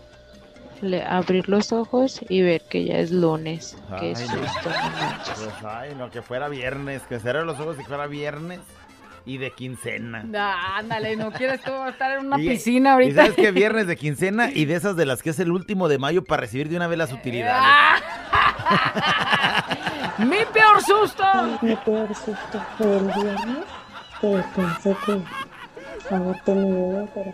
le- 0.81 1.03
abrir 1.03 1.47
los 1.49 1.71
ojos 1.71 2.19
y 2.29 2.41
ver 2.41 2.61
que 2.69 2.85
ya 2.85 2.97
es 2.99 3.11
lunes. 3.11 3.77
Qué 3.99 4.07
Ay, 4.07 4.13
no. 4.13 4.19
susto, 4.19 4.69
no. 4.69 5.35
Pues, 5.35 5.49
ay, 5.65 5.95
no, 5.97 6.09
que 6.11 6.21
fuera 6.21 6.47
viernes, 6.49 7.01
que 7.03 7.19
cerrar 7.19 7.45
los 7.45 7.59
ojos 7.59 7.75
y 7.75 7.79
que 7.79 7.85
fuera 7.87 8.07
viernes 8.07 8.59
y 9.25 9.37
de 9.37 9.51
quincena. 9.51 10.25
Ah, 10.35 10.77
ándale, 10.79 11.15
no 11.15 11.31
quieres 11.31 11.61
tú 11.61 11.71
estar 11.87 12.17
en 12.19 12.25
una 12.27 12.39
Y- 12.39 12.49
piscina 12.49 12.89
Y 12.89 12.93
ahorita. 12.93 13.21
sabes 13.21 13.35
que 13.35 13.51
viernes 13.51 13.87
de 13.87 13.95
quincena 13.95 14.49
y 14.51 14.65
de 14.65 14.75
esas 14.75 14.95
de 14.95 15.05
las 15.05 15.21
que 15.23 15.29
es 15.29 15.39
el 15.39 15.51
último 15.51 15.87
de 15.87 15.97
mayo 15.99 16.23
para 16.23 16.41
recibir 16.41 16.69
de 16.69 16.75
una 16.77 16.87
vez 16.87 16.97
las 16.97 17.13
utilidades. 17.13 17.63
Mi 20.17 20.37
peor 20.53 20.81
susto. 20.83 21.23
Mi 21.61 21.75
peor 21.77 22.13
susto 22.15 22.61
fue 22.77 22.97
el 22.97 23.05
viernes, 23.05 23.65
que 24.19 24.43
pensé 24.55 24.95
que 25.05 25.21
mi 26.19 26.71
bebé, 26.71 27.07
pero 27.13 27.33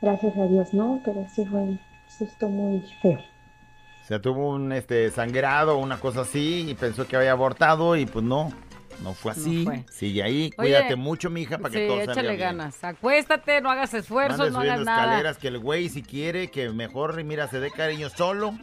gracias 0.00 0.36
a 0.36 0.46
Dios 0.46 0.72
no, 0.74 1.00
pero 1.04 1.26
sí 1.34 1.44
fue 1.46 1.60
un 1.60 1.80
susto 2.08 2.48
muy 2.48 2.80
feo. 3.02 3.18
O 3.18 4.06
sea, 4.08 4.20
tuvo 4.20 4.50
un 4.54 4.72
este 4.72 5.10
sangrado 5.10 5.76
o 5.76 5.82
una 5.82 5.98
cosa 6.00 6.22
así 6.22 6.66
y 6.70 6.74
pensó 6.74 7.06
que 7.06 7.16
había 7.16 7.32
abortado 7.32 7.94
y 7.94 8.06
pues 8.06 8.24
no, 8.24 8.50
no 9.02 9.12
fue 9.12 9.32
así. 9.32 9.64
fue. 9.64 9.84
Sigue 9.90 10.22
ahí, 10.22 10.44
Oye, 10.44 10.52
cuídate 10.56 10.96
mucho, 10.96 11.28
mija, 11.28 11.58
para 11.58 11.70
que 11.74 11.80
sí, 11.82 11.86
todo 11.86 11.98
salga 11.98 12.12
échale 12.12 12.28
bien. 12.36 12.40
ganas. 12.40 12.82
Acuéstate, 12.82 13.60
no 13.60 13.70
hagas 13.70 13.92
No 13.92 13.98
esfuerzos, 13.98 14.50
no 14.50 14.60
hagas 14.60 14.80
nada. 14.80 15.02
escaleras 15.04 15.36
que 15.36 15.48
el 15.48 15.58
güey 15.58 15.90
si 15.90 16.02
quiere 16.02 16.50
que 16.50 16.70
mejor 16.70 17.22
mira 17.22 17.48
se 17.48 17.60
dé 17.60 17.70
cariño 17.70 18.08
solo. 18.08 18.54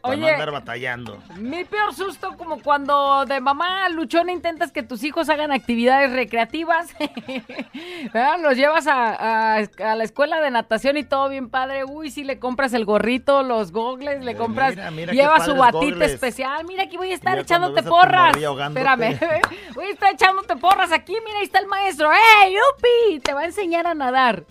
Para 0.00 0.16
no 0.16 0.24
Oye. 0.26 0.32
andar 0.34 0.50
batallando. 0.52 1.18
Mi 1.36 1.64
peor 1.64 1.94
susto 1.94 2.36
como 2.36 2.60
cuando 2.62 3.24
de 3.26 3.40
mamá 3.40 3.88
luchona 3.88 4.32
intentas 4.32 4.70
que 4.72 4.82
tus 4.82 5.02
hijos 5.04 5.28
hagan 5.28 5.50
actividades 5.52 6.12
recreativas. 6.12 6.94
Los 8.40 8.56
llevas 8.56 8.86
a, 8.86 9.56
a- 9.56 9.62
a 9.84 9.94
la 9.94 10.04
escuela 10.04 10.40
de 10.40 10.50
natación 10.50 10.96
y 10.96 11.04
todo 11.04 11.28
bien 11.28 11.48
padre. 11.50 11.84
Uy, 11.84 12.10
si 12.10 12.24
le 12.24 12.38
compras 12.38 12.72
el 12.74 12.84
gorrito, 12.84 13.42
los 13.42 13.72
gogles, 13.72 14.24
le 14.24 14.36
compras, 14.36 14.74
mira, 14.92 15.12
lleva 15.12 15.40
su 15.40 15.54
batita 15.54 15.78
gogles. 15.94 16.12
especial. 16.12 16.64
Mira, 16.66 16.84
aquí 16.84 16.96
voy 16.96 17.10
a 17.10 17.14
estar 17.14 17.38
echándote 17.38 17.82
porras. 17.82 18.36
Espérame. 18.36 19.18
voy 19.74 19.86
a 19.86 19.90
estar 19.90 20.12
echándote 20.12 20.56
porras 20.56 20.92
aquí. 20.92 21.14
Mira, 21.24 21.38
ahí 21.38 21.44
está 21.44 21.58
el 21.58 21.66
maestro. 21.66 22.10
¡Ey, 22.12 22.52
yupi! 22.54 23.20
Te 23.20 23.32
va 23.32 23.40
a 23.40 23.44
enseñar 23.46 23.86
a 23.86 23.94
nadar. 23.94 24.44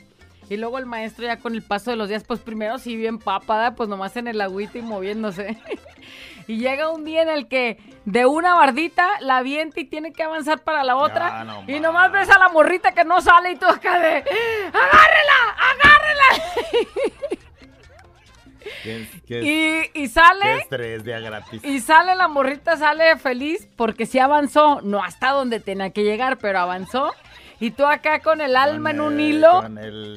Y 0.50 0.58
luego 0.58 0.78
el 0.78 0.86
maestro 0.86 1.26
ya 1.26 1.38
con 1.40 1.54
el 1.54 1.62
paso 1.62 1.92
de 1.92 1.98
los 1.98 2.10
días, 2.10 2.24
pues 2.24 2.40
primero 2.40 2.78
sí 2.78 2.96
bien 2.96 3.18
papada, 3.20 3.76
pues 3.76 3.90
nomás 3.90 4.16
en 4.18 4.28
el 4.28 4.40
agüita 4.42 4.78
y 4.78 4.82
moviéndose. 4.82 5.58
y 6.48 6.58
llega 6.58 6.90
un 6.92 7.06
día 7.06 7.22
en 7.22 7.30
el 7.30 7.48
que 7.48 7.80
de 8.06 8.26
una 8.26 8.56
bardita 8.56 9.08
la 9.22 9.38
avienta 9.38 9.80
y 9.80 9.86
tiene 9.86 10.12
que 10.14 10.24
avanzar 10.24 10.60
para 10.60 10.84
la 10.84 10.98
otra. 10.98 11.30
Ya, 11.30 11.44
no 11.46 11.64
y 11.68 11.80
nomás 11.80 12.12
ves 12.12 12.30
a 12.30 12.38
la 12.40 12.50
morrita 12.50 12.92
que 12.92 13.06
no 13.06 13.22
sale 13.22 13.52
y 13.52 13.56
tú 13.56 13.66
acá 13.66 14.00
de 14.00 14.18
¡Agárrela! 14.18 15.40
¡Agárrela! 15.58 16.44
¿Qué, 18.84 19.08
qué- 19.28 19.92
Y, 19.94 20.08
sale, 20.08 20.58
estrés 20.60 21.04
día 21.04 21.20
gratis? 21.20 21.64
y 21.64 21.80
sale 21.80 22.16
la 22.16 22.28
morrita, 22.28 22.78
sale 22.78 23.18
feliz 23.18 23.68
porque 23.76 24.06
sí 24.06 24.20
avanzó, 24.20 24.82
no 24.82 25.04
hasta 25.04 25.32
donde 25.32 25.60
tenía 25.60 25.92
que 25.92 26.04
llegar, 26.04 26.38
pero 26.38 26.60
avanzó. 26.60 27.14
Y 27.60 27.72
tú 27.72 27.86
acá 27.86 28.20
con 28.20 28.42
el 28.42 28.56
alma 28.56 28.92
en 28.92 29.02
un 29.02 29.20
hilo, 29.20 29.64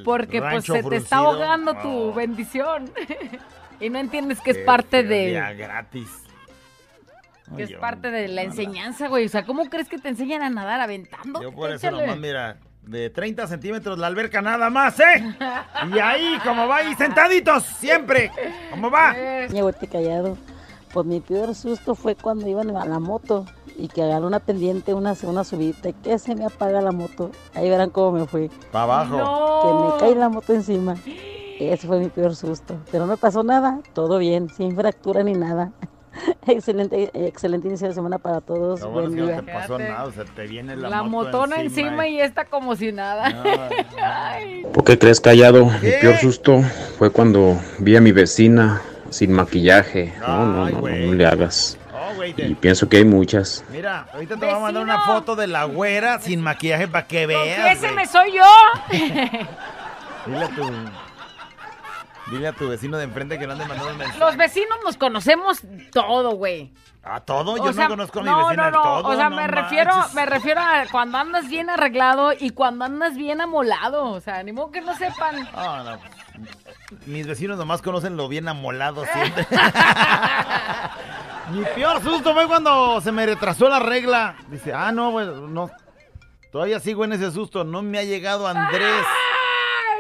porque 0.04 0.40
pues 0.40 0.64
se 0.64 0.82
te 0.82 0.96
está 0.96 1.16
ahogando 1.18 1.74
tu 1.76 1.88
Oh. 2.10 2.12
bendición. 2.14 2.90
y 3.80 3.90
no 3.90 3.98
entiendes 3.98 4.40
que 4.40 4.50
es 4.52 4.58
parte 4.58 5.02
de... 5.02 5.32
Gratis. 5.56 6.08
Que 7.56 7.62
es 7.64 7.68
yo- 7.70 7.78
parte 7.80 8.10
de 8.10 8.26
la 8.28 8.42
enseñanza, 8.42 9.06
güey. 9.08 9.26
O 9.26 9.28
sea, 9.28 9.44
¿cómo 9.44 9.66
crees 9.66 9.88
que 9.88 9.98
te 9.98 10.08
enseñan 10.08 10.42
a 10.42 10.50
nadar 10.50 10.80
aventando? 10.80 11.40
Yo 11.42 11.52
por 11.52 11.70
eso 11.70 11.86
Échale. 11.86 12.02
nomás, 12.06 12.18
mira, 12.18 12.56
de 12.82 13.08
30 13.10 13.46
centímetros 13.46 13.98
la 13.98 14.08
alberca 14.08 14.42
nada 14.42 14.68
más, 14.70 14.98
¿eh? 14.98 15.36
Y 15.94 15.98
ahí, 16.00 16.38
como 16.42 16.66
va, 16.66 16.78
ahí 16.78 16.94
sentaditos, 16.96 17.62
siempre. 17.64 18.32
¿Cómo 18.70 18.90
va? 18.90 19.14
Ñehuete 19.48 19.86
callado. 19.86 20.36
Pues 20.92 21.06
mi 21.06 21.20
peor 21.20 21.54
susto 21.54 21.94
fue 21.94 22.16
cuando 22.16 22.48
iban 22.48 22.74
a 22.76 22.84
la 22.84 22.98
moto 22.98 23.46
y 23.78 23.88
que 23.88 24.02
agarró 24.02 24.26
una 24.26 24.40
pendiente, 24.40 24.94
una, 24.94 25.14
una 25.22 25.44
subida, 25.44 25.92
que 26.02 26.18
se 26.18 26.34
me 26.34 26.44
apaga 26.44 26.80
la 26.80 26.92
moto. 26.92 27.30
Ahí 27.54 27.68
verán 27.68 27.90
cómo 27.90 28.12
me 28.18 28.26
fui. 28.26 28.50
Para 28.72 29.02
abajo. 29.02 29.62
Que 29.62 29.94
me 29.94 30.00
cae 30.00 30.14
la 30.18 30.28
moto 30.28 30.52
encima. 30.52 30.96
Ese 31.58 31.86
fue 31.86 31.98
mi 31.98 32.08
peor 32.08 32.34
susto. 32.34 32.76
Pero 32.90 33.06
no 33.06 33.12
me 33.12 33.16
pasó 33.16 33.42
nada, 33.42 33.80
todo 33.92 34.18
bien, 34.18 34.48
sin 34.50 34.74
fractura 34.74 35.22
ni 35.22 35.32
nada. 35.32 35.72
excelente, 36.46 37.10
excelente 37.14 37.68
inicio 37.68 37.88
de 37.88 37.94
semana 37.94 38.18
para 38.18 38.40
todos. 38.40 38.80
Es 38.80 38.86
Buen 38.86 39.14
que 39.14 39.22
día. 39.22 39.36
no 39.36 39.42
te 39.42 39.52
pasó 39.52 39.78
nada, 39.78 40.04
o 40.04 40.12
sea, 40.12 40.24
te 40.24 40.46
viene 40.46 40.76
la, 40.76 40.88
La, 40.88 41.02
moto 41.02 41.26
motona 41.26 41.60
encima, 41.60 42.08
y 42.08 42.20
esta 42.20 42.44
como 42.44 42.76
si 42.76 42.92
nada. 42.92 43.42
Ay. 44.02 44.66
¿Por 44.72 44.84
qué 44.84 44.98
crees 44.98 45.20
callado? 45.20 45.66
Mi 45.66 45.90
peor 46.00 46.16
susto 46.16 46.62
fue 46.98 47.10
cuando 47.10 47.58
vi 47.78 47.96
a 47.96 48.00
mi 48.00 48.12
vecina 48.12 48.82
sin 49.10 49.32
maquillaje. 49.32 50.12
No, 50.20 50.46
no, 50.46 50.70
no, 50.70 50.80
no, 50.80 50.88
no 50.88 51.12
le 51.14 51.26
hagas. 51.26 51.78
Y 52.36 52.54
pienso 52.54 52.88
que 52.88 52.98
hay 52.98 53.04
muchas. 53.04 53.64
Mira, 53.70 54.06
ahorita 54.12 54.36
te 54.36 54.46
voy 54.46 54.54
a 54.54 54.58
mandar 54.58 54.82
una 54.82 55.00
foto 55.00 55.36
de 55.36 55.46
la 55.46 55.64
güera 55.64 56.18
sin 56.20 56.40
maquillaje 56.40 56.88
para 56.88 57.06
que 57.06 57.26
veas. 57.26 57.76
ese 57.76 57.92
me 57.92 58.06
soy 58.06 58.32
yo. 58.32 58.42
Dile 60.26 60.44
a 60.44 60.48
tu. 60.48 60.70
Dile 62.30 62.48
a 62.48 62.52
tu 62.52 62.68
vecino 62.68 62.96
de 62.98 63.04
enfrente 63.04 63.38
que 63.38 63.46
no 63.46 63.52
ande 63.52 63.66
mandando 63.66 63.92
un 63.92 63.98
mensaje. 63.98 64.18
Los 64.18 64.36
vecinos 64.36 64.78
nos 64.84 64.96
conocemos 64.96 65.60
todo, 65.92 66.32
güey. 66.32 66.72
¿A 67.04 67.20
todo? 67.20 67.52
O 67.52 67.56
Yo 67.58 67.72
sea, 67.72 67.84
no 67.84 67.90
conozco 67.90 68.18
a 68.18 68.22
mi 68.22 68.28
no, 68.30 68.46
vecina 68.48 68.56
no, 68.56 68.64
del 68.64 68.72
no. 68.72 68.82
todo. 68.82 69.08
O 69.08 69.16
sea, 69.16 69.30
no 69.30 69.36
me 69.36 69.46
refiero, 69.46 69.92
me 70.14 70.26
refiero 70.26 70.60
a 70.60 70.86
cuando 70.90 71.18
andas 71.18 71.48
bien 71.48 71.70
arreglado 71.70 72.32
y 72.38 72.50
cuando 72.50 72.84
andas 72.84 73.16
bien 73.16 73.40
amolado. 73.40 74.06
O 74.06 74.20
sea, 74.20 74.42
ni 74.42 74.50
modo 74.52 74.72
que 74.72 74.80
no 74.80 74.96
sepan. 74.96 75.48
No. 75.54 75.98
Mis 77.06 77.26
vecinos 77.28 77.58
nomás 77.58 77.80
conocen 77.80 78.16
lo 78.16 78.28
bien 78.28 78.48
amolado 78.48 79.04
siempre. 79.12 79.46
Mi 81.50 81.64
peor 81.74 82.02
susto 82.02 82.34
fue 82.34 82.46
cuando 82.46 83.00
se 83.00 83.12
me 83.12 83.24
retrasó 83.26 83.68
la 83.68 83.78
regla. 83.78 84.36
Dice, 84.48 84.72
ah, 84.72 84.90
no, 84.92 85.10
güey, 85.10 85.26
no. 85.26 85.70
Todavía 86.50 86.80
sigo 86.80 87.04
en 87.04 87.12
ese 87.12 87.30
susto. 87.30 87.64
No 87.64 87.82
me 87.82 87.98
ha 87.98 88.04
llegado 88.04 88.46
Andrés. 88.46 89.04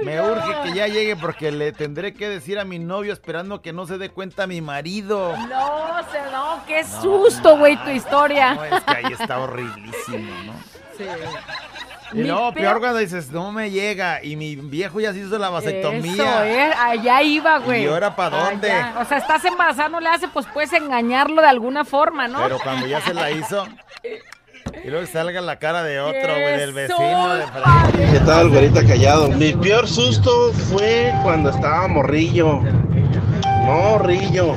Me 0.02 0.20
urge 0.20 0.54
que 0.62 0.74
ya 0.74 0.88
llegue 0.88 1.16
porque 1.16 1.50
le 1.50 1.72
tendré 1.72 2.12
que 2.12 2.28
decir 2.28 2.58
a 2.58 2.64
mi 2.64 2.78
novio 2.78 3.12
esperando 3.12 3.62
que 3.62 3.72
no 3.72 3.86
se 3.86 3.96
dé 3.96 4.10
cuenta 4.10 4.46
mi 4.46 4.60
marido. 4.60 5.34
No, 5.36 5.96
se 6.12 6.20
no, 6.30 6.62
qué 6.66 6.84
susto, 6.84 7.56
güey, 7.56 7.76
tu 7.82 7.90
historia. 7.90 8.54
No, 8.54 8.64
es 8.64 8.84
que 8.84 8.96
ahí 8.96 9.12
está 9.12 9.38
horriblísimo, 9.38 10.32
¿no? 10.44 10.52
Sí. 10.96 11.04
Y 12.12 12.18
no, 12.22 12.52
peor- 12.52 12.54
peor 12.54 12.80
cuando 12.80 12.98
dices, 12.98 13.30
no 13.30 13.52
me 13.52 13.70
llega. 13.70 14.22
Y 14.22 14.36
mi 14.36 14.56
viejo 14.56 15.00
ya 15.00 15.12
se 15.12 15.20
hizo 15.20 15.38
la 15.38 15.50
vasectomía. 15.50 16.12
Eso, 16.14 16.44
eh, 16.44 16.72
allá 16.78 17.22
iba, 17.22 17.58
güey. 17.58 17.84
¿Y 17.84 17.86
ahora 17.86 18.14
pa' 18.14 18.30
dónde? 18.30 18.70
Allá. 18.70 18.94
O 19.00 19.04
sea, 19.04 19.18
estás 19.18 19.44
embarazada, 19.44 19.88
no 19.88 20.00
le 20.00 20.08
hace, 20.08 20.28
pues 20.28 20.46
puedes 20.52 20.72
engañarlo 20.72 21.42
de 21.42 21.48
alguna 21.48 21.84
forma, 21.84 22.28
¿no? 22.28 22.42
Pero 22.42 22.58
cuando 22.62 22.86
ya 22.86 23.00
se 23.00 23.12
la 23.14 23.30
hizo. 23.30 23.66
Y 24.84 24.88
luego 24.90 25.04
que 25.06 25.12
salga 25.12 25.40
la 25.40 25.58
cara 25.58 25.82
de 25.82 26.00
otro, 26.00 26.20
güey, 26.32 26.58
del 26.58 26.74
¡Qué 26.74 26.80
vecino. 26.82 27.34
De 27.34 27.44
¿Qué 28.12 28.20
tal, 28.24 28.50
güerita 28.50 28.84
callado? 28.86 29.28
Mi 29.28 29.52
peor 29.54 29.88
susto 29.88 30.52
fue 30.52 31.12
cuando 31.22 31.50
estaba 31.50 31.88
morrillo. 31.88 32.60
Morrillo. 33.64 34.54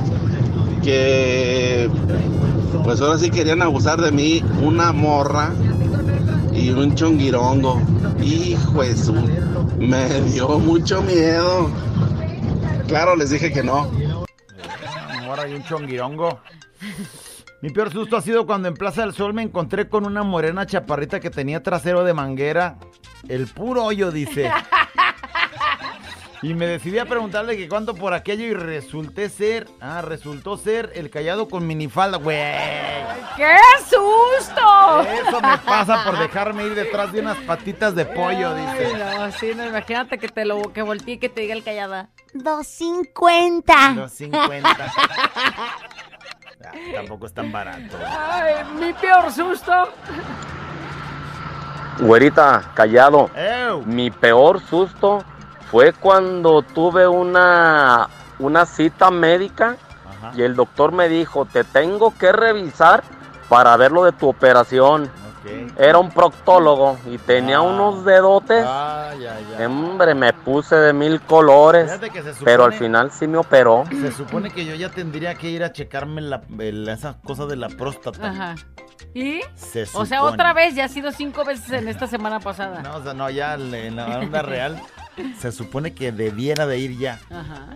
Que 0.84 1.90
pues 2.84 3.02
ahora 3.02 3.18
sí 3.18 3.30
querían 3.30 3.62
abusar 3.62 4.00
de 4.02 4.12
mí 4.12 4.44
una 4.62 4.92
morra 4.92 5.52
y 6.54 6.70
un 6.70 6.96
chonguirongo. 6.96 7.82
Hijo 8.22 8.84
de 8.84 8.96
su. 8.96 9.14
Me 9.78 10.08
dio 10.22 10.60
mucho 10.60 11.02
miedo. 11.02 11.70
Claro, 12.88 13.16
les 13.16 13.30
dije 13.30 13.52
que 13.52 13.64
no. 13.64 13.90
Ahora 15.26 15.44
hay 15.44 15.54
un 15.54 15.64
chonguirongo. 15.64 16.40
Mi 17.62 17.70
peor 17.70 17.92
susto 17.92 18.16
ha 18.16 18.22
sido 18.22 18.46
cuando 18.46 18.68
en 18.68 18.74
Plaza 18.74 19.02
del 19.02 19.14
Sol 19.14 19.34
me 19.34 19.44
encontré 19.44 19.90
con 19.90 20.06
una 20.06 20.24
morena 20.24 20.66
chaparrita 20.66 21.20
que 21.20 21.30
tenía 21.30 21.62
trasero 21.62 22.04
de 22.04 22.14
manguera. 22.14 22.78
El 23.28 23.48
puro 23.48 23.84
hoyo, 23.84 24.12
dice. 24.12 24.50
Y 26.42 26.54
me 26.54 26.68
decidí 26.68 26.98
a 27.00 27.06
preguntarle 27.06 27.58
que 27.58 27.68
cuánto 27.68 27.96
por 27.96 28.14
aquello 28.14 28.46
y 28.46 28.54
resulté 28.54 29.28
ser, 29.28 29.68
ah, 29.82 30.02
resultó 30.02 30.56
ser 30.56 30.90
el 30.96 31.10
callado 31.10 31.50
con 31.50 31.68
minifalda, 31.68 32.18
güey. 32.18 32.38
¡Qué 33.36 33.58
susto! 33.84 35.02
Eso 35.02 35.42
me 35.42 35.58
pasa 35.58 36.06
por 36.06 36.18
dejarme 36.18 36.66
ir 36.66 36.76
detrás 36.76 37.12
de 37.12 37.20
unas 37.20 37.38
patitas 37.40 37.94
de 37.94 38.06
pollo, 38.06 38.56
dice. 38.56 38.98
no, 38.98 39.32
sí, 39.34 39.52
no, 39.54 39.66
imagínate 39.66 40.18
que 40.18 40.30
te 40.30 40.46
lo 40.46 40.62
que 40.72 40.82
voltee 40.82 41.16
y 41.16 41.18
que 41.18 41.28
te 41.28 41.42
diga 41.42 41.54
el 41.54 41.64
callada. 41.64 42.08
250. 42.34 43.94
Los 43.96 44.12
50. 44.14 44.70
Ah, 46.62 46.72
tampoco 46.94 47.26
es 47.26 47.34
tan 47.34 47.52
barato. 47.52 47.98
Ay, 48.06 48.54
mi 48.80 48.94
peor 48.94 49.32
susto. 49.32 49.72
Güerita, 52.00 52.72
callado. 52.76 53.30
Mi 53.86 54.12
peor 54.12 54.62
susto 54.62 55.24
fue 55.72 55.94
cuando 55.94 56.62
tuve 56.62 57.08
una, 57.08 58.10
una 58.40 58.66
cita 58.66 59.12
médica 59.12 59.78
y 60.36 60.42
el 60.42 60.56
doctor 60.56 60.92
me 60.92 61.08
dijo, 61.10 61.46
te 61.46 61.64
tengo 61.64 62.14
que 62.18 62.32
revisar 62.32 63.04
para 63.48 63.76
ver 63.78 63.92
lo 63.92 64.04
de 64.04 64.12
tu 64.12 64.28
operación. 64.30 65.10
Era 65.78 65.98
un 65.98 66.10
proctólogo 66.12 66.98
y 67.10 67.18
tenía 67.18 67.62
unos 67.62 68.04
dedotes. 68.04 68.64
Ay, 68.68 69.26
ay, 69.26 69.48
ay. 69.58 69.66
Hombre, 69.66 70.14
me 70.14 70.34
puse 70.34 70.76
de 70.76 70.92
mil 70.94 71.22
colores. 71.22 71.86
Fíjate 71.86 72.10
que 72.10 72.22
se 72.22 72.44
Pero 72.44 72.66
al 72.66 72.74
supone- 72.74 72.78
final 72.78 73.12
sí 73.12 73.26
me 73.28 73.38
operó. 73.38 73.84
Se 73.90 74.12
supone 74.12 74.52
que 74.52 74.66
yo 74.66 74.76
ya 74.76 74.90
tendría 74.90 75.36
que 75.36 75.50
ir 75.50 75.64
a 75.64 75.72
checarme 75.72 76.22
la, 76.22 76.42
el- 76.60 76.88
esa 76.90 77.16
cosa 77.24 77.46
de 77.46 77.56
la 77.56 77.70
próstata. 77.70 78.30
Ajá. 78.30 78.56
¿Y? 79.14 79.40
Se 79.56 79.84
O 79.94 80.06
sea, 80.06 80.20
supone. 80.20 80.34
otra 80.34 80.54
vez, 80.54 80.76
ya 80.76 80.86
ha 80.86 80.90
sido 80.90 81.12
cinco 81.12 81.46
veces 81.46 81.72
en 81.72 81.88
esta 81.88 82.06
semana 82.06 82.40
pasada. 82.42 82.82
No, 82.82 82.98
o 82.98 83.02
sea, 83.04 83.14
no, 83.14 83.30
ya 83.30 83.54
en 83.56 83.96
la 83.96 84.20
onda 84.20 84.42
real 84.42 84.80
se 85.40 85.52
supone 85.52 85.94
que 85.94 86.12
debiera 86.12 86.66
de 86.66 86.80
ir 86.80 86.98
ya. 86.98 87.20
Ajá. 87.30 87.68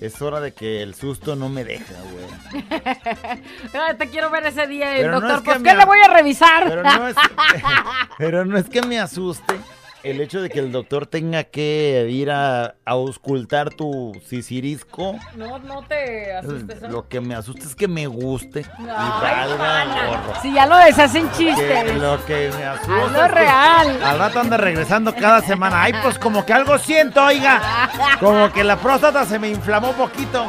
Es 0.00 0.22
hora 0.22 0.40
de 0.40 0.54
que 0.54 0.82
el 0.82 0.94
susto 0.94 1.36
no 1.36 1.50
me 1.50 1.62
deja, 1.62 1.94
güey. 2.10 2.64
Ay, 3.74 3.96
te 3.98 4.08
quiero 4.08 4.30
ver 4.30 4.46
ese 4.46 4.66
día, 4.66 5.06
no 5.06 5.20
doctor. 5.20 5.30
es 5.30 5.38
que 5.38 5.44
pues, 5.44 5.60
me 5.60 5.70
¿qué 5.70 5.76
le 5.76 5.84
voy 5.84 5.98
a 6.00 6.08
revisar? 6.08 6.64
Pero 6.66 6.82
no 6.82 7.08
es, 7.08 7.16
pero 8.18 8.44
no 8.46 8.56
es 8.56 8.68
que 8.68 8.80
me 8.82 8.98
asuste 8.98 9.56
el 10.02 10.20
hecho 10.20 10.40
de 10.40 10.48
que 10.50 10.58
el 10.60 10.72
doctor 10.72 11.06
tenga 11.06 11.44
que 11.44 12.06
ir 12.10 12.30
a, 12.30 12.64
a 12.64 12.74
auscultar 12.86 13.70
tu 13.70 14.12
sisirisco. 14.26 15.16
No, 15.36 15.58
no 15.58 15.82
te 15.86 16.34
asustes. 16.34 16.82
¿no? 16.82 16.88
Lo 16.88 17.08
que 17.08 17.20
me 17.20 17.34
asusta 17.34 17.64
es 17.64 17.74
que 17.74 17.88
me 17.88 18.06
guste 18.06 18.60
y 18.78 18.82
valga. 18.86 20.34
Si 20.42 20.52
ya 20.52 20.66
lo 20.66 20.76
deshacen 20.76 21.28
Que 21.30 21.36
chistes. 21.36 21.96
lo 21.96 22.24
que 22.24 22.50
me 22.56 22.64
asusta 22.64 23.26
es 23.26 23.32
que 23.32 23.38
real. 23.38 24.02
Al 24.02 24.18
rato 24.18 24.40
anda 24.40 24.56
regresando 24.56 25.14
cada 25.14 25.40
semana. 25.42 25.82
Ay, 25.82 25.92
pues 26.02 26.18
como 26.18 26.44
que 26.46 26.52
algo 26.52 26.78
siento, 26.78 27.22
oiga. 27.24 27.60
Como 28.18 28.52
que 28.52 28.64
la 28.64 28.76
próstata 28.76 29.24
se 29.24 29.38
me 29.38 29.48
inflamó 29.48 29.90
un 29.90 29.96
poquito. 29.96 30.46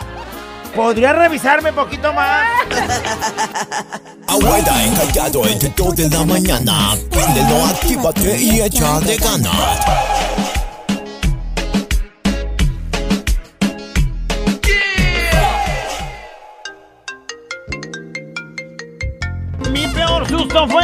¿Podría 0.76 1.14
revisarme 1.14 1.70
un 1.70 1.76
poquito 1.76 2.14
más? 2.14 2.48
Abuela 4.28 4.84
encallado 4.86 5.46
entre 5.48 5.70
2 5.76 5.96
de 5.96 6.10
la 6.10 6.26
mañana. 6.26 6.96
Préndelo, 7.10 7.66
actívate 7.66 8.38
y 8.42 8.62
échale 8.62 9.18
ganas. 9.18 9.80
Mi 19.72 19.88
peor 19.88 20.28
susto 20.28 20.68
fue 20.68 20.84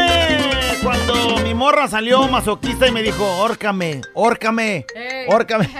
cuando 0.83 1.38
mi 1.43 1.53
morra 1.53 1.88
salió 1.88 2.27
masoquista 2.27 2.88
y 2.88 2.91
me 2.91 3.01
dijo, 3.01 3.25
órcame, 3.39 4.01
órcame, 4.13 4.85
órcame. 5.27 5.69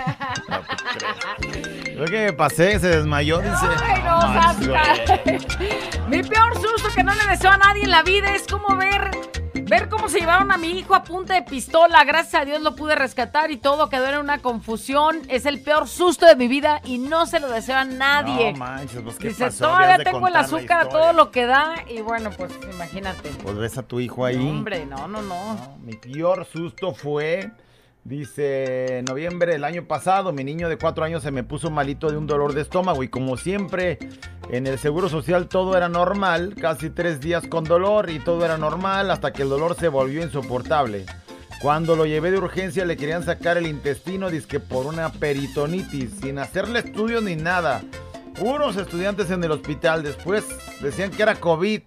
No. 0.50 1.77
Creo 1.98 2.08
que 2.08 2.26
me 2.26 2.34
pasé, 2.34 2.80
se 2.80 2.88
desmayó, 2.88 3.40
dice. 3.40 3.66
Ay, 3.84 4.04
no, 4.04 4.68
güey. 4.68 5.40
Mi 6.08 6.24
peor 6.24 6.54
susto 6.56 6.90
que 6.96 7.04
no 7.04 7.14
le 7.14 7.26
deseo 7.30 7.52
a 7.52 7.58
nadie 7.58 7.84
en 7.84 7.92
la 7.92 8.04
vida 8.04 8.36
es 8.36 8.46
como 8.48 8.76
ver 8.78 9.10
Ver 9.70 9.90
cómo 9.90 10.08
se 10.08 10.20
llevaron 10.20 10.50
a 10.52 10.58
mi 10.58 10.70
hijo 10.70 10.96
a 10.96 11.04
punta 11.04 11.34
de 11.34 11.42
pistola. 11.42 12.06
Gracias 12.06 12.42
a 12.42 12.46
Dios 12.46 12.62
lo 12.62 12.74
pude 12.76 12.96
rescatar 12.96 13.52
y 13.52 13.58
todo 13.58 13.90
quedó 13.90 14.08
en 14.08 14.20
una 14.20 14.38
confusión. 14.38 15.22
Es 15.28 15.46
el 15.46 15.62
peor 15.62 15.90
susto 15.90 16.26
de 16.26 16.38
mi 16.38 16.48
vida 16.48 16.80
y 16.86 17.00
no 17.00 17.26
se 17.26 17.42
lo 17.42 17.50
deseo 17.50 17.76
a 17.76 17.84
nadie. 17.84 18.54
No 18.54 18.60
manches, 18.60 19.02
pues 19.02 19.18
qué 19.18 19.28
Dice, 19.28 19.46
pasó? 19.46 19.66
todavía 19.66 19.98
tengo 19.98 20.26
el 20.26 20.36
azúcar 20.38 20.88
a 20.88 20.90
todo 20.90 21.12
lo 21.12 21.32
que 21.32 21.46
da. 21.46 21.84
Y 21.90 22.00
bueno, 22.00 22.30
pues 22.38 22.54
imagínate. 22.72 23.30
Pues 23.44 23.58
ves 23.58 23.78
a 23.78 23.84
tu 23.84 24.00
hijo 24.00 24.24
ahí. 24.24 24.38
Hombre, 24.38 24.86
no, 24.86 25.06
no, 25.10 25.22
no. 25.22 25.78
Mi 25.84 25.96
peor 25.96 26.46
susto 26.46 26.94
fue, 26.94 27.52
dice, 28.08 29.04
noviembre 29.06 29.52
del 29.52 29.66
año 29.66 29.84
pasado, 29.86 30.32
mi 30.32 30.46
niño 30.46 30.70
de 30.70 30.78
cuatro 30.78 31.04
años 31.04 31.24
se 31.24 31.32
me 31.32 31.44
puso 31.44 31.70
malito 31.70 32.10
de 32.10 32.16
un 32.16 32.26
dolor 32.26 32.54
de 32.54 32.62
estómago 32.62 33.04
y 33.04 33.10
como 33.10 33.36
siempre 33.36 34.00
en 34.50 34.66
el 34.66 34.80
Seguro 34.80 35.10
Social 35.10 35.50
todo 35.50 35.76
era 35.76 35.90
normal, 35.90 36.56
casi 36.60 36.90
tres 36.90 37.20
días 37.20 37.46
con 37.48 37.66
dolor 37.66 38.10
y 38.10 38.20
todo 38.20 38.46
era 38.46 38.58
normal 38.58 39.12
hasta 39.12 39.34
que 39.34 39.44
el 39.44 39.50
dolor 39.50 39.76
se 39.76 39.90
volvió 39.90 40.24
insoportable. 40.24 41.06
Cuando 41.62 41.98
lo 41.98 42.06
llevé 42.06 42.32
de 42.32 42.38
urgencia 42.38 42.86
le 42.86 42.96
querían 42.96 43.24
sacar 43.24 43.58
el 43.58 43.68
intestino, 43.68 44.30
dizque 44.30 44.62
por 44.62 44.86
una 44.86 45.12
peritonitis, 45.12 46.12
sin 46.22 46.40
hacerle 46.40 46.80
estudios 46.80 47.24
ni 47.24 47.36
nada. 47.36 47.82
Unos 48.40 48.78
estudiantes 48.78 49.32
en 49.32 49.44
el 49.44 49.52
hospital, 49.52 50.04
después 50.04 50.46
decían 50.82 51.12
que 51.12 51.24
era 51.24 51.36
COVID. 51.36 51.82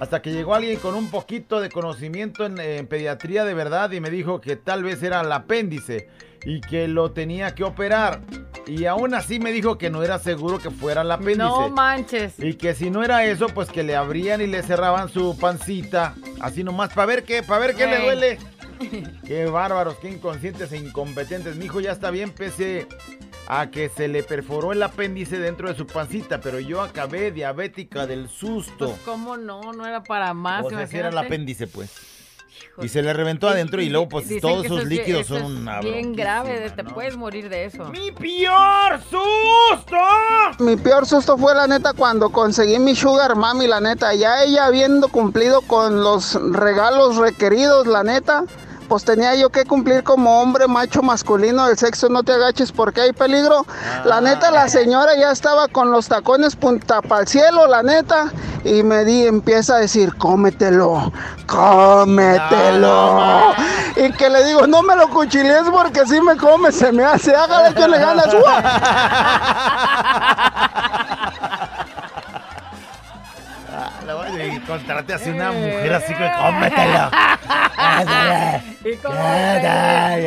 Hasta 0.00 0.22
que 0.22 0.32
llegó 0.32 0.54
alguien 0.54 0.78
con 0.78 0.94
un 0.94 1.10
poquito 1.10 1.60
de 1.60 1.70
conocimiento 1.70 2.44
en, 2.44 2.58
en 2.60 2.86
pediatría 2.86 3.44
de 3.44 3.54
verdad 3.54 3.90
y 3.92 4.00
me 4.00 4.10
dijo 4.10 4.40
que 4.40 4.56
tal 4.56 4.82
vez 4.82 5.02
era 5.02 5.20
el 5.20 5.32
apéndice 5.32 6.08
y 6.44 6.60
que 6.60 6.86
lo 6.86 7.12
tenía 7.12 7.54
que 7.54 7.64
operar. 7.64 8.20
Y 8.66 8.86
aún 8.86 9.14
así 9.14 9.38
me 9.38 9.52
dijo 9.52 9.78
que 9.78 9.90
no 9.90 10.02
era 10.02 10.18
seguro 10.18 10.58
que 10.58 10.70
fuera 10.70 11.02
el 11.02 11.10
apéndice. 11.10 11.38
No 11.38 11.68
manches. 11.70 12.34
Y 12.38 12.54
que 12.54 12.74
si 12.74 12.90
no 12.90 13.04
era 13.04 13.24
eso, 13.24 13.46
pues 13.48 13.68
que 13.68 13.82
le 13.82 13.94
abrían 13.94 14.40
y 14.40 14.46
le 14.46 14.62
cerraban 14.62 15.08
su 15.08 15.38
pancita. 15.38 16.14
Así 16.40 16.64
nomás, 16.64 16.92
para 16.92 17.06
ver 17.06 17.24
qué, 17.24 17.42
para 17.42 17.60
ver 17.60 17.74
qué 17.74 17.86
le 17.86 18.00
duele. 18.00 18.38
Qué 19.26 19.46
bárbaros, 19.46 19.96
qué 20.02 20.10
inconscientes 20.10 20.70
e 20.70 20.76
incompetentes. 20.76 21.56
Mi 21.56 21.64
hijo 21.64 21.80
ya 21.80 21.92
está 21.92 22.10
bien, 22.10 22.30
pese 22.30 22.86
a 23.48 23.70
que 23.70 23.88
se 23.88 24.08
le 24.08 24.22
perforó 24.22 24.72
el 24.72 24.82
apéndice 24.82 25.38
dentro 25.38 25.68
de 25.68 25.76
su 25.76 25.86
pancita, 25.86 26.40
pero 26.40 26.58
yo 26.58 26.82
acabé 26.82 27.30
diabética 27.30 28.06
del 28.06 28.28
susto. 28.28 28.88
Pues, 28.88 29.00
¿Cómo 29.04 29.36
no? 29.36 29.72
No 29.72 29.86
era 29.86 30.02
para 30.02 30.34
más. 30.34 30.64
O 30.64 30.70
sea, 30.70 30.86
si 30.86 30.96
era 30.96 31.08
el 31.10 31.18
apéndice, 31.18 31.66
pues. 31.66 31.90
Y 32.80 32.88
se 32.88 33.02
le 33.02 33.12
reventó 33.12 33.48
adentro 33.48 33.82
y 33.82 33.88
luego, 33.90 34.08
pues, 34.08 34.28
Dicen 34.28 34.40
todos 34.40 34.64
esos 34.64 34.82
es 34.82 34.88
bien- 34.88 35.00
líquidos 35.00 35.26
son 35.26 35.36
es 35.36 35.42
una 35.44 35.80
Bien 35.80 36.14
grave, 36.14 36.70
te 36.70 36.84
puedes 36.84 37.16
morir 37.16 37.48
de 37.50 37.66
eso. 37.66 37.84
¡Mi 37.90 38.10
peor 38.12 38.98
susto! 39.02 39.96
Mi 40.58 40.76
peor 40.76 41.06
susto 41.06 41.36
fue 41.36 41.54
la 41.54 41.66
neta 41.66 41.92
cuando 41.92 42.30
conseguí 42.30 42.78
mi 42.78 42.94
sugar 42.94 43.36
mami, 43.36 43.66
la 43.66 43.80
neta. 43.80 44.14
Ya 44.14 44.42
ella 44.42 44.66
habiendo 44.66 45.08
cumplido 45.08 45.60
con 45.62 46.02
los 46.02 46.34
regalos 46.52 47.16
requeridos, 47.16 47.86
la 47.86 48.02
neta. 48.02 48.44
Pues 48.88 49.04
tenía 49.04 49.34
yo 49.34 49.50
que 49.50 49.64
cumplir 49.64 50.04
como 50.04 50.40
hombre 50.40 50.68
macho 50.68 51.02
masculino 51.02 51.66
del 51.66 51.76
sexo, 51.76 52.08
no 52.08 52.22
te 52.22 52.32
agaches 52.32 52.72
porque 52.72 53.00
hay 53.00 53.12
peligro. 53.12 53.66
La 54.04 54.20
neta, 54.20 54.50
la 54.50 54.68
señora 54.68 55.16
ya 55.18 55.32
estaba 55.32 55.68
con 55.68 55.90
los 55.90 56.08
tacones 56.08 56.56
punta 56.56 57.02
para 57.02 57.22
el 57.22 57.28
cielo, 57.28 57.66
la 57.66 57.82
neta. 57.82 58.32
Y 58.64 58.82
me 58.82 59.04
di, 59.04 59.26
empieza 59.26 59.76
a 59.76 59.78
decir, 59.78 60.14
cómetelo, 60.16 61.12
cómetelo. 61.46 63.54
Y 63.96 64.12
que 64.12 64.30
le 64.30 64.44
digo, 64.44 64.66
no 64.66 64.82
me 64.82 64.96
lo 64.96 65.08
cuchilees 65.08 65.68
porque 65.72 66.04
si 66.06 66.20
me 66.20 66.36
come, 66.36 66.72
se 66.72 66.92
me 66.92 67.04
hace, 67.04 67.34
hágale 67.34 67.74
que 67.74 67.88
le 67.88 67.98
ganas. 67.98 68.26
a 74.50 74.66
contrate 74.66 75.14
así 75.14 75.30
una 75.30 75.52
mujer 75.52 75.92
así 75.94 76.14
que 76.14 76.30
cómetelo. 76.40 77.10
Y 78.84 78.96
con, 78.98 79.12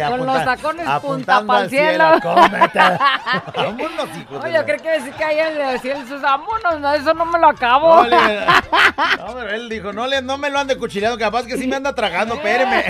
con 0.09 0.25
los 0.27 0.45
tacones 0.45 0.87
punta 1.01 1.43
para 1.45 1.63
el 1.63 1.69
cielo. 1.69 1.91
cielo, 1.91 2.19
cómetelo. 2.21 2.97
Vámonos, 3.55 4.17
hijos 4.17 4.43
de 4.43 4.49
Oye, 4.49 4.53
yo 4.57 4.65
creo 4.65 4.77
que 4.81 4.89
decir 4.89 5.13
que 5.13 5.23
ayer 5.23 5.53
le 5.53 5.65
decían 5.73 6.07
sus 6.07 6.21
vámonos, 6.21 6.79
no, 6.79 6.93
eso 6.93 7.13
no 7.13 7.25
me 7.25 7.39
lo 7.39 7.47
acabo. 7.49 8.03
No, 8.03 8.07
le- 8.09 8.45
no, 9.17 9.33
pero 9.33 9.49
él 9.49 9.69
dijo, 9.69 9.93
no, 9.93 10.07
le, 10.07 10.21
no 10.21 10.37
me 10.37 10.49
lo 10.49 10.59
ande 10.59 10.77
cuchileando, 10.77 11.17
capaz 11.17 11.45
que 11.45 11.57
sí 11.57 11.67
me 11.67 11.77
anda 11.77 11.95
tragando, 11.95 12.35
espéreme. 12.35 12.85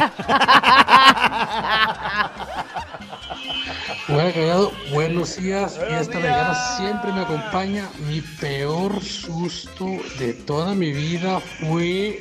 Buenos 4.92 5.38
días. 5.38 5.80
Fiesta 5.88 6.18
vegana 6.20 6.78
siempre 6.78 7.12
me 7.12 7.22
acompaña. 7.22 7.90
Mi 8.08 8.22
peor 8.22 9.02
susto 9.04 9.86
de 10.18 10.34
toda 10.34 10.74
mi 10.76 10.92
vida 10.92 11.40
fue 11.40 12.20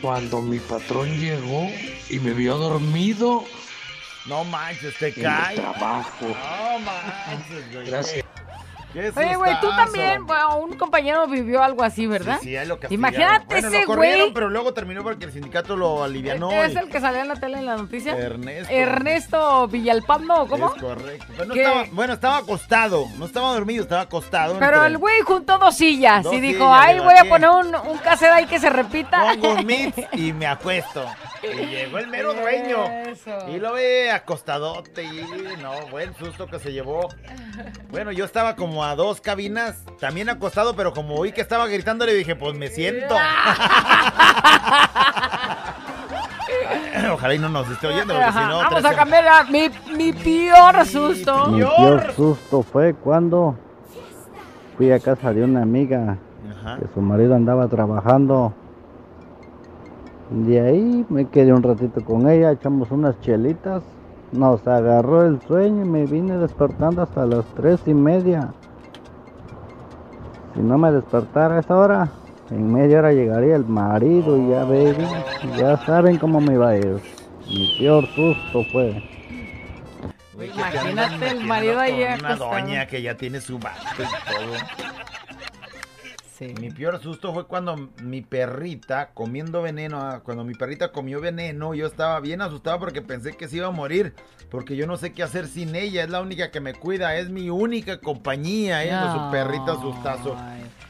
cuando 0.00 0.42
mi 0.42 0.58
patrón 0.58 1.08
llegó 1.18 1.68
y 2.10 2.18
me 2.18 2.32
vio 2.32 2.58
dormido 2.58 3.44
No 4.26 4.44
manches, 4.44 4.96
te 4.98 5.12
cae. 5.14 5.56
trabajo. 5.56 6.26
No 6.28 6.78
manches. 6.80 7.86
Gracias. 7.86 8.24
Oye, 8.94 9.36
güey, 9.36 9.60
tú 9.60 9.68
también, 9.70 10.26
bueno, 10.26 10.58
un 10.58 10.76
compañero 10.76 11.26
vivió 11.26 11.62
algo 11.62 11.82
así, 11.82 12.06
¿verdad? 12.06 12.38
Sí, 12.42 12.56
ahí 12.56 12.66
lo 12.66 12.78
castigaron. 12.78 12.94
Imagínate 13.14 13.46
Bueno, 13.46 13.68
ese 13.68 13.84
güey. 13.86 14.32
pero 14.32 14.48
luego 14.50 14.72
terminó 14.72 15.02
porque 15.02 15.24
el 15.26 15.32
sindicato 15.32 15.76
lo 15.76 16.04
alivianó. 16.04 16.50
¿Es 16.52 16.74
y- 16.74 16.78
el 16.78 16.88
que 16.88 17.00
salía 17.00 17.22
en 17.22 17.28
la 17.28 17.36
tele 17.36 17.58
en 17.58 17.66
la 17.66 17.76
noticia? 17.76 18.16
Ernesto. 18.16 18.72
Ernesto 18.72 19.68
Villalpando, 19.68 20.46
¿cómo? 20.46 20.72
Es 20.74 20.80
correcto. 20.80 21.26
Pero 21.36 21.44
no 21.46 21.54
estaba- 21.54 21.84
bueno, 21.92 22.12
estaba 22.12 22.36
acostado. 22.38 23.06
No 23.18 23.26
estaba 23.26 23.52
dormido, 23.52 23.82
estaba 23.82 24.02
acostado. 24.02 24.58
Pero 24.58 24.74
entre- 24.76 24.86
el 24.88 24.98
güey 24.98 25.20
juntó 25.22 25.58
dos 25.58 25.76
sillas 25.76 26.22
Dos 26.22 26.32
y 26.34 26.40
dijo, 26.40 26.58
sillas, 26.64 26.78
ay, 26.86 27.00
voy 27.00 27.14
a 27.18 27.28
poner 27.28 27.50
un, 27.50 27.74
un 27.74 27.98
cassette 27.98 28.30
ahí 28.30 28.46
que 28.46 28.58
se 28.58 28.70
repita. 28.70 29.34
Pongo 29.40 29.56
y 30.12 30.32
me 30.32 30.46
acuesto. 30.46 31.04
Y 31.42 31.66
llegó 31.66 31.98
el 31.98 32.06
mero 32.08 32.32
dueño. 32.34 32.84
Eso. 33.06 33.48
Y 33.48 33.58
lo 33.58 33.72
ve 33.74 34.10
acostadote 34.10 35.02
y 35.04 35.26
no, 35.60 35.72
buen 35.90 36.14
susto 36.16 36.46
que 36.46 36.58
se 36.58 36.72
llevó. 36.72 37.08
Bueno, 37.90 38.12
yo 38.12 38.24
estaba 38.24 38.56
como 38.56 38.83
a 38.84 38.94
dos 38.96 39.20
cabinas, 39.20 39.84
también 40.00 40.28
acostado, 40.28 40.74
pero 40.76 40.92
como 40.92 41.14
oí 41.16 41.32
que 41.32 41.40
estaba 41.40 41.66
gritando, 41.66 42.04
le 42.06 42.14
dije, 42.14 42.36
pues 42.36 42.54
me 42.56 42.68
siento. 42.68 43.14
Ojalá 47.12 47.34
y 47.34 47.38
no 47.38 47.48
nos 47.48 47.68
esté 47.70 47.86
oyendo, 47.88 48.14
porque 48.14 48.32
si 48.32 48.38
no... 48.38 48.56
Vamos 48.58 48.80
tres- 48.80 48.84
a 48.84 48.94
cambiar 48.94 49.26
a 49.28 49.44
mi, 49.44 49.68
mi 49.96 50.12
peor 50.12 50.84
susto. 50.86 51.46
Mi 51.48 51.60
peor 51.60 52.12
susto 52.14 52.62
fue 52.62 52.94
cuando 52.94 53.56
fui 54.76 54.90
a 54.90 54.98
casa 55.00 55.32
de 55.32 55.42
una 55.44 55.62
amiga 55.62 56.16
Ajá. 56.60 56.78
que 56.78 56.86
su 56.94 57.00
marido 57.00 57.34
andaba 57.34 57.68
trabajando. 57.68 58.52
De 60.30 60.60
ahí 60.60 61.04
me 61.08 61.28
quedé 61.28 61.52
un 61.52 61.62
ratito 61.62 62.02
con 62.04 62.28
ella, 62.28 62.50
echamos 62.52 62.90
unas 62.90 63.20
chelitas, 63.20 63.82
nos 64.32 64.66
agarró 64.66 65.24
el 65.26 65.40
sueño 65.42 65.84
y 65.84 65.88
me 65.88 66.06
vine 66.06 66.38
despertando 66.38 67.02
hasta 67.02 67.26
las 67.26 67.44
tres 67.54 67.80
y 67.86 67.94
media. 67.94 68.52
Si 70.54 70.60
no 70.60 70.78
me 70.78 70.92
despertara 70.92 71.56
a 71.56 71.60
esa 71.60 71.76
hora, 71.76 72.08
en 72.50 72.72
media 72.72 72.98
hora 73.00 73.12
llegaría 73.12 73.56
el 73.56 73.64
marido 73.64 74.36
y 74.38 74.50
ya 74.50 74.64
baby, 74.64 75.06
ya 75.58 75.76
saben 75.84 76.18
cómo 76.18 76.40
me 76.40 76.54
iba 76.54 76.70
a 76.70 76.76
ir. 76.76 77.00
Mi 77.46 77.76
peor 77.78 78.06
susto 78.14 78.64
fue. 78.72 79.02
Imagínate 80.34 81.28
el 81.28 81.44
marido 81.44 81.78
ahí 81.80 81.92
con 81.92 82.02
Una 82.20 82.28
acostado. 82.34 82.50
doña 82.50 82.86
que 82.86 83.02
ya 83.02 83.16
tiene 83.16 83.40
su 83.40 83.58
vato 83.58 83.78
y 83.98 84.32
todo. 84.32 85.03
Mi 86.60 86.70
peor 86.70 87.00
susto 87.00 87.32
fue 87.32 87.46
cuando 87.46 87.90
mi 88.02 88.20
perrita 88.20 89.10
comiendo 89.14 89.62
veneno, 89.62 90.00
ah, 90.00 90.20
cuando 90.22 90.44
mi 90.44 90.54
perrita 90.54 90.92
comió 90.92 91.20
veneno, 91.20 91.74
yo 91.74 91.86
estaba 91.86 92.20
bien 92.20 92.42
asustado 92.42 92.78
porque 92.78 93.00
pensé 93.00 93.36
que 93.36 93.48
se 93.48 93.56
iba 93.56 93.68
a 93.68 93.70
morir, 93.70 94.14
porque 94.50 94.76
yo 94.76 94.86
no 94.86 94.96
sé 94.96 95.12
qué 95.12 95.22
hacer 95.22 95.46
sin 95.46 95.74
ella, 95.74 96.04
es 96.04 96.10
la 96.10 96.20
única 96.20 96.50
que 96.50 96.60
me 96.60 96.74
cuida, 96.74 97.16
es 97.16 97.30
mi 97.30 97.48
única 97.50 98.00
compañía, 98.00 98.84
es 98.84 99.12
su 99.12 99.30
perrita 99.30 99.80
sustazo 99.80 100.36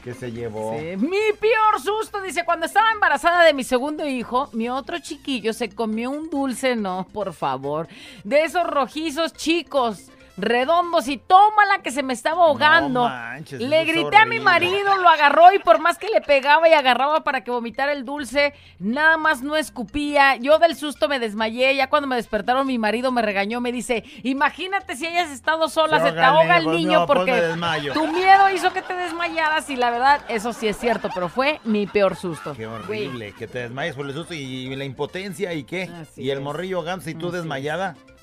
que 0.03 0.13
se 0.13 0.31
llevó. 0.31 0.77
Sí, 0.77 0.97
Mi 0.97 1.33
peor 1.39 1.81
susto, 1.81 2.21
dice, 2.21 2.43
cuando 2.45 2.65
estaba 2.65 2.91
embarazada 2.91 3.43
de 3.43 3.53
mi 3.53 3.63
segundo 3.63 4.07
hijo, 4.07 4.49
mi 4.53 4.69
otro 4.69 4.99
chiquillo 4.99 5.53
se 5.53 5.69
comió 5.69 6.11
un 6.11 6.29
dulce, 6.29 6.75
no, 6.75 7.07
por 7.11 7.33
favor, 7.33 7.87
de 8.23 8.43
esos 8.43 8.65
rojizos 8.65 9.33
chicos, 9.33 10.11
redondos 10.37 11.07
y 11.07 11.17
tómala 11.17 11.79
que 11.83 11.91
se 11.91 12.03
me 12.03 12.13
estaba 12.13 12.43
ahogando. 12.43 13.03
manches, 13.07 13.61
le 13.61 13.85
grité 13.85 14.17
a 14.17 14.25
mi 14.25 14.39
marido, 14.39 14.95
lo 14.97 15.09
agarró 15.09 15.53
y 15.53 15.59
por 15.59 15.79
más 15.79 15.97
que 15.97 16.09
le 16.09 16.21
pegaba 16.21 16.67
y 16.69 16.73
agarraba 16.73 17.23
para 17.23 17.43
que 17.43 17.51
vomitara 17.51 17.91
el 17.91 18.05
dulce, 18.05 18.53
nada 18.79 19.17
más 19.17 19.41
no 19.41 19.55
escupía. 19.55 20.35
Yo 20.37 20.59
del 20.59 20.75
susto 20.75 21.07
me 21.07 21.19
desmayé, 21.19 21.75
ya 21.75 21.89
cuando 21.89 22.07
me 22.07 22.15
despertaron 22.15 22.67
mi 22.67 22.77
marido 22.77 23.11
me 23.11 23.21
regañó, 23.21 23.61
me 23.61 23.71
dice, 23.71 24.03
imagínate 24.23 24.95
si 24.95 25.05
hayas 25.05 25.31
estado 25.31 25.69
sola, 25.69 25.99
Se 25.99 26.07
se 26.07 26.11
te 26.13 26.21
ahoga 26.21 26.57
el 26.57 26.71
niño, 26.71 27.05
pues, 27.05 27.19
pues, 27.19 27.29
porque 27.29 27.47
desmayo. 27.47 27.93
tu 27.93 28.07
miedo 28.07 28.49
hizo 28.49 28.73
que 28.73 28.81
te 28.81 28.93
desmayaras 28.93 29.69
y 29.69 29.75
la 29.75 29.89
verdad, 29.91 30.21
eso 30.27 30.53
sí 30.53 30.67
es 30.67 30.77
cierto, 30.77 31.09
pero 31.13 31.29
fue 31.29 31.59
mi 31.63 31.87
peor 31.87 32.15
susto. 32.15 32.53
Qué 32.55 32.67
horrible, 32.67 33.33
que 33.33 33.47
te 33.47 33.59
desmayes 33.59 33.95
por 33.95 34.05
el 34.05 34.13
susto 34.13 34.33
y, 34.33 34.37
y 34.37 34.75
la 34.75 34.85
impotencia 34.85 35.53
y 35.53 35.63
qué, 35.63 35.83
Así 35.83 36.23
y 36.23 36.29
el 36.29 36.41
morrillo 36.41 36.81
ganso 36.81 37.09
y 37.09 37.15
tú 37.15 37.29
Así 37.29 37.37
es. 37.37 38.14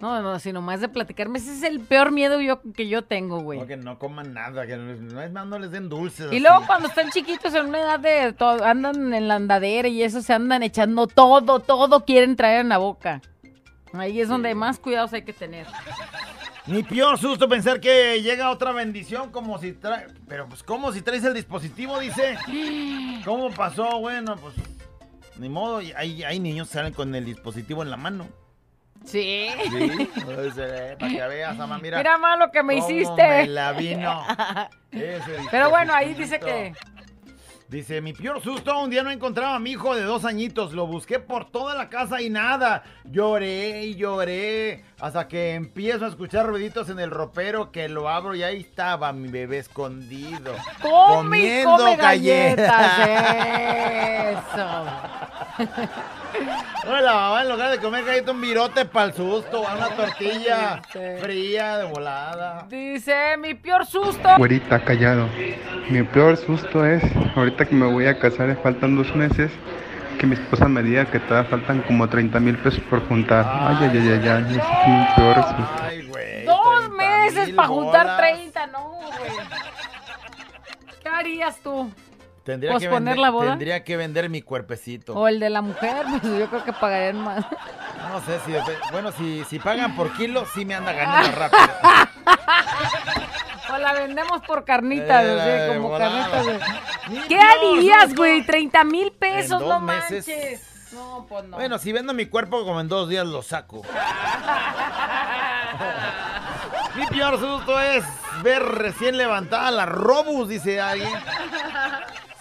No, 0.00 0.22
no, 0.22 0.38
sino 0.38 0.62
más 0.62 0.80
de 0.80 0.88
platicarme. 0.88 1.38
Ese 1.38 1.52
es 1.52 1.62
el 1.62 1.80
peor 1.80 2.10
miedo 2.10 2.40
yo, 2.40 2.62
que 2.74 2.88
yo 2.88 3.02
tengo, 3.02 3.40
güey. 3.40 3.60
No, 3.60 3.66
que 3.66 3.76
no 3.76 3.98
coman 3.98 4.32
nada, 4.32 4.66
que 4.66 4.76
no, 4.76 4.94
no 4.94 5.20
es 5.20 5.30
más, 5.30 5.46
no 5.46 5.58
les 5.58 5.70
den 5.70 5.90
dulces. 5.90 6.26
Y 6.32 6.36
así. 6.36 6.40
luego 6.40 6.66
cuando 6.66 6.88
están 6.88 7.10
chiquitos 7.10 7.54
en 7.54 7.66
una 7.66 7.80
edad 7.80 8.00
de 8.00 8.32
todo, 8.32 8.64
andan 8.64 9.12
en 9.12 9.28
la 9.28 9.34
andadera 9.34 9.88
y 9.88 10.02
eso 10.02 10.22
se 10.22 10.32
andan 10.32 10.62
echando 10.62 11.06
todo, 11.06 11.60
todo 11.60 12.04
quieren 12.06 12.34
traer 12.34 12.60
en 12.60 12.70
la 12.70 12.78
boca. 12.78 13.20
Ahí 13.92 14.20
es 14.20 14.28
donde 14.28 14.54
más 14.54 14.78
cuidados 14.78 15.12
hay 15.12 15.22
que 15.22 15.32
tener. 15.32 15.66
Mi 16.66 16.82
peor 16.82 17.18
susto 17.18 17.48
pensar 17.48 17.80
que 17.80 18.22
llega 18.22 18.50
otra 18.50 18.72
bendición 18.72 19.30
como 19.30 19.58
si 19.58 19.72
trae... 19.72 20.06
Pero 20.28 20.48
pues 20.48 20.62
como 20.62 20.92
si 20.92 21.02
traes 21.02 21.24
el 21.24 21.34
dispositivo, 21.34 21.98
dice. 21.98 22.38
¿Cómo 23.24 23.50
pasó? 23.50 23.98
Bueno, 23.98 24.36
pues 24.36 24.54
ni 25.38 25.48
modo. 25.48 25.78
Hay, 25.96 26.22
hay 26.22 26.38
niños 26.38 26.68
que 26.68 26.74
salen 26.74 26.92
con 26.92 27.14
el 27.14 27.24
dispositivo 27.24 27.82
en 27.82 27.90
la 27.90 27.96
mano. 27.96 28.28
Sí. 29.04 29.48
Sí, 29.70 30.10
eh, 30.58 30.96
para 30.98 31.12
que 31.12 31.28
veas, 31.28 31.56
mamá, 31.56 31.78
mira. 31.78 31.98
Mira 31.98 32.18
más 32.18 32.38
lo 32.38 32.50
que 32.50 32.62
me 32.62 32.78
cómo 32.78 32.90
hiciste. 32.90 33.22
me 33.28 33.46
la 33.46 33.72
vino. 33.72 34.22
Pero 35.50 35.70
bueno, 35.70 35.94
ahí 35.94 36.14
dice 36.14 36.38
que 36.38 36.74
Dice, 37.70 38.00
mi 38.00 38.12
peor 38.12 38.42
susto, 38.42 38.76
un 38.80 38.90
día 38.90 39.04
no 39.04 39.12
encontraba 39.12 39.54
a 39.54 39.60
mi 39.60 39.70
hijo 39.70 39.94
de 39.94 40.02
dos 40.02 40.24
añitos. 40.24 40.72
Lo 40.72 40.88
busqué 40.88 41.20
por 41.20 41.52
toda 41.52 41.76
la 41.76 41.88
casa 41.88 42.20
y 42.20 42.28
nada. 42.28 42.82
Lloré 43.04 43.84
y 43.84 43.94
lloré. 43.94 44.82
Hasta 44.98 45.28
que 45.28 45.54
empiezo 45.54 46.04
a 46.04 46.08
escuchar 46.08 46.46
ruiditos 46.46 46.88
en 46.90 46.98
el 46.98 47.12
ropero 47.12 47.70
que 47.70 47.88
lo 47.88 48.08
abro 48.08 48.34
y 48.34 48.42
ahí 48.42 48.62
estaba 48.62 49.12
mi 49.12 49.28
bebé 49.28 49.58
escondido. 49.58 50.56
come 50.82 51.60
y 51.60 51.62
come 51.62 51.94
galletas. 51.94 52.98
galletas. 52.98 54.44
Eso. 54.52 56.10
Bueno, 56.84 57.00
la 57.02 57.14
mamá 57.14 57.42
en 57.42 57.48
lugar 57.48 57.70
de 57.70 57.78
comer 57.78 58.04
galletas, 58.04 58.34
un 58.34 58.40
virote 58.40 58.84
para 58.84 59.06
el 59.06 59.14
susto. 59.14 59.60
Una 59.62 59.88
tortilla 59.90 60.80
fría 61.20 61.78
de 61.78 61.84
volada. 61.84 62.66
Dice, 62.68 63.36
mi 63.38 63.54
peor 63.54 63.86
susto. 63.86 64.28
Güerita, 64.38 64.82
callado. 64.84 65.28
Mi 65.88 66.02
peor 66.02 66.36
susto 66.36 66.84
es, 66.84 67.02
ahorita 67.36 67.64
que 67.66 67.74
me 67.74 67.86
voy 67.86 68.06
a 68.06 68.18
casar, 68.18 68.56
faltan 68.62 68.96
dos 68.96 69.14
meses, 69.14 69.50
que 70.18 70.26
mi 70.26 70.34
esposa 70.34 70.68
me 70.68 70.82
diga 70.82 71.04
que 71.06 71.18
todavía 71.20 71.50
faltan 71.50 71.82
como 71.82 72.08
30 72.08 72.40
mil 72.40 72.56
pesos 72.58 72.80
por 72.88 73.06
juntar. 73.08 73.44
Ay, 73.46 73.76
ay, 73.80 73.98
ay, 73.98 74.08
ay, 74.08 74.28
ay, 74.28 74.44
ese 74.50 74.58
es 74.58 74.88
mi 74.88 75.06
peor 75.16 75.34
susto. 75.36 75.82
Dos 76.46 76.90
meses 76.90 77.50
para 77.50 77.68
juntar 77.68 78.06
bolas. 78.06 78.18
30, 78.18 78.66
no, 78.68 78.88
güey. 78.88 79.30
¿Qué 81.02 81.08
harías 81.08 81.56
tú? 81.62 81.90
Tendría 82.50 82.70
que, 82.70 82.74
¿Posponer 82.74 83.00
vender, 83.00 83.18
la 83.18 83.30
boda? 83.30 83.48
tendría 83.50 83.84
que 83.84 83.96
vender 83.96 84.28
mi 84.28 84.42
cuerpecito. 84.42 85.14
O 85.14 85.28
el 85.28 85.38
de 85.40 85.50
la 85.50 85.62
mujer, 85.62 86.04
pues 86.22 86.38
yo 86.38 86.48
creo 86.48 86.64
que 86.64 86.72
pagarían 86.72 87.20
más. 87.22 87.44
No 88.08 88.20
sé 88.26 88.38
si, 88.44 88.52
bueno, 88.92 89.12
si, 89.12 89.44
si 89.44 89.58
pagan 89.58 89.94
por 89.94 90.12
kilo, 90.14 90.44
sí 90.54 90.64
me 90.64 90.74
anda 90.74 90.92
ganando 90.92 91.30
rápido. 91.38 91.62
O 93.72 93.78
la 93.78 93.92
vendemos 93.92 94.42
por 94.48 94.64
carnitas, 94.64 95.24
Eh, 95.24 95.40
así, 95.40 95.48
de 95.48 95.68
como 95.76 95.88
volada. 95.90 96.28
carnitas. 96.28 96.46
de- 97.08 97.22
¿Qué 97.28 97.38
harías, 97.38 98.14
güey? 98.16 98.44
30 98.44 98.82
mil 98.82 99.12
pesos, 99.12 99.62
no 99.62 99.78
meses. 99.78 100.26
manches. 100.26 100.92
No, 100.92 101.24
pues 101.28 101.44
no. 101.44 101.56
Bueno, 101.56 101.78
si 101.78 101.92
vendo 101.92 102.12
mi 102.12 102.26
cuerpo, 102.26 102.64
como 102.64 102.80
en 102.80 102.88
dos 102.88 103.08
días 103.08 103.24
lo 103.26 103.42
saco. 103.42 103.82
Mi 106.96 107.06
peor 107.06 107.38
susto 107.38 107.80
es 107.80 108.02
ver 108.42 108.60
recién 108.60 109.16
levantada 109.16 109.70
la 109.70 109.86
Robus, 109.86 110.48
dice 110.48 110.80
alguien. 110.80 111.08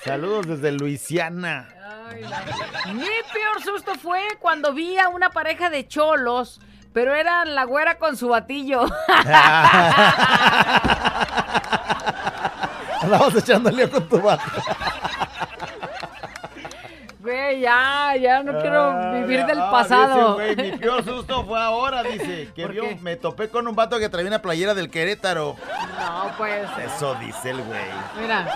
Saludos 0.04 0.48
desde 0.48 0.72
Luisiana. 0.72 1.68
Mi 2.94 3.04
peor 3.34 3.62
susto 3.64 3.96
fue 3.96 4.22
cuando 4.40 4.74
vi 4.74 4.98
a 4.98 5.10
una 5.10 5.30
pareja 5.30 5.70
de 5.70 5.88
cholos, 5.88 6.60
pero 6.94 7.14
era 7.14 7.46
la 7.46 7.66
güera 7.66 7.98
con 7.98 8.16
su 8.18 8.30
batillo. 8.30 8.84
Andamos 13.02 13.34
echando 13.36 13.70
lío 13.72 13.90
con 13.90 14.08
tu 14.10 14.22
vato. 14.22 14.44
Güey, 17.22 17.60
ya, 17.60 18.14
ya 18.20 18.42
no 18.44 18.60
quiero 18.62 18.82
Ah, 18.92 19.12
vivir 19.14 19.46
del 19.46 19.60
ah, 19.60 19.70
pasado. 19.70 20.38
dice, 20.40 20.56
güey, 20.56 20.72
mi 20.72 20.78
peor 20.78 21.04
susto 21.04 21.46
fue 21.46 21.62
ahora, 21.62 22.02
dice. 22.02 22.50
Que 22.56 22.66
vio, 22.68 22.84
me 23.02 23.18
topé 23.18 23.50
con 23.50 23.68
un 23.68 23.76
vato 23.76 24.00
que 24.00 24.10
traía 24.10 24.28
una 24.28 24.42
playera 24.42 24.74
del 24.74 24.90
Querétaro. 24.90 25.56
No, 26.00 26.32
pues. 26.38 26.68
Eso 26.86 27.16
dice 27.16 27.52
el 27.52 27.62
güey. 27.62 27.82
Mira, 28.20 28.48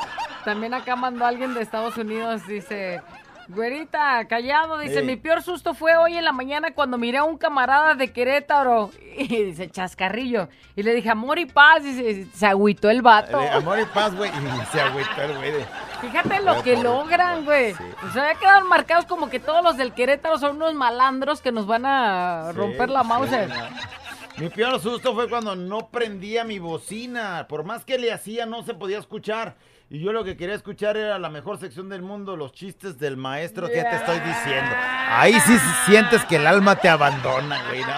también 0.43 0.73
acá 0.73 0.95
mandó 0.95 1.25
alguien 1.25 1.53
de 1.53 1.61
Estados 1.61 1.97
Unidos, 1.97 2.45
dice, 2.47 3.01
güerita, 3.49 4.25
callado, 4.27 4.77
dice, 4.79 5.01
mi 5.01 5.15
peor 5.17 5.41
susto 5.41 5.73
fue 5.73 5.95
hoy 5.97 6.17
en 6.17 6.23
la 6.23 6.31
mañana 6.31 6.71
cuando 6.73 6.97
miré 6.97 7.17
a 7.17 7.23
un 7.23 7.37
camarada 7.37 7.93
de 7.95 8.11
Querétaro, 8.11 8.89
y 9.17 9.27
dice, 9.27 9.69
chascarrillo, 9.69 10.47
y 10.75 10.83
le 10.83 10.93
dije, 10.95 11.09
amor 11.09 11.39
y 11.39 11.45
paz, 11.45 11.83
dice, 11.83 12.25
se 12.33 12.45
agüitó 12.47 12.89
el 12.89 13.01
vato. 13.01 13.37
De 13.39 13.49
amor 13.49 13.79
y 13.79 13.85
paz, 13.85 14.15
güey. 14.15 14.29
Y 14.31 14.65
se 14.71 14.81
agüitó 14.81 15.21
el 15.21 15.37
güey. 15.37 15.51
de- 15.51 15.65
Fíjate 16.01 16.41
lo 16.41 16.61
que 16.63 16.75
logran, 16.77 17.45
güey. 17.45 17.71
O 17.73 18.11
sea, 18.11 18.33
ya 18.33 18.39
quedaron 18.39 18.67
marcados 18.67 19.05
como 19.05 19.29
que 19.29 19.39
todos 19.39 19.63
los 19.63 19.77
del 19.77 19.93
Querétaro 19.93 20.37
son 20.37 20.57
unos 20.57 20.73
malandros 20.73 21.39
que 21.41 21.51
nos 21.53 21.65
van 21.65 21.85
a 21.85 22.51
romper 22.53 22.89
la 22.89 23.03
Sí, 23.03 23.09
sí, 23.09 23.09
no. 23.47 24.02
Mi 24.37 24.49
peor 24.49 24.79
susto 24.81 25.13
fue 25.13 25.29
cuando 25.29 25.55
no 25.55 25.89
prendía 25.89 26.43
mi 26.43 26.57
bocina. 26.59 27.45
Por 27.47 27.63
más 27.63 27.85
que 27.85 27.97
le 27.97 28.11
hacía, 28.11 28.45
no 28.45 28.63
se 28.63 28.73
podía 28.73 28.97
escuchar. 28.99 29.55
Y 29.89 29.99
yo 30.03 30.11
lo 30.11 30.23
que 30.23 30.35
quería 30.35 30.55
escuchar 30.55 30.97
era 30.97 31.19
la 31.19 31.29
mejor 31.29 31.59
sección 31.59 31.87
del 31.87 32.01
mundo, 32.01 32.35
los 32.35 32.51
chistes 32.51 32.97
del 32.97 33.15
maestro 33.15 33.67
que 33.67 33.83
te 33.83 33.95
estoy 33.95 34.19
diciendo. 34.21 34.71
Ahí 35.09 35.39
sí 35.41 35.55
sientes 35.85 36.25
que 36.25 36.37
el 36.37 36.47
alma 36.47 36.75
te 36.77 36.89
abandona, 36.89 37.61
güey, 37.67 37.81
¿no? 37.81 37.93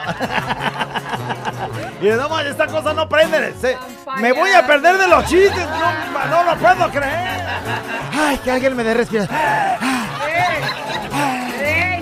y 2.02 2.10
no, 2.10 2.40
esta 2.42 2.68
cosa 2.68 2.94
no 2.94 3.08
prende. 3.08 3.54
se- 3.54 3.78
me 4.20 4.34
voy 4.34 4.52
a 4.52 4.68
perder 4.68 4.98
de 4.98 5.08
los 5.08 5.26
chistes, 5.26 5.66
no, 5.70 6.26
no 6.30 6.44
lo 6.44 6.58
puedo 6.60 6.90
creer. 6.92 7.46
Ay, 8.14 8.38
que 8.44 8.52
alguien 8.52 8.76
me 8.76 8.84
dé 8.84 8.94
respiración. 8.94 9.38
¡Eh, 11.58 12.02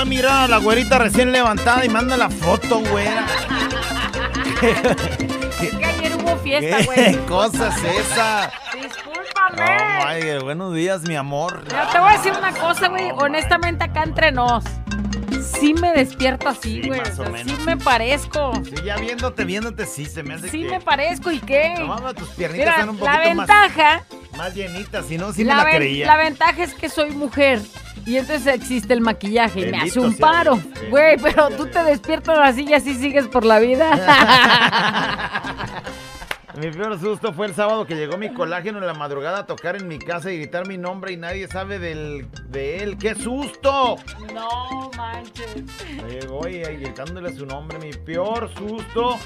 Fue 0.00 0.08
mirar 0.08 0.44
a 0.44 0.48
la 0.48 0.56
güerita 0.58 0.98
recién 0.98 1.30
levantada 1.30 1.84
y 1.84 1.88
manda 1.88 2.16
la 2.16 2.30
foto, 2.30 2.80
güera. 2.80 3.26
Es 5.60 5.74
que 5.76 5.84
ayer 5.84 6.16
hubo 6.16 6.38
fiesta, 6.38 6.78
¿Qué 6.78 6.84
güey. 6.86 7.16
cosa 7.26 7.68
es 7.68 7.84
esa? 7.98 8.50
Discúlpame. 8.72 9.62
Oh, 10.00 10.38
my, 10.38 10.42
buenos 10.42 10.74
días, 10.74 11.02
mi 11.02 11.16
amor. 11.16 11.62
Te 11.64 11.98
voy 11.98 12.14
a 12.14 12.16
decir 12.16 12.32
una 12.32 12.52
cosa, 12.54 12.88
güey. 12.88 13.10
Honestamente, 13.10 13.84
acá 13.84 14.04
entre 14.04 14.32
nos. 14.32 14.64
Sí 15.42 15.74
me 15.74 15.92
despierto 15.92 16.48
así, 16.48 16.80
güey. 16.80 16.98
más 17.00 17.10
o 17.18 17.24
sea, 17.24 17.28
menos. 17.30 17.52
sí 17.58 17.62
me 17.66 17.76
parezco. 17.76 18.52
Sí, 18.64 18.74
ya 18.82 18.96
viéndote, 18.96 19.44
viéndote, 19.44 19.84
sí, 19.84 20.06
se 20.06 20.22
me 20.22 20.34
hace 20.34 20.48
Sí 20.48 20.62
que... 20.62 20.70
me 20.70 20.80
parezco. 20.80 21.30
¿Y 21.30 21.40
qué? 21.40 21.74
No, 21.78 22.14
tus 22.14 22.30
piernitas 22.30 22.64
Mira, 22.66 22.70
están 22.70 22.88
un 22.88 23.00
la 23.00 23.12
poquito 23.18 23.34
más, 23.34 23.46
ventaja, 23.48 24.04
más 24.38 24.54
llenitas, 24.54 25.04
si 25.04 25.18
no, 25.18 25.32
sí 25.34 25.44
la, 25.44 25.56
me 25.56 25.64
la 25.64 25.76
creía. 25.76 26.06
la 26.06 26.16
ventaja 26.16 26.62
es 26.62 26.72
que 26.72 26.88
soy 26.88 27.10
mujer. 27.10 27.60
Y 28.10 28.16
entonces 28.16 28.52
existe 28.52 28.92
el 28.92 29.02
maquillaje 29.02 29.60
y 29.60 29.70
me 29.70 29.78
hace 29.78 30.00
un 30.00 30.16
paro. 30.16 30.58
Güey, 30.90 31.16
pero 31.22 31.48
tú 31.50 31.66
te 31.66 31.80
despiertas 31.84 32.36
así 32.40 32.66
y 32.68 32.74
así 32.74 32.94
sigues 32.94 33.28
por 33.28 33.44
la 33.44 33.60
vida. 33.60 33.88
Mi 36.60 36.72
peor 36.72 36.98
susto 36.98 37.32
fue 37.32 37.46
el 37.46 37.54
sábado 37.54 37.86
que 37.86 37.94
llegó 37.94 38.18
mi 38.18 38.34
colágeno 38.34 38.78
en 38.78 38.86
la 38.86 38.94
madrugada 38.94 39.38
a 39.38 39.46
tocar 39.46 39.76
en 39.76 39.86
mi 39.86 40.00
casa 40.00 40.32
y 40.32 40.38
gritar 40.38 40.66
mi 40.66 40.76
nombre 40.76 41.12
y 41.12 41.16
nadie 41.16 41.46
sabe 41.46 41.78
del, 41.78 42.26
de 42.48 42.78
él. 42.78 42.98
¡Qué 42.98 43.14
susto! 43.14 43.96
no 44.34 44.90
manches. 44.96 45.64
Llegó 46.08 46.48
y, 46.48 46.56
y 46.56 46.76
gritándole 46.78 47.32
su 47.32 47.46
nombre. 47.46 47.78
Mi 47.78 47.92
peor 47.92 48.50
susto 48.58 49.20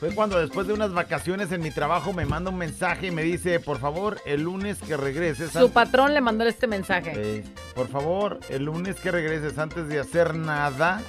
fue 0.00 0.14
cuando 0.14 0.40
después 0.40 0.66
de 0.66 0.72
unas 0.72 0.94
vacaciones 0.94 1.52
en 1.52 1.60
mi 1.60 1.70
trabajo 1.70 2.14
me 2.14 2.24
manda 2.24 2.50
un 2.50 2.56
mensaje 2.56 3.08
y 3.08 3.10
me 3.10 3.22
dice, 3.22 3.60
por 3.60 3.78
favor, 3.78 4.18
el 4.24 4.44
lunes 4.44 4.78
que 4.80 4.96
regreses. 4.96 5.52
Su 5.52 5.70
patrón 5.70 6.14
le 6.14 6.22
mandó 6.22 6.44
este 6.44 6.66
mensaje. 6.66 7.12
Eh, 7.14 7.44
por 7.74 7.86
favor, 7.86 8.40
el 8.48 8.64
lunes 8.64 8.96
que 8.96 9.10
regreses 9.10 9.58
antes 9.58 9.88
de 9.88 10.00
hacer 10.00 10.34
nada, 10.34 11.02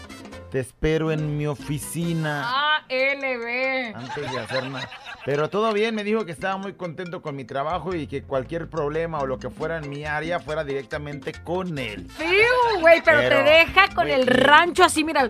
te 0.51 0.59
espero 0.59 1.09
en 1.13 1.37
mi 1.37 1.47
oficina. 1.47 2.81
ALB. 2.89 3.95
Antes 3.95 4.29
de 4.29 4.39
hacer 4.39 4.69
nada. 4.69 4.89
Pero 5.25 5.49
todo 5.49 5.71
bien, 5.71 5.95
me 5.95 6.03
dijo 6.03 6.25
que 6.25 6.33
estaba 6.33 6.57
muy 6.57 6.73
contento 6.73 7.21
con 7.21 7.33
mi 7.33 7.45
trabajo 7.45 7.95
y 7.95 8.07
que 8.07 8.23
cualquier 8.23 8.69
problema 8.69 9.19
o 9.19 9.25
lo 9.25 9.39
que 9.39 9.49
fuera 9.49 9.77
en 9.77 9.89
mi 9.89 10.03
área 10.03 10.41
fuera 10.41 10.65
directamente 10.65 11.31
con 11.31 11.79
él. 11.79 12.09
Fiu, 12.09 12.81
güey, 12.81 13.01
pero, 13.05 13.19
Pero, 13.19 13.37
te 13.37 13.43
deja 13.43 13.87
con 13.95 14.09
el 14.09 14.27
rancho 14.27 14.83
así, 14.83 15.05
mira. 15.05 15.29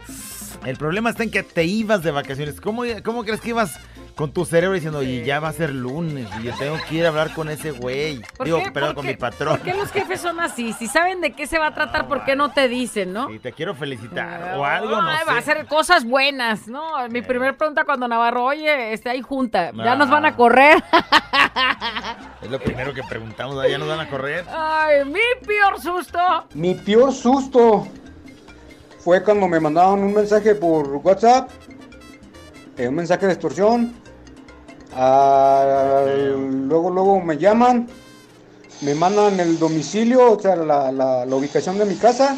El 0.65 0.77
problema 0.77 1.09
está 1.09 1.23
en 1.23 1.31
que 1.31 1.43
te 1.43 1.63
ibas 1.63 2.03
de 2.03 2.11
vacaciones. 2.11 2.61
¿Cómo, 2.61 2.83
cómo 3.03 3.23
crees 3.23 3.41
que 3.41 3.49
ibas 3.49 3.79
con 4.15 4.31
tu 4.31 4.45
cerebro 4.45 4.75
diciendo, 4.75 4.99
oye, 4.99 5.23
ya 5.25 5.39
va 5.39 5.47
a 5.47 5.53
ser 5.53 5.73
lunes 5.73 6.27
y 6.39 6.43
yo 6.43 6.53
tengo 6.59 6.77
que 6.87 6.95
ir 6.95 7.05
a 7.05 7.07
hablar 7.09 7.33
con 7.33 7.49
ese 7.49 7.71
güey? 7.71 8.21
¿Por 8.37 8.45
Digo, 8.45 8.59
qué? 8.61 8.71
perdón, 8.71 8.89
¿Por 8.89 8.95
con 8.97 9.05
qué? 9.05 9.11
mi 9.13 9.17
patrón. 9.17 9.57
¿Por 9.57 9.65
qué 9.65 9.73
los 9.73 9.91
jefes 9.91 10.21
son 10.21 10.39
así? 10.39 10.73
Si 10.73 10.85
saben 10.87 11.19
de 11.21 11.31
qué 11.33 11.47
se 11.47 11.57
va 11.57 11.67
a 11.67 11.73
tratar, 11.73 12.07
¿por 12.07 12.23
qué 12.25 12.35
no 12.35 12.51
te 12.51 12.67
dicen, 12.67 13.11
no? 13.11 13.31
Y 13.31 13.39
te 13.39 13.53
quiero 13.53 13.73
felicitar 13.73 14.55
o 14.57 14.63
algo, 14.65 15.01
no 15.01 15.17
sé. 15.17 15.23
va 15.25 15.33
a 15.33 15.37
hacer 15.39 15.65
cosas 15.65 16.05
buenas, 16.05 16.67
¿no? 16.67 16.83
Mi 17.09 17.21
primera 17.23 17.53
pregunta 17.57 17.83
cuando 17.83 18.07
Navarro, 18.07 18.43
oye, 18.45 18.93
este, 18.93 19.09
hay 19.09 19.21
junta, 19.21 19.71
ya 19.73 19.93
Ah. 19.93 19.95
nos 19.95 20.09
van 20.11 20.25
a 20.25 20.35
correr. 20.35 20.83
Es 22.43 22.51
lo 22.51 22.59
primero 22.59 22.93
que 22.93 23.01
preguntamos, 23.03 23.55
ya 23.67 23.77
nos 23.79 23.87
van 23.87 23.99
a 24.01 24.07
correr. 24.09 24.45
Ay, 24.55 25.05
mi 25.05 25.19
peor 25.45 25.79
susto. 25.81 26.19
Mi 26.53 26.75
peor 26.75 27.13
susto 27.13 27.87
fue 29.03 29.23
cuando 29.23 29.47
me 29.47 29.59
mandaban 29.59 29.99
un 30.03 30.13
mensaje 30.13 30.55
por 30.55 30.87
WhatsApp, 30.97 31.49
eh, 32.77 32.87
un 32.87 32.95
mensaje 32.95 33.25
de 33.25 33.33
extorsión. 33.33 33.95
Ah, 34.93 36.05
luego, 36.07 36.89
luego 36.89 37.19
me 37.21 37.37
llaman, 37.37 37.87
me 38.81 38.93
mandan 38.93 39.39
el 39.39 39.57
domicilio, 39.57 40.33
o 40.33 40.39
sea, 40.39 40.55
la, 40.55 40.91
la- 40.91 41.25
la 41.25 41.35
ubicación 41.35 41.77
de 41.77 41.85
mi 41.85 41.95
casa, 41.97 42.37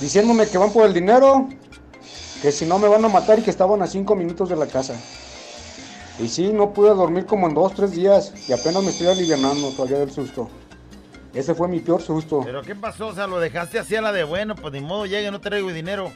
diciéndome 0.00 0.48
que 0.48 0.58
van 0.58 0.72
por 0.72 0.86
el 0.86 0.94
dinero, 0.94 1.48
que 2.40 2.52
si 2.52 2.64
no 2.66 2.78
me 2.78 2.88
van 2.88 3.04
a 3.04 3.08
matar 3.08 3.38
y 3.38 3.42
que 3.42 3.50
estaban 3.50 3.82
a 3.82 3.86
cinco 3.86 4.14
minutos 4.14 4.48
de 4.48 4.56
la 4.56 4.66
casa. 4.66 5.00
Y 6.18 6.28
sí, 6.28 6.52
no 6.52 6.72
pude 6.72 6.90
dormir 6.94 7.26
como 7.26 7.48
en 7.48 7.54
dos, 7.54 7.74
tres 7.74 7.92
días 7.92 8.32
y 8.46 8.52
apenas 8.52 8.82
me 8.84 8.90
estoy 8.92 9.08
alivianando 9.08 9.70
todavía 9.72 9.98
del 9.98 10.10
susto. 10.12 10.48
Ese 11.34 11.54
fue 11.54 11.68
mi 11.68 11.80
peor 11.80 12.00
susto. 12.00 12.42
¿Pero 12.44 12.62
qué 12.62 12.74
pasó? 12.74 13.08
O 13.08 13.14
sea, 13.14 13.26
lo 13.26 13.40
dejaste 13.40 13.78
así 13.78 13.96
a 13.96 14.02
la 14.02 14.12
de 14.12 14.24
bueno, 14.24 14.54
pues 14.54 14.72
ni 14.72 14.80
modo, 14.80 15.06
llegue, 15.06 15.30
no 15.30 15.40
traigo 15.40 15.72
dinero. 15.72 16.12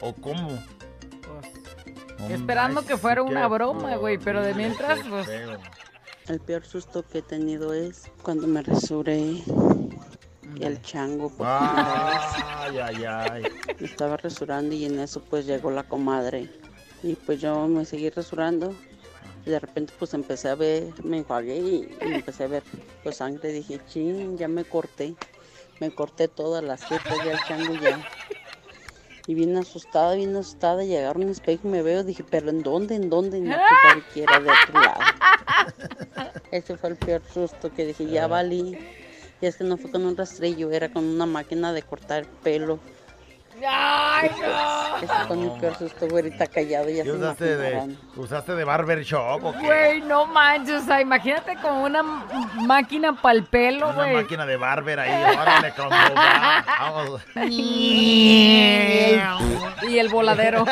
¿O 0.00 0.12
cómo? 0.12 0.58
No 2.18 2.26
Esperando 2.28 2.82
que 2.84 2.96
fuera 2.96 3.22
una 3.22 3.46
broma, 3.46 3.96
güey, 3.96 4.18
pero 4.18 4.42
de 4.42 4.54
mientras, 4.54 5.00
pues... 5.08 5.28
El 6.28 6.40
peor 6.40 6.64
susto 6.66 7.04
que 7.06 7.18
he 7.18 7.22
tenido 7.22 7.72
es 7.72 8.10
cuando 8.22 8.46
me 8.46 8.60
resuré 8.60 9.42
el 10.60 10.82
chango 10.82 11.30
por 11.30 11.46
vez. 11.46 11.46
Ay, 11.46 12.78
ay, 12.78 13.04
ay. 13.04 13.42
Me 13.78 13.86
estaba 13.86 14.18
resurando 14.18 14.74
y 14.74 14.84
en 14.84 14.98
eso 14.98 15.22
pues 15.22 15.46
llegó 15.46 15.70
la 15.70 15.84
comadre. 15.84 16.50
Y 17.02 17.14
pues 17.14 17.40
yo 17.40 17.66
me 17.68 17.86
seguí 17.86 18.10
resurando. 18.10 18.74
De 19.48 19.58
repente 19.58 19.92
pues 19.98 20.12
empecé 20.14 20.48
a 20.48 20.54
ver, 20.54 20.92
me 21.02 21.18
enjuagué 21.18 21.56
y, 21.56 21.96
y 22.02 22.14
empecé 22.14 22.44
a 22.44 22.48
ver 22.48 22.62
pues 23.02 23.16
sangre. 23.16 23.52
Dije, 23.52 23.80
ching, 23.88 24.36
ya 24.36 24.46
me 24.48 24.64
corté. 24.64 25.14
Me 25.80 25.90
corté 25.94 26.28
todas 26.28 26.62
las 26.62 26.84
jetas 26.84 27.16
ya 27.24 27.32
el 27.32 27.38
chango 27.46 27.74
ya. 27.74 28.00
Y 29.26 29.34
bien 29.34 29.56
asustada, 29.56 30.14
bien 30.14 30.34
asustada, 30.36 30.82
agarro 30.82 31.20
un 31.20 31.28
espejo 31.28 31.68
y 31.68 31.70
me 31.70 31.82
veo, 31.82 32.02
dije, 32.02 32.24
pero 32.28 32.48
¿en 32.48 32.62
dónde? 32.62 32.94
¿En 32.94 33.10
dónde? 33.10 33.40
No, 33.40 33.56
que 33.56 33.74
cualquiera 33.82 34.40
de 34.40 34.50
otro 34.50 34.80
lado. 34.80 35.00
Ese 36.50 36.76
fue 36.78 36.88
el 36.90 36.96
peor 36.96 37.22
susto 37.32 37.72
que 37.72 37.84
dije, 37.84 38.06
ya 38.06 38.26
valí. 38.26 38.78
Y 39.40 39.46
es 39.46 39.56
que 39.56 39.64
no 39.64 39.76
fue 39.76 39.90
con 39.90 40.04
un 40.06 40.16
rastrillo, 40.16 40.70
era 40.70 40.90
con 40.90 41.04
una 41.04 41.26
máquina 41.26 41.72
de 41.72 41.82
cortar 41.82 42.26
pelo. 42.42 42.80
¡Ay, 43.66 44.30
no! 44.40 44.96
Ese 44.98 45.26
fue 45.26 45.36
mi 45.36 45.48
peor 45.60 45.74
susto, 45.76 46.08
güerita 46.08 46.46
callado, 46.46 46.88
ya 46.88 47.02
¿Qué 47.02 47.10
se 47.10 47.16
usaste 47.16 47.56
de, 47.56 47.96
usaste 48.16 48.54
de 48.54 48.64
barber 48.64 49.02
shop 49.02 49.44
o 49.44 49.52
qué? 49.52 49.66
Güey, 49.66 50.00
no 50.02 50.26
manches, 50.26 50.82
o 50.82 50.86
sea, 50.86 51.00
imagínate 51.00 51.56
como 51.62 51.84
una 51.84 52.02
máquina 52.02 53.14
para 53.20 53.38
el 53.38 53.44
pelo, 53.44 53.88
Una 53.88 53.96
güey. 53.96 54.14
máquina 54.14 54.46
de 54.46 54.56
barber 54.56 55.00
ahí, 55.00 55.36
órale, 55.38 55.72
como 55.72 55.90
va. 55.90 56.64
Vamos. 56.80 57.22
y 59.88 59.98
el 59.98 60.08
voladero. 60.08 60.64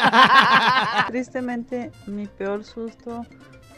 Tristemente, 1.09 1.93
mi 2.07 2.27
peor 2.27 2.65
susto 2.65 3.25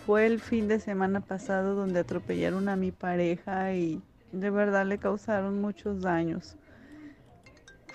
fue 0.06 0.26
el 0.26 0.40
fin 0.40 0.68
de 0.68 0.80
semana 0.80 1.20
pasado 1.20 1.74
donde 1.74 2.00
atropellaron 2.00 2.68
a 2.68 2.76
mi 2.76 2.92
pareja 2.92 3.72
y 3.74 4.00
de 4.32 4.50
verdad 4.50 4.86
le 4.86 4.98
causaron 4.98 5.61
muchos 5.61 6.00
daños. 6.00 6.56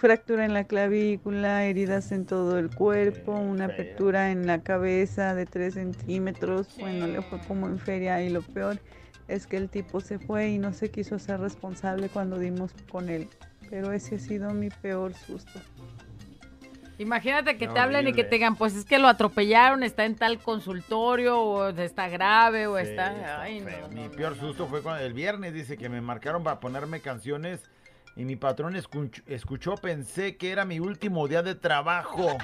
Fractura 0.03 0.43
en 0.43 0.53
la 0.53 0.65
clavícula, 0.65 1.63
heridas 1.63 2.11
en 2.11 2.25
todo 2.25 2.59
el 2.59 2.69
cuerpo, 2.69 3.31
una 3.31 3.67
apertura 3.67 4.31
en 4.31 4.45
la 4.45 4.61
cabeza 4.61 5.33
de 5.33 5.45
3 5.45 5.75
centímetros. 5.75 6.67
Bueno, 6.77 7.07
le 7.07 7.21
fue 7.21 7.39
como 7.47 7.67
en 7.67 7.79
feria 7.79 8.21
y 8.21 8.27
lo 8.27 8.41
peor 8.41 8.81
es 9.29 9.47
que 9.47 9.55
el 9.55 9.69
tipo 9.69 10.01
se 10.01 10.19
fue 10.19 10.49
y 10.49 10.57
no 10.57 10.73
se 10.73 10.91
quiso 10.91 11.19
ser 11.19 11.39
responsable 11.39 12.09
cuando 12.09 12.37
dimos 12.37 12.73
con 12.91 13.07
él. 13.07 13.29
Pero 13.69 13.93
ese 13.93 14.15
ha 14.15 14.19
sido 14.19 14.49
mi 14.53 14.67
peor 14.67 15.13
susto. 15.13 15.61
Imagínate 16.97 17.57
que 17.57 17.69
te 17.69 17.79
hablen 17.79 18.05
y 18.09 18.11
que 18.11 18.25
te 18.25 18.35
digan, 18.35 18.57
pues 18.57 18.75
es 18.75 18.83
que 18.83 18.99
lo 18.99 19.07
atropellaron, 19.07 19.83
está 19.83 20.03
en 20.03 20.15
tal 20.17 20.37
consultorio, 20.39 21.41
o 21.41 21.69
está 21.69 22.09
grave, 22.09 22.67
o 22.67 22.77
Sí, 22.77 22.87
está... 22.87 23.15
está 23.15 23.41
Ay, 23.41 23.61
no. 23.61 23.87
Mi 23.87 24.09
peor 24.09 24.35
susto 24.35 24.67
fue 24.67 24.81
cuando 24.81 25.01
el 25.01 25.13
viernes, 25.13 25.53
dice 25.53 25.77
que 25.77 25.87
me 25.87 26.01
marcaron 26.01 26.43
para 26.43 26.59
ponerme 26.59 26.99
canciones 26.99 27.61
y 28.15 28.25
mi 28.25 28.35
patrón 28.35 28.75
escuch- 28.75 29.23
escuchó, 29.27 29.75
pensé 29.75 30.37
que 30.37 30.51
era 30.51 30.65
mi 30.65 30.79
último 30.79 31.27
día 31.27 31.41
de 31.43 31.55
trabajo. 31.55 32.37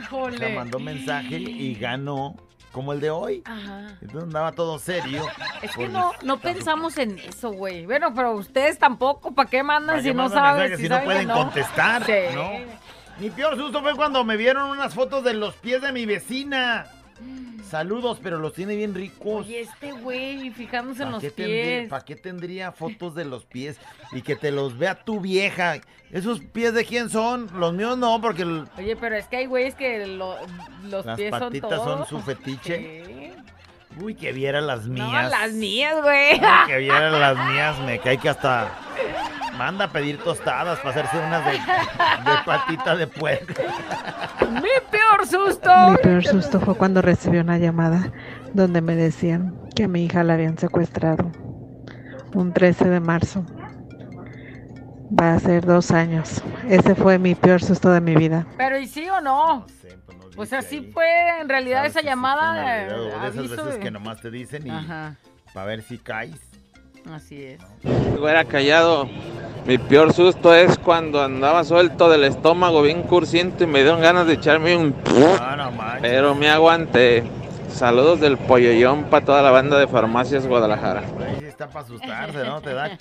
Híjole. 0.00 0.54
mandó 0.54 0.78
mensaje 0.78 1.36
y 1.38 1.74
ganó 1.74 2.36
como 2.72 2.92
el 2.92 3.00
de 3.00 3.10
hoy. 3.10 3.42
Ajá. 3.44 3.86
Entonces 4.00 4.22
andaba 4.24 4.52
todo 4.52 4.78
serio. 4.78 5.24
Es 5.62 5.74
que 5.76 5.88
no, 5.88 6.12
no 6.22 6.40
pensamos 6.40 6.98
en 6.98 7.18
eso, 7.18 7.52
güey. 7.52 7.86
Bueno, 7.86 8.12
pero 8.14 8.32
ustedes 8.32 8.78
tampoco, 8.78 9.32
¿para 9.34 9.48
qué 9.48 9.62
mandan 9.62 9.94
¿Para 9.96 10.02
si 10.02 10.08
qué 10.08 10.14
no 10.14 10.28
saben? 10.28 10.70
mensajes 10.70 10.80
si 10.80 10.88
no 10.88 10.94
saben 10.96 11.08
que 11.08 11.14
pueden 11.24 11.28
contestar, 11.44 12.04
Sí. 12.04 12.12
¿no? 12.34 12.50
Mi 13.20 13.30
peor 13.30 13.56
susto 13.56 13.80
fue 13.80 13.94
cuando 13.94 14.24
me 14.24 14.36
vieron 14.36 14.70
unas 14.70 14.92
fotos 14.92 15.22
de 15.22 15.34
los 15.34 15.54
pies 15.54 15.80
de 15.82 15.92
mi 15.92 16.04
vecina. 16.04 16.86
Saludos, 17.68 18.18
pero 18.22 18.38
los 18.38 18.52
tiene 18.52 18.76
bien 18.76 18.94
ricos. 18.94 19.46
Oye, 19.46 19.60
este 19.62 19.92
güey, 19.92 20.50
fijándose 20.50 21.02
en 21.02 21.10
¿Para 21.12 21.22
los 21.22 21.32
pies. 21.32 21.88
pa' 21.88 22.04
qué 22.04 22.14
tendría 22.16 22.72
fotos 22.72 23.14
de 23.14 23.24
los 23.24 23.44
pies 23.44 23.78
y 24.12 24.22
que 24.22 24.36
te 24.36 24.50
los 24.50 24.76
vea 24.78 25.02
tu 25.04 25.20
vieja? 25.20 25.80
¿Esos 26.10 26.40
pies 26.40 26.74
de 26.74 26.84
quién 26.84 27.08
son? 27.10 27.48
Los 27.58 27.72
míos 27.72 27.96
no, 27.98 28.20
porque 28.20 28.42
el- 28.42 28.66
Oye, 28.78 28.94
pero 28.96 29.16
es 29.16 29.26
que 29.26 29.36
hay 29.38 29.46
güeyes 29.46 29.74
que 29.74 30.06
lo- 30.06 30.36
los 30.84 31.04
las 31.06 31.16
pies 31.16 31.30
son 31.30 31.40
patitas 31.40 31.70
todo. 31.70 31.98
son 31.98 32.06
su 32.06 32.20
fetiche. 32.20 33.23
Uy, 34.00 34.14
que 34.14 34.32
viera 34.32 34.60
las 34.60 34.86
No, 34.86 35.06
mías. 35.08 35.30
las 35.30 35.52
mías, 35.52 35.94
güey. 36.02 36.40
Que 36.66 36.78
viera 36.78 37.10
las 37.10 37.36
mías, 37.48 37.78
me 37.80 37.98
cae 38.00 38.18
que 38.18 38.28
hasta 38.28 38.68
manda 39.56 39.84
a 39.84 39.88
pedir 39.92 40.18
tostadas 40.18 40.78
para 40.80 40.90
hacerse 40.90 41.16
unas 41.18 41.44
de, 41.44 41.52
de 41.52 42.38
patita 42.44 42.96
de 42.96 43.06
puerco. 43.06 43.52
Mi 44.50 44.68
peor 44.90 45.26
susto. 45.26 45.70
Mi 45.90 45.96
peor 45.98 46.24
susto 46.24 46.60
fue 46.60 46.74
cuando 46.74 47.02
recibí 47.02 47.38
una 47.38 47.58
llamada 47.58 48.10
donde 48.52 48.80
me 48.80 48.96
decían 48.96 49.54
que 49.76 49.84
a 49.84 49.88
mi 49.88 50.04
hija 50.04 50.24
la 50.24 50.34
habían 50.34 50.58
secuestrado. 50.58 51.30
Un 52.34 52.52
13 52.52 52.88
de 52.88 52.98
marzo. 53.00 53.44
Va 55.20 55.34
a 55.34 55.38
ser 55.38 55.64
dos 55.64 55.92
años. 55.92 56.42
Ese 56.68 56.96
fue 56.96 57.18
mi 57.20 57.36
peor 57.36 57.62
susto 57.62 57.92
de 57.92 58.00
mi 58.00 58.16
vida. 58.16 58.46
Pero 58.56 58.76
¿y 58.78 58.88
sí 58.88 59.08
o 59.08 59.20
no? 59.20 59.66
O 60.36 60.46
sea, 60.46 60.62
sí 60.62 60.90
fue 60.92 61.40
en 61.40 61.48
realidad 61.48 61.86
esa 61.86 62.00
llamada. 62.02 62.54
Realidad, 62.86 63.26
esas 63.28 63.38
aviso 63.38 63.64
veces 63.64 63.80
que 63.80 63.90
nomás 63.90 64.20
te 64.20 64.30
dicen 64.30 64.66
y 64.66 64.70
Ajá. 64.70 65.16
para 65.52 65.66
ver 65.66 65.82
si 65.82 65.98
caes. 65.98 66.40
Así 67.12 67.42
es. 67.42 67.60
Güera 68.18 68.44
callado. 68.44 69.08
Mi 69.66 69.78
peor 69.78 70.12
susto 70.12 70.54
es 70.54 70.78
cuando 70.78 71.22
andaba 71.22 71.64
suelto 71.64 72.08
del 72.10 72.24
estómago, 72.24 72.82
bien 72.82 73.02
cursiento, 73.02 73.64
y 73.64 73.66
me 73.66 73.82
dieron 73.82 74.00
ganas 74.00 74.26
de 74.26 74.34
echarme 74.34 74.76
un. 74.76 74.94
Ah, 75.40 75.54
no 75.56 75.70
manches. 75.72 76.02
Pero 76.02 76.34
me 76.34 76.48
aguanté. 76.50 77.22
Saludos 77.68 78.20
del 78.20 78.38
polloyón 78.38 79.04
para 79.04 79.24
toda 79.24 79.42
la 79.42 79.50
banda 79.50 79.78
de 79.78 79.86
farmacias 79.88 80.46
Guadalajara. 80.46 81.00
Ahí 81.00 81.36
sí 81.40 81.46
está 81.46 81.66
para 81.68 81.84
asustarse, 81.84 82.44
¿no? 82.44 82.60
Te 82.60 82.72
da, 82.72 82.96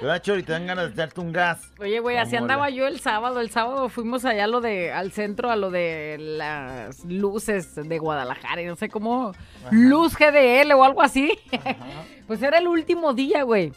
te 0.00 0.06
da 0.06 0.22
chor 0.22 0.38
y 0.38 0.42
te 0.42 0.52
dan 0.52 0.66
ganas 0.66 0.86
de 0.86 0.92
echarte 0.94 1.20
un 1.20 1.30
gas. 1.32 1.72
Oye, 1.78 2.00
güey, 2.00 2.16
así 2.16 2.34
andaba 2.34 2.70
yo 2.70 2.86
el 2.86 3.00
sábado. 3.00 3.40
El 3.40 3.50
sábado 3.50 3.90
fuimos 3.90 4.24
allá 4.24 4.44
a 4.44 4.46
lo 4.46 4.62
de, 4.62 4.92
al 4.92 5.12
centro, 5.12 5.50
a 5.50 5.56
lo 5.56 5.70
de 5.70 6.16
las 6.18 7.04
luces 7.04 7.74
de 7.74 7.98
Guadalajara. 7.98 8.62
Y 8.62 8.66
no 8.66 8.76
sé 8.76 8.88
cómo, 8.88 9.32
luz 9.70 10.16
GDL 10.16 10.72
o 10.72 10.84
algo 10.84 11.02
así. 11.02 11.38
pues 12.26 12.42
era 12.42 12.58
el 12.58 12.66
último 12.68 13.12
día, 13.12 13.42
güey. 13.42 13.72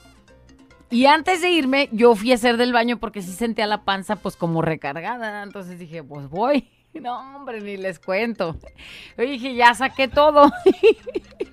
Y 0.89 1.07
antes 1.07 1.41
de 1.41 1.49
irme, 1.49 1.89
yo 1.91 2.15
fui 2.15 2.31
a 2.31 2.35
hacer 2.35 2.55
del 2.55 2.71
baño 2.71 2.97
porque 2.97 3.21
sí 3.21 3.31
sentía 3.31 3.67
la 3.67 3.83
panza 3.83 4.15
pues 4.15 4.37
como 4.37 4.61
recargada. 4.61 5.43
Entonces 5.43 5.77
dije, 5.77 6.03
pues 6.03 6.29
voy. 6.29 6.69
No, 6.93 7.35
hombre, 7.35 7.59
ni 7.59 7.75
les 7.75 7.97
cuento. 7.97 8.55
Yo 9.17 9.23
dije, 9.23 9.55
ya 9.55 9.73
saqué 9.73 10.07
todo. 10.07 10.51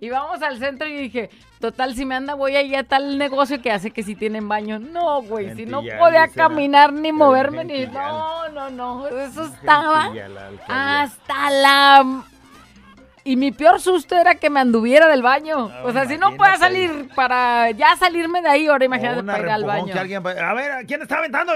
y 0.00 0.10
vamos 0.10 0.42
al 0.42 0.58
centro 0.58 0.86
y 0.88 0.96
dije, 0.96 1.30
total, 1.60 1.94
si 1.94 2.04
me 2.04 2.14
anda, 2.14 2.34
voy 2.34 2.56
allá 2.56 2.80
a 2.80 2.84
tal 2.84 3.18
negocio 3.18 3.60
que 3.62 3.70
hace 3.70 3.90
que 3.90 4.02
si 4.02 4.14
tienen 4.14 4.48
baño. 4.48 4.78
No, 4.78 5.22
güey, 5.22 5.54
si 5.54 5.66
no 5.66 5.82
podía 5.98 6.24
¿ah? 6.24 6.28
caminar 6.28 6.92
ni 6.92 7.12
moverme 7.12 7.64
ni... 7.64 7.86
No, 7.86 8.48
no, 8.50 8.70
no, 8.70 9.08
eso 9.08 9.44
estaba 9.44 10.10
la 10.14 11.02
hasta 11.02 11.50
la... 11.50 12.24
Y 13.26 13.36
mi 13.36 13.52
peor 13.52 13.80
susto 13.80 14.16
era 14.16 14.34
que 14.34 14.50
me 14.50 14.60
anduviera 14.60 15.08
del 15.08 15.22
baño. 15.22 15.70
o 15.82 15.92
sea, 15.92 16.04
si 16.04 16.18
no 16.18 16.36
puedo 16.36 16.54
salir 16.58 17.08
para 17.16 17.70
ya 17.70 17.96
salirme 17.96 18.42
de 18.42 18.48
ahí, 18.48 18.66
ahora 18.66 18.84
imagínate 18.84 19.22
para 19.22 19.38
ir 19.38 19.48
al 19.48 19.64
baño. 19.64 19.92
que 19.94 19.98
alguien 19.98 20.22
va- 20.24 20.32
A 20.32 20.52
ver, 20.52 20.84
¿quién 20.86 21.00
está 21.00 21.16
aventando? 21.16 21.54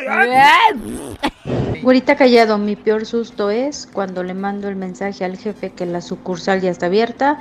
Güerita 1.83 2.17
callado, 2.17 2.57
mi 2.57 2.75
peor 2.75 3.05
susto 3.05 3.51
es 3.51 3.87
cuando 3.93 4.23
le 4.23 4.33
mando 4.33 4.69
el 4.69 4.77
mensaje 4.77 5.25
al 5.25 5.37
jefe 5.37 5.71
que 5.71 5.85
la 5.85 6.01
sucursal 6.01 6.61
ya 6.63 6.71
está 6.71 6.87
abierta 6.87 7.39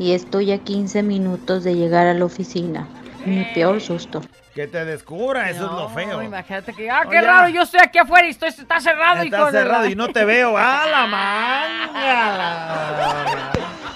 y 0.00 0.12
estoy 0.12 0.50
a 0.52 0.64
15 0.64 1.02
minutos 1.04 1.62
de 1.64 1.76
llegar 1.76 2.08
a 2.08 2.14
la 2.14 2.24
oficina. 2.24 2.90
Mi 3.22 3.44
peor 3.44 3.80
susto. 3.82 4.22
Que 4.60 4.66
te 4.66 4.84
descubra, 4.84 5.48
eso 5.48 5.64
es 5.64 5.72
lo 5.72 5.88
feo. 5.88 6.22
Imagínate 6.22 6.74
que, 6.74 6.90
ah, 6.90 7.00
qué 7.04 7.16
Oye. 7.16 7.22
raro, 7.22 7.48
yo 7.48 7.62
estoy 7.62 7.80
aquí 7.82 7.96
afuera 7.96 8.26
y 8.26 8.30
estoy, 8.32 8.50
está 8.50 8.78
cerrado. 8.78 9.24
hijo 9.24 9.34
Está 9.36 9.50
de 9.50 9.58
cerrado 9.58 9.84
la- 9.84 9.90
y 9.90 9.94
no 9.94 10.08
te 10.08 10.22
veo. 10.26 10.54
¡A 10.58 10.84
la 10.86 11.06
manga! 11.06 11.92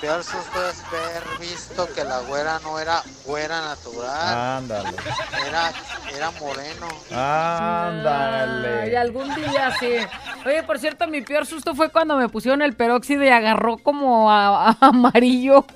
Peor 0.00 0.24
susto 0.24 0.66
es 0.70 0.82
ver 0.90 1.22
visto 1.38 1.86
que 1.94 2.02
la 2.04 2.20
güera 2.20 2.58
no 2.62 2.78
era 2.78 3.02
güera 3.26 3.60
natural. 3.60 4.38
Ándale. 4.58 4.88
Era, 5.46 5.70
era 6.16 6.30
moreno. 6.40 6.88
Ándale. 7.14 8.82
Ay, 8.84 8.94
algún 8.96 9.34
día 9.34 9.70
sí. 9.78 9.96
Oye, 10.46 10.62
por 10.62 10.78
cierto, 10.78 11.06
mi 11.06 11.20
peor 11.20 11.44
susto 11.44 11.74
fue 11.74 11.90
cuando 11.90 12.16
me 12.16 12.30
pusieron 12.30 12.62
el 12.62 12.74
peróxido 12.74 13.22
y 13.22 13.28
agarró 13.28 13.76
como 13.78 14.30
a, 14.30 14.70
a 14.70 14.76
amarillo. 14.80 15.66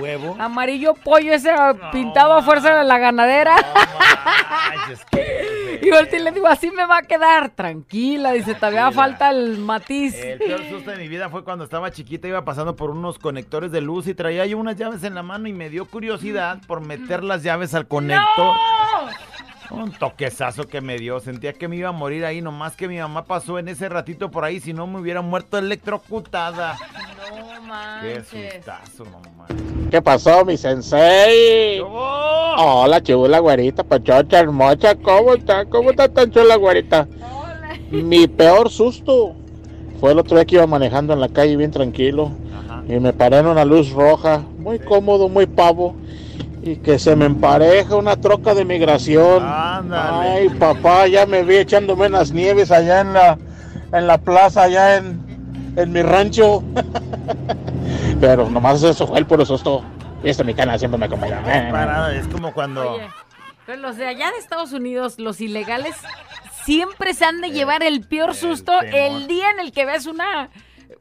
Huevo. 0.00 0.36
Amarillo 0.38 0.94
pollo 0.94 1.32
ese 1.32 1.52
pintado 1.92 2.34
a 2.34 2.42
fuerza 2.42 2.74
de 2.74 2.84
la 2.84 2.98
ganadera. 2.98 3.56
y 5.82 5.90
volteé 5.90 6.20
y 6.20 6.22
le 6.22 6.32
digo, 6.32 6.46
así 6.46 6.70
me 6.70 6.86
va 6.86 6.98
a 6.98 7.02
quedar. 7.02 7.50
Tranquila, 7.50 8.32
dice, 8.32 8.54
todavía 8.54 8.90
falta 8.92 9.30
el 9.30 9.58
matiz. 9.58 10.14
El 10.14 10.38
peor 10.38 10.62
susto 10.68 10.90
de 10.90 10.98
mi 10.98 11.08
vida 11.08 11.28
fue 11.28 11.44
cuando 11.44 11.64
estaba 11.64 11.90
chiquita, 11.90 12.28
iba 12.28 12.44
pasando 12.44 12.76
por 12.76 12.90
unos 12.90 13.18
conectores 13.18 13.72
de 13.72 13.80
luz 13.80 14.06
y 14.06 14.14
traía 14.14 14.46
yo 14.46 14.58
unas 14.58 14.76
llaves 14.76 15.02
en 15.04 15.14
la 15.14 15.22
mano 15.22 15.48
y 15.48 15.52
me 15.52 15.70
dio 15.70 15.86
curiosidad 15.86 16.58
por 16.66 16.80
meter 16.80 17.22
las 17.22 17.42
llaves 17.42 17.74
al 17.74 17.86
conector. 17.86 18.56
Un 19.70 19.92
toquezazo 19.92 20.68
que 20.68 20.80
me 20.80 20.98
dio, 20.98 21.20
sentía 21.20 21.52
que 21.52 21.68
me 21.68 21.76
iba 21.76 21.88
a 21.88 21.92
morir 21.92 22.24
ahí, 22.24 22.40
nomás 22.40 22.76
que 22.76 22.88
mi 22.88 22.98
mamá 22.98 23.24
pasó 23.24 23.58
en 23.58 23.68
ese 23.68 23.88
ratito 23.88 24.30
por 24.30 24.44
ahí, 24.44 24.60
si 24.60 24.72
no 24.72 24.86
me 24.86 25.00
hubiera 25.00 25.22
muerto 25.22 25.58
electrocutada. 25.58 26.76
No 27.66 28.00
Qué 28.00 28.22
sustazo, 28.22 29.04
no 29.04 29.26
¿Qué 29.90 30.02
pasó, 30.02 30.44
mi 30.44 30.56
sensei? 30.56 31.80
Hola, 31.80 33.02
chula 33.02 33.38
güerita, 33.38 33.84
pachocha, 33.84 34.40
hermosa. 34.40 34.94
¿Cómo 34.96 35.34
está? 35.34 35.64
¿Cómo 35.64 35.90
está 35.90 36.08
tan 36.08 36.30
chula 36.30 36.56
güerita? 36.56 37.06
Mi 37.90 38.26
peor 38.26 38.70
susto 38.70 39.34
fue 40.00 40.12
el 40.12 40.18
otro 40.18 40.36
día 40.36 40.44
que 40.44 40.56
iba 40.56 40.66
manejando 40.66 41.12
en 41.12 41.20
la 41.20 41.28
calle 41.28 41.56
bien 41.56 41.70
tranquilo 41.70 42.32
y 42.88 42.98
me 43.00 43.12
paré 43.12 43.38
en 43.38 43.46
una 43.46 43.64
luz 43.64 43.90
roja, 43.90 44.42
muy 44.58 44.78
cómodo, 44.78 45.28
muy 45.28 45.46
pavo. 45.46 45.94
Y 46.66 46.76
que 46.78 46.98
se 46.98 47.14
me 47.14 47.26
empareja 47.26 47.94
una 47.94 48.16
troca 48.16 48.52
de 48.52 48.64
migración. 48.64 49.40
Ay, 49.46 50.48
papá, 50.48 51.06
ya 51.06 51.24
me 51.24 51.44
vi 51.44 51.58
echándome 51.58 52.08
unas 52.08 52.32
nieves 52.32 52.72
allá 52.72 53.02
en 53.02 53.12
la, 53.12 53.38
en 53.92 54.06
la 54.08 54.18
plaza, 54.18 54.64
allá 54.64 54.96
en, 54.96 55.74
en 55.76 55.92
mi 55.92 56.02
rancho. 56.02 56.64
Pero 58.20 58.50
nomás 58.50 58.82
eso 58.82 59.06
fue 59.06 59.20
el 59.20 59.26
puro 59.26 59.46
susto. 59.46 59.84
Y 60.24 60.30
esta 60.30 60.42
mi 60.42 60.54
cana 60.54 60.76
siempre 60.76 60.98
me 60.98 61.06
acompaña. 61.06 62.10
Es 62.10 62.26
como 62.26 62.52
cuando... 62.52 62.94
Oye, 62.94 63.08
pero 63.64 63.82
los 63.82 63.96
de 63.96 64.06
allá 64.06 64.30
de 64.32 64.38
Estados 64.38 64.72
Unidos, 64.72 65.18
los 65.18 65.40
ilegales, 65.40 65.94
siempre 66.64 67.14
se 67.14 67.26
han 67.26 67.40
de 67.42 67.50
llevar 67.50 67.84
el 67.84 68.00
peor 68.00 68.34
susto 68.34 68.72
el 68.80 69.28
día 69.28 69.50
en 69.50 69.60
el 69.60 69.72
que 69.72 69.84
ves 69.84 70.06
una, 70.06 70.50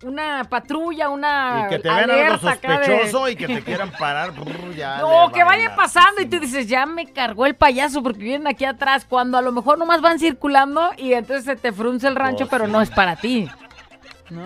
una 0.03 0.43
patrulla, 0.49 1.09
una 1.09 1.63
Y 1.65 1.69
que 1.69 1.79
te 1.79 1.89
vean 1.89 2.09
algo 2.11 2.49
acá 2.49 2.79
de- 2.79 2.85
sospechoso 2.85 3.29
y 3.29 3.35
que 3.35 3.47
te 3.47 3.61
quieran 3.61 3.91
parar. 3.97 4.31
brr, 4.33 4.75
ya 4.75 4.97
No, 4.99 5.31
que 5.31 5.43
vaya 5.43 5.75
pasando 5.75 6.21
y 6.21 6.25
tú 6.25 6.39
dices, 6.39 6.67
ya 6.67 6.85
me 6.85 7.11
cargó 7.11 7.45
el 7.45 7.55
payaso 7.55 8.03
porque 8.03 8.19
vienen 8.23 8.47
aquí 8.47 8.65
atrás, 8.65 9.05
cuando 9.07 9.37
a 9.37 9.41
lo 9.41 9.51
mejor 9.51 9.77
nomás 9.77 10.01
van 10.01 10.19
circulando 10.19 10.91
y 10.97 11.13
entonces 11.13 11.45
se 11.45 11.55
te 11.55 11.71
frunce 11.71 12.07
el 12.07 12.15
rancho, 12.15 12.47
pero 12.49 12.67
no 12.67 12.81
es 12.81 12.89
para 12.91 13.15
ti. 13.15 13.47
¿No? 14.29 14.43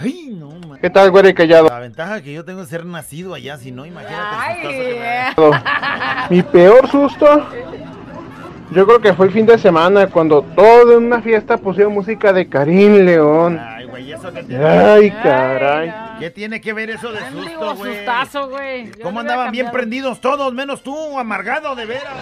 Ay, 0.00 0.28
no, 0.32 0.50
man. 0.68 0.78
¿Qué 0.80 0.90
tal, 0.90 1.10
güey, 1.10 1.34
callado? 1.34 1.68
La 1.68 1.80
ventaja 1.80 2.20
que 2.22 2.32
yo 2.32 2.44
tengo 2.44 2.62
es 2.62 2.68
ser 2.68 2.84
nacido 2.86 3.34
allá, 3.34 3.56
si 3.56 3.72
no, 3.72 3.84
imagínate. 3.84 4.60
que 4.62 4.98
me 5.00 5.50
da. 5.50 6.26
Mi 6.30 6.42
peor 6.42 6.88
susto, 6.88 7.48
yo 8.70 8.86
creo 8.86 9.00
que 9.00 9.12
fue 9.14 9.26
el 9.26 9.32
fin 9.32 9.44
de 9.46 9.58
semana 9.58 10.06
cuando 10.06 10.42
todo 10.42 10.96
en 10.98 11.04
una 11.06 11.20
fiesta 11.20 11.56
pusieron 11.56 11.94
música 11.94 12.32
de 12.32 12.48
Karim 12.48 13.04
León. 13.06 13.58
Ay, 13.60 13.77
güey, 13.98 14.12
eso 14.12 14.32
que 14.32 14.56
Ay, 14.56 15.10
caray. 15.10 15.92
¿Qué 16.18 16.30
tiene 16.30 16.60
que 16.60 16.72
ver 16.72 16.90
eso 16.90 17.12
de 17.12 17.20
susto, 17.30 17.76
güey? 17.76 17.96
sustazo, 17.96 18.48
güey. 18.48 18.86
Yo 18.86 19.02
¿Cómo 19.02 19.20
andaban 19.20 19.50
bien 19.50 19.70
prendidos 19.70 20.20
todos, 20.20 20.52
menos 20.52 20.82
tú, 20.82 21.18
amargado 21.18 21.74
de 21.74 21.86
veras? 21.86 22.14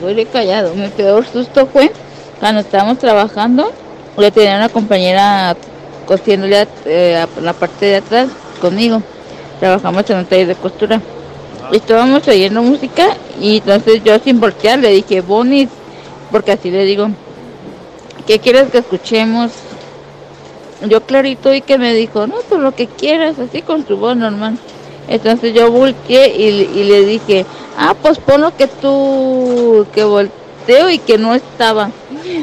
Güey, 0.00 0.24
callado. 0.26 0.74
Mi 0.74 0.88
peor 0.88 1.24
susto 1.26 1.66
fue 1.66 1.92
cuando 2.40 2.60
estábamos 2.60 2.98
trabajando. 2.98 3.72
Le 4.16 4.30
tenía 4.30 4.56
una 4.56 4.68
compañera 4.68 5.56
cosiéndole 6.06 6.66
eh, 6.86 7.16
a 7.16 7.40
la 7.40 7.52
parte 7.52 7.86
de 7.86 7.96
atrás 7.96 8.28
conmigo. 8.60 9.02
Trabajamos 9.60 10.08
en 10.10 10.18
un 10.18 10.26
taller 10.26 10.48
de 10.48 10.54
costura. 10.54 11.00
Y 11.70 11.76
estábamos 11.76 12.26
oyendo 12.26 12.62
música 12.62 13.08
y 13.40 13.58
entonces 13.58 14.02
yo 14.02 14.18
sin 14.18 14.40
voltear 14.40 14.78
le 14.78 14.88
dije, 14.88 15.20
Bonnie, 15.20 15.68
porque 16.30 16.52
así 16.52 16.70
le 16.70 16.84
digo, 16.84 17.10
¿qué 18.26 18.38
quieres 18.38 18.70
que 18.70 18.78
escuchemos? 18.78 19.52
Yo 20.86 21.00
clarito 21.02 21.52
y 21.52 21.60
que 21.60 21.76
me 21.78 21.92
dijo, 21.94 22.26
no, 22.26 22.36
pues 22.48 22.60
lo 22.60 22.74
que 22.74 22.86
quieras, 22.86 23.38
así 23.38 23.62
con 23.62 23.82
tu 23.84 23.96
voz 23.96 24.16
normal. 24.16 24.56
Entonces 25.08 25.54
yo 25.54 25.70
volteé 25.70 26.36
y, 26.36 26.48
y 26.48 26.84
le 26.84 27.04
dije, 27.04 27.46
ah, 27.76 27.94
pues 28.00 28.18
pon 28.18 28.42
lo 28.42 28.56
que 28.56 28.66
tú, 28.68 29.86
que 29.92 30.04
volteo 30.04 30.90
y 30.90 30.98
que 30.98 31.18
no 31.18 31.34
estaba. 31.34 31.90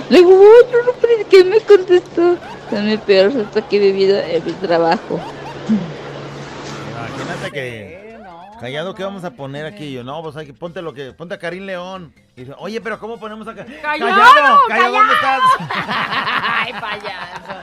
Le 0.09 0.17
digo, 0.17 0.31
"Ay, 0.31 0.67
no, 0.85 0.91
pero 0.99 1.29
¿qué 1.29 1.43
me 1.43 1.59
contestó? 1.61 2.37
Es 2.71 2.81
mi 2.81 2.97
peor 2.97 3.31
susto 3.31 3.63
que 3.69 3.77
he 3.77 3.79
vivido 3.79 4.17
en 4.17 4.43
mi 4.45 4.51
trabajo. 4.53 5.19
Imagínate 6.91 7.51
que. 7.51 8.04
Callado, 8.65 8.95
¿qué 8.95 9.03
vamos 9.03 9.23
a 9.23 9.29
poner 9.29 9.67
aquí? 9.67 9.93
Yo, 9.93 10.03
no, 10.03 10.23
pues 10.23 10.35
hay 10.37 10.47
que 10.47 10.53
ponte 10.53 10.81
lo 10.81 10.91
que. 10.91 11.13
Ponte 11.13 11.35
a 11.35 11.37
Karim 11.37 11.65
León. 11.65 12.11
Y 12.35 12.41
dice, 12.41 12.55
Oye, 12.57 12.81
pero 12.81 12.97
¿cómo 12.97 13.19
ponemos 13.19 13.47
acá? 13.47 13.63
¡Callado! 13.63 14.59
¡Callado! 14.67 14.91
¿Dónde 14.91 15.13
estás? 15.13 15.41
Ay, 16.41 16.73
payaso. 16.73 17.53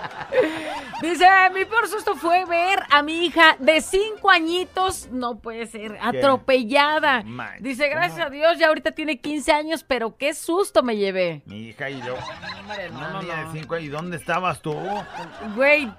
Dice, 1.03 1.27
mi 1.55 1.65
peor 1.65 1.89
susto 1.89 2.15
fue 2.15 2.45
ver 2.45 2.85
a 2.89 3.03
mi 3.03 3.27
hija 3.27 3.57
de 3.59 3.81
cinco 3.81 4.31
añitos, 4.31 5.09
no 5.11 5.41
puede 5.41 5.67
ser, 5.67 5.99
atropellada. 6.01 7.25
Man, 7.25 7.57
Dice, 7.59 7.89
gracias 7.89 8.29
a 8.29 8.31
Dios, 8.31 8.57
ya 8.61 8.69
ahorita 8.69 8.93
tiene 8.93 9.19
15 9.19 9.51
años, 9.51 9.85
pero 9.85 10.17
qué 10.17 10.35
susto 10.35 10.85
me 10.85 10.97
llevé. 10.97 11.43
Mi 11.47 11.71
hija 11.71 11.91
y 11.91 12.01
yo. 12.01 12.15
Hombre, 12.61 12.91
no, 12.91 13.01
no, 13.11 13.23
no. 13.23 13.51
de 13.53 13.59
cinco, 13.59 13.77
¿y 13.77 13.89
dónde 13.89 14.19
estabas 14.19 14.63
tú? 14.63 14.73
Güey, 15.57 15.93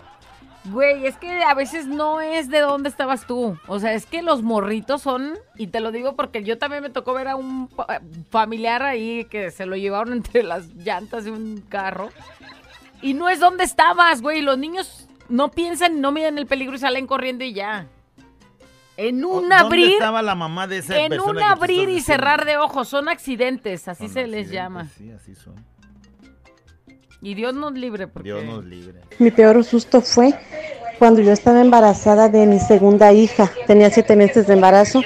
güey, 0.66 1.05
es 1.05 1.18
que 1.18 1.43
a 1.43 1.53
veces 1.53 1.88
no 1.88 2.22
es 2.22 2.49
de 2.49 2.59
dónde 2.59 2.89
estabas 2.89 3.28
tú. 3.28 3.57
O 3.68 3.80
sea, 3.80 3.93
es 3.93 4.05
que 4.05 4.22
los 4.22 4.41
morritos 4.41 5.01
son, 5.01 5.34
y 5.55 5.68
te 5.68 5.80
lo 5.80 5.91
digo 5.91 6.16
porque 6.16 6.43
yo 6.43 6.57
también 6.57 6.84
me 6.84 6.89
tocó 6.89 7.14
ver 7.14 7.28
a 7.28 7.36
un 7.36 7.70
familiar 8.30 8.84
ahí 8.84 9.26
que 9.26 9.51
se 9.51 9.66
lo 9.66 9.76
llevaron 9.76 10.14
entre 10.14 10.43
las 10.43 10.68
llantas 10.76 11.26
de 11.26 11.32
un 11.32 11.61
carro. 11.61 12.09
Y 13.01 13.14
no 13.14 13.30
es 13.30 13.39
dónde 13.39 13.66
estabas, 13.66 14.22
güey. 14.22 14.41
Los 14.41 14.57
niños 14.57 15.07
no 15.28 15.51
piensan, 15.51 15.99
no 15.99 16.11
miden 16.11 16.38
el 16.38 16.47
peligro 16.47 16.76
y 16.76 16.80
salen 16.80 17.07
corriendo 17.07 17.43
y 17.43 17.53
ya. 17.53 17.88
En 18.95 19.26
un 19.26 19.49
¿Dónde 19.49 19.55
abrir, 19.55 19.91
estaba 19.93 20.22
la 20.22 20.36
mamá 20.36 20.68
de 20.68 20.78
esa 20.78 20.97
en 20.97 21.20
un 21.20 21.41
abrir 21.41 21.89
y 21.89 21.99
cerrar 21.99 22.45
de 22.45 22.57
ojos, 22.57 22.88
son 22.88 23.09
accidentes, 23.09 23.88
así 23.88 24.07
se 24.07 24.28
les 24.28 24.51
llama. 24.51 24.88
Sí, 24.95 25.11
así 25.11 25.34
son. 25.34 25.55
Y 27.24 27.34
Dios 27.36 27.53
nos 27.55 27.74
libre 27.74 28.07
porque 28.07 28.28
Dios 28.28 28.43
nos 28.43 28.65
libre. 28.65 28.95
Mi 29.17 29.32
peor 29.32 29.63
susto 29.63 30.01
fue 30.01 30.34
cuando 30.99 31.21
yo 31.21 31.32
estaba 31.32 31.61
embarazada 31.61 32.28
de 32.28 32.45
mi 32.45 32.59
segunda 32.59 33.13
hija. 33.13 33.49
Tenía 33.65 33.89
siete 33.89 34.17
meses 34.17 34.47
de 34.47 34.55
embarazo 34.55 35.01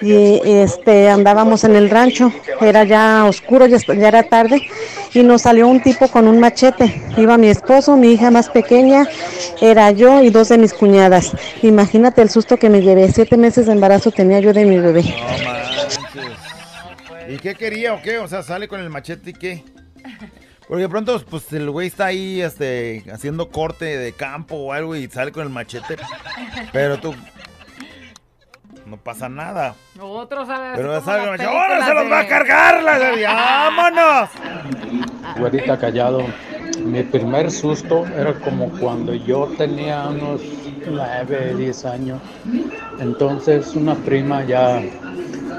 y 0.00 0.40
este 0.44 1.08
andábamos 1.08 1.64
en 1.64 1.74
el 1.74 1.90
rancho. 1.90 2.32
Era 2.60 2.84
ya 2.84 3.24
oscuro, 3.24 3.66
ya, 3.66 3.78
ya 3.78 4.08
era 4.08 4.22
tarde 4.22 4.68
y 5.12 5.24
nos 5.24 5.42
salió 5.42 5.66
un 5.66 5.82
tipo 5.82 6.06
con 6.06 6.28
un 6.28 6.38
machete. 6.38 7.02
Iba 7.16 7.36
mi 7.36 7.48
esposo, 7.48 7.96
mi 7.96 8.12
hija 8.12 8.30
más 8.30 8.48
pequeña, 8.50 9.08
era 9.60 9.90
yo 9.90 10.22
y 10.22 10.30
dos 10.30 10.50
de 10.50 10.58
mis 10.58 10.72
cuñadas. 10.72 11.32
Imagínate 11.62 12.22
el 12.22 12.30
susto 12.30 12.56
que 12.56 12.70
me 12.70 12.82
llevé. 12.82 13.10
Siete 13.10 13.36
meses 13.36 13.66
de 13.66 13.72
embarazo 13.72 14.12
tenía 14.12 14.38
yo 14.38 14.52
de 14.52 14.64
mi 14.64 14.78
bebé. 14.78 15.02
No. 15.02 15.08
¿Y 17.34 17.38
qué 17.38 17.56
quería 17.56 17.94
o 17.94 18.00
qué? 18.00 18.18
O 18.18 18.28
sea, 18.28 18.44
sale 18.44 18.68
con 18.68 18.78
el 18.80 18.90
machete 18.90 19.30
y 19.30 19.32
qué. 19.32 19.64
Porque 20.68 20.82
de 20.82 20.88
pronto, 20.88 21.18
pues 21.30 21.50
el 21.54 21.70
güey 21.70 21.88
está 21.88 22.06
ahí 22.06 22.42
este, 22.42 23.02
haciendo 23.10 23.48
corte 23.48 23.86
de 23.86 24.12
campo 24.12 24.56
o 24.56 24.72
algo 24.72 24.94
y 24.94 25.08
sale 25.08 25.32
con 25.32 25.42
el 25.42 25.48
machete. 25.48 25.96
Pero 26.72 26.98
tú. 26.98 27.14
No 28.84 28.98
pasa 28.98 29.28
nada. 29.28 29.74
Otro 30.00 30.42
así 30.42 30.52
Pero 30.76 31.00
sale 31.02 31.24
con 31.24 31.32
el 31.32 31.38
machete. 31.38 31.50
¡Ahora 31.50 31.86
se 31.86 31.94
los 31.94 32.12
va 32.12 32.20
a 32.20 32.26
cargar! 32.26 32.82
La... 32.82 32.98
¡Vámonos! 33.70 34.30
Güerita 35.38 35.78
callado. 35.78 36.26
Mi 36.84 37.02
primer 37.02 37.50
susto 37.50 38.06
era 38.06 38.34
como 38.34 38.68
cuando 38.78 39.14
yo 39.14 39.46
tenía 39.56 40.06
unos 40.08 40.42
9, 40.86 41.54
10 41.56 41.84
años. 41.86 42.20
Entonces 42.98 43.74
una 43.74 43.94
prima 43.94 44.44
ya 44.44 44.82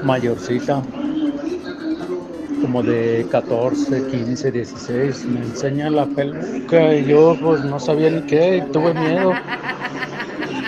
mayorcita, 0.02 0.82
como 2.60 2.82
de 2.82 3.26
14, 3.30 4.06
15, 4.08 4.50
16, 4.52 5.24
me 5.26 5.40
enseña 5.40 5.90
la 5.90 6.06
peluca 6.06 6.94
y 6.94 7.04
yo 7.06 7.36
pues 7.40 7.64
no 7.64 7.78
sabía 7.80 8.10
ni 8.10 8.22
qué, 8.22 8.58
y 8.58 8.72
tuve 8.72 8.94
miedo. 8.94 9.32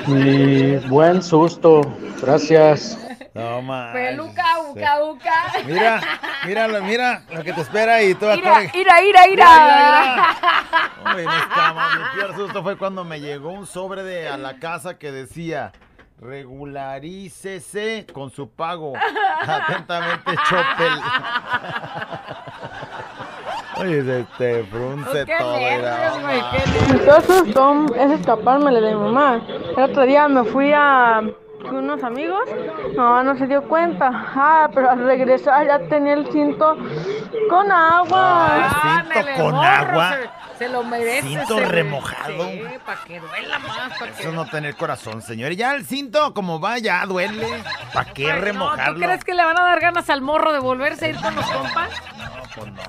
Y 0.08 0.76
buen 0.88 1.22
susto, 1.22 1.80
gracias. 2.20 2.98
No 3.34 3.62
más. 3.62 3.94
Peluca, 3.94 4.44
uca, 4.70 5.04
uca. 5.04 5.32
Mira, 5.66 6.00
mira, 6.46 6.68
lo- 6.68 6.82
mira 6.82 7.22
lo 7.32 7.42
que 7.42 7.52
te 7.54 7.62
espera 7.62 8.02
y 8.02 8.14
tú 8.14 8.26
Ira, 8.26 8.64
ira, 8.74 9.02
ira, 9.02 9.28
ira. 9.28 10.36
Uy, 11.16 11.24
no 11.24 11.36
estaba. 11.38 11.88
Mi 11.96 12.20
peor 12.20 12.36
susto 12.36 12.62
fue 12.62 12.76
cuando 12.76 13.04
me 13.04 13.20
llegó 13.20 13.50
un 13.50 13.66
sobre 13.66 14.02
de 14.02 14.28
a 14.28 14.36
la 14.36 14.58
casa 14.58 14.98
que 14.98 15.10
decía 15.12 15.72
regularícese 16.20 18.06
con 18.12 18.30
su 18.30 18.48
pago. 18.50 18.92
Atentamente, 19.46 20.32
Chopel. 20.48 20.92
Oye, 23.78 24.20
este, 24.20 24.64
frunce 24.64 25.24
Qué 25.24 25.34
todo. 25.38 25.56
nervios, 25.58 25.88
era, 25.88 26.10
güey, 26.20 26.40
"Oh, 26.40 26.50
qué 26.52 26.92
Mi 26.92 26.98
peor 26.98 27.22
susto 27.22 27.86
es 27.96 28.10
escapármele 28.20 28.80
de 28.82 28.94
mi 28.94 29.00
mamá. 29.00 29.40
El 29.76 29.82
otro 29.82 30.02
día 30.02 30.28
me 30.28 30.44
fui 30.44 30.72
a 30.74 31.22
con 31.62 31.76
unos 31.76 32.02
amigos, 32.02 32.42
no, 32.96 33.22
no 33.22 33.36
se 33.36 33.46
dio 33.46 33.62
cuenta. 33.62 34.10
Ah, 34.12 34.68
pero 34.74 34.90
al 34.90 35.04
regresar 35.04 35.66
ya 35.66 35.78
tenía 35.88 36.14
el 36.14 36.30
cinto 36.30 36.76
con 37.48 37.70
agua. 37.72 38.68
cinto 38.82 38.88
Ándale, 39.18 39.34
con 39.36 39.52
morro, 39.54 39.62
agua. 39.68 40.16
Se, 40.66 40.68
lo 40.68 40.84
merece. 40.84 41.28
Cinto 41.28 41.58
se- 41.58 41.64
remojado. 41.66 42.48
Sí, 42.48 42.62
para 42.84 43.04
que 43.04 43.20
duela 43.20 43.58
más. 43.58 43.98
Pa 43.98 44.06
que... 44.08 44.20
Eso 44.22 44.32
no 44.32 44.46
tener 44.46 44.74
corazón, 44.76 45.22
señor. 45.22 45.52
Y 45.52 45.56
ya 45.56 45.74
el 45.74 45.84
cinto, 45.86 46.32
como 46.34 46.60
va, 46.60 46.78
ya 46.78 47.04
duele. 47.06 47.46
¿Para 47.92 48.12
qué 48.12 48.30
Ay, 48.30 48.38
no, 48.38 48.44
remojarlo? 48.44 48.94
¿Tú 48.94 49.00
crees 49.00 49.24
que 49.24 49.34
le 49.34 49.44
van 49.44 49.58
a 49.58 49.62
dar 49.64 49.80
ganas 49.80 50.08
al 50.10 50.20
morro 50.22 50.52
de 50.52 50.58
volverse 50.60 51.06
a 51.06 51.08
ir 51.08 51.16
con 51.16 51.34
los 51.34 51.44
compas? 51.46 51.90
No, 52.16 52.24
pues 52.54 52.72
no. 52.72 52.82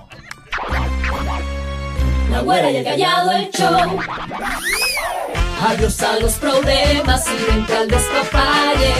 La 2.32 2.40
güera 2.42 2.72
y 2.72 2.78
el 2.78 2.84
callado 2.84 3.32
el 3.32 3.50
show. 3.52 4.00
Adiós 5.68 6.02
a 6.02 6.20
los 6.20 6.34
problemas 6.34 7.28
y 7.28 7.52
vente 7.52 7.78
al 7.78 7.88
despapalle. 7.88 8.94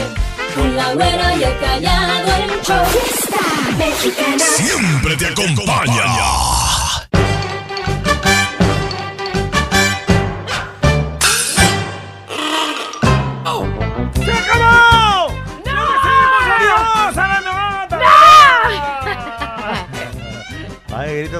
Con 0.56 0.76
la 0.78 0.94
güera 0.94 1.36
y 1.36 1.44
el 1.44 1.60
callado 1.60 2.32
el 2.44 2.62
show. 2.62 2.86
Fiesta 2.86 3.78
mexicana. 3.78 4.38
Siempre 4.40 5.18
te 5.18 5.28
acompaña. 5.28 6.04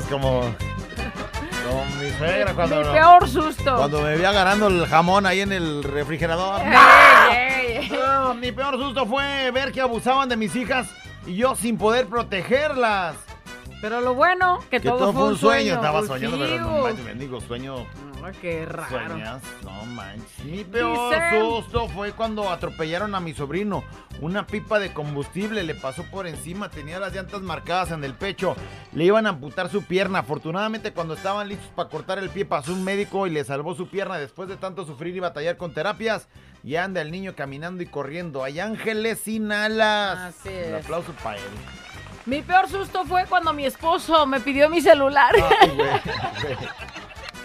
Como. 0.02 0.42
Como 0.42 1.86
mi 2.02 2.10
suegra 2.18 2.54
cuando. 2.54 2.78
Mi 2.78 2.84
peor 2.84 3.30
susto. 3.30 3.76
Cuando 3.78 4.02
me 4.02 4.16
veía 4.16 4.30
agarrando 4.30 4.68
el 4.68 4.88
jamón 4.88 5.26
ahí 5.26 5.42
en 5.42 5.52
el 5.52 5.84
refrigerador. 5.84 6.62
No, 7.92 8.34
mi 8.34 8.52
peor 8.52 8.78
susto 8.78 9.06
fue 9.06 9.52
ver 9.52 9.72
que 9.72 9.82
abusaban 9.82 10.30
de 10.30 10.38
mis 10.38 10.56
hijas 10.56 10.88
y 11.26 11.36
yo 11.36 11.56
sin 11.56 11.78
poder 11.78 12.08
protegerlas. 12.08 13.16
Pero 13.82 14.02
lo 14.02 14.16
bueno, 14.16 14.60
que, 14.72 14.80
Que 14.80 14.88
todo, 14.88 15.12
fue 15.14 15.28
un 15.28 15.38
sueño. 15.38 15.76
Estaba 15.76 16.06
soñando, 16.06 16.38
sí, 16.38 16.44
pero 16.44 16.66
no 16.66 17.38
uh. 17.38 17.42
sueño. 17.42 17.86
Qué 18.32 18.66
raro. 18.66 18.90
Sueñas, 18.90 19.42
no 19.64 19.86
manches. 19.86 20.46
Mi 20.46 20.64
peor 20.64 21.14
susto 21.32 21.88
fue 21.90 22.12
cuando 22.14 22.50
atropellaron 22.50 23.14
a 23.16 23.20
mi 23.20 23.34
sobrino. 23.34 23.84
Una 24.22 24.46
pipa 24.48 24.80
de 24.80 24.94
combustible 24.94 25.64
le 25.64 25.76
pasó 25.76 26.04
por 26.04 26.28
encima, 26.28 26.70
tenía 26.70 27.00
las 27.00 27.14
llantas 27.14 27.42
marcadas 27.42 27.92
en 27.92 28.04
el 28.04 28.14
pecho. 28.14 28.56
Le 28.94 29.06
iban 29.06 29.26
a 29.26 29.30
amputar 29.30 29.70
su 29.70 29.84
pierna. 29.84 30.20
Afortunadamente, 30.20 30.94
cuando 30.94 31.14
estaban 31.16 31.48
listos 31.50 31.70
para 31.76 31.90
cortar 31.90 32.20
el 32.20 32.30
pie, 32.30 32.46
pasó 32.46 32.74
un 32.74 32.84
médico 32.84 33.28
y 33.28 33.32
le 33.32 33.44
salvó 33.44 33.76
su 33.76 33.90
pierna. 33.90 34.18
Después 34.18 34.48
de 34.50 34.58
tanto 34.58 34.86
sufrir 34.86 35.16
y 35.16 35.20
batallar 35.20 35.58
con 35.58 35.74
terapias, 35.74 36.28
ya 36.64 36.84
anda 36.84 37.02
el 37.02 37.12
niño 37.12 37.36
caminando 37.36 37.84
y 37.84 37.88
corriendo. 37.88 38.44
Hay 38.44 38.60
ángeles 38.60 39.20
sin 39.20 39.52
alas. 39.52 40.18
Así 40.40 40.50
Un 40.50 40.76
es. 40.76 40.84
aplauso 40.86 41.12
para 41.24 41.38
él. 41.38 41.44
Mi 42.26 42.42
peor 42.42 42.70
susto 42.70 43.04
fue 43.04 43.26
cuando 43.26 43.52
mi 43.52 43.66
esposo 43.66 44.26
me 44.26 44.40
pidió 44.40 44.70
mi 44.70 44.80
celular. 44.80 45.34
Ay, 45.60 45.70
güey, 45.76 45.76
güey. 45.76 46.58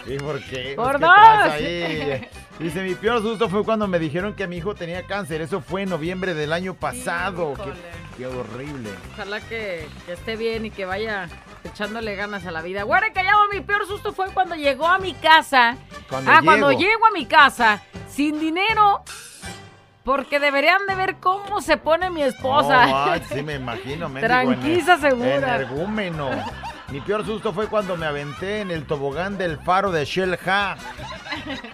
¿Y 0.09 0.19
por 0.19 0.43
qué? 0.43 0.73
Por 0.77 0.99
Pues, 0.99 1.01
¿qué 1.01 1.07
dos. 1.07 1.55
ahí? 1.55 2.29
Dice, 2.59 2.83
mi 2.83 2.95
peor 2.97 3.23
susto 3.23 3.49
fue 3.49 3.63
cuando 3.65 3.87
me 3.87 3.99
dijeron 4.01 4.35
que 4.35 4.49
mi 4.49 4.57
hijo 4.57 4.75
tenía 4.75 5.05
cáncer. 5.05 5.41
Eso 5.43 5.61
fue 5.61 5.83
en 5.83 5.91
noviembre 5.91 6.35
del 6.35 6.53
año 6.53 6.75
pasado. 6.75 7.55
Qué, 7.55 7.71
qué 8.17 8.27
horrible. 8.27 8.91
Ojalá 9.15 9.41
que, 9.41 9.87
que 10.07 10.13
esté 10.15 10.35
bien 10.37 10.67
y 10.67 10.71
que 10.73 10.85
vaya 10.85 11.29
echándole 11.63 12.17
ganas 12.17 12.45
a 12.47 12.51
la 12.51 12.61
vida. 12.63 12.83
Güera, 12.83 13.13
callado, 13.13 13.43
mi 13.53 13.61
peor 13.61 13.87
susto 13.87 14.13
fue 14.13 14.31
cuando 14.33 14.57
llegó 14.57 14.89
a 14.89 14.99
mi 14.99 15.13
casa. 15.15 15.77
Cuando 16.09 16.33
ah, 16.33 16.41
cuando 16.45 16.71
llego. 16.71 16.81
llego 16.81 17.07
a 17.07 17.11
mi 17.13 17.27
casa 17.27 17.81
sin 18.09 18.41
dinero. 18.41 19.05
Porque 20.03 20.41
deberían 20.41 20.87
de 20.89 20.95
ver 20.95 21.17
cómo 21.21 21.61
se 21.61 21.77
pone 21.77 22.09
mi 22.11 22.23
esposa. 22.23 22.87
Oh, 22.89 23.11
ay, 23.13 23.23
sí, 23.33 23.43
me 23.43 23.55
imagino. 23.55 24.09
ener- 24.09 25.01
segura. 25.01 25.57
Energúmeno. 25.57 26.31
Mi 26.91 27.01
peor 27.03 27.25
susto 27.25 27.53
fue 27.53 27.67
cuando 27.67 27.97
me 27.97 28.07
aventé 28.07 28.61
en 28.63 28.71
el 28.71 28.87
tobogán 28.87 29.37
del 29.37 29.59
faro 29.59 29.93
de 29.93 30.05
Shell 30.07 30.39
Ha. 30.47 30.77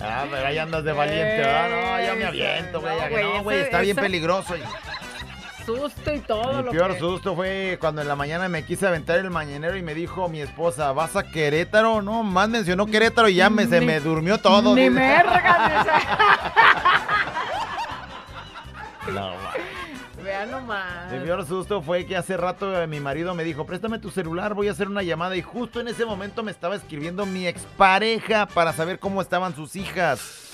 Ah, 0.00 0.24
pero 0.30 0.46
ahí 0.46 0.58
andas 0.58 0.82
de 0.82 0.92
valiente, 0.92 1.38
¿verdad? 1.38 1.70
No, 1.70 2.06
yo 2.06 2.16
me 2.16 2.24
aviento, 2.24 2.80
güey. 2.80 2.94
No, 2.94 3.00
ya 3.00 3.08
güey, 3.08 3.24
No, 3.42 3.50
está 3.50 3.80
bien 3.80 3.96
peligroso. 3.96 4.54
Susto 5.64 6.12
y 6.12 6.18
todo 6.18 6.58
Mi 6.58 6.64
lo 6.64 6.70
peor 6.72 6.92
que... 6.92 6.98
susto 6.98 7.34
fue 7.34 7.78
cuando 7.80 8.02
en 8.02 8.08
la 8.08 8.16
mañana 8.16 8.48
me 8.50 8.66
quise 8.66 8.86
aventar 8.86 9.18
el 9.18 9.30
mañanero 9.30 9.76
y 9.76 9.82
me 9.82 9.94
dijo 9.94 10.28
mi 10.28 10.40
esposa, 10.40 10.92
¿vas 10.92 11.16
a 11.16 11.22
Querétaro? 11.22 12.02
No, 12.02 12.22
más 12.22 12.48
mencionó 12.50 12.84
Querétaro 12.84 13.28
y 13.30 13.36
ya 13.36 13.48
me, 13.48 13.66
se 13.66 13.80
me 13.80 13.98
durmió 14.00 14.36
todo. 14.38 14.74
Ni 14.74 14.90
merga, 14.90 15.94
No. 19.12 19.32
Vean 20.45 20.51
nomás. 20.51 21.12
Mi 21.12 21.18
peor 21.20 21.47
susto 21.47 21.82
fue 21.82 22.07
que 22.07 22.16
hace 22.16 22.36
rato 22.36 22.80
eh, 22.80 22.86
mi 22.86 23.01
marido 23.01 23.34
me 23.34 23.45
dijo, 23.45 23.66
préstame 23.66 23.99
tu 23.99 24.11
celular, 24.11 24.55
voy 24.55 24.68
a 24.68 24.72
hacer 24.72 24.88
una 24.88 25.03
llamada 25.03 25.36
y 25.36 25.42
justo 25.42 25.80
en 25.80 25.88
ese 25.88 26.05
momento 26.05 26.42
me 26.42 26.51
estaba 26.51 26.76
escribiendo 26.76 27.26
mi 27.26 27.47
expareja 27.47 28.47
para 28.47 28.72
saber 28.72 28.99
cómo 28.99 29.22
estaban 29.22 29.55
sus 29.55 29.76
hijas. 29.76 30.51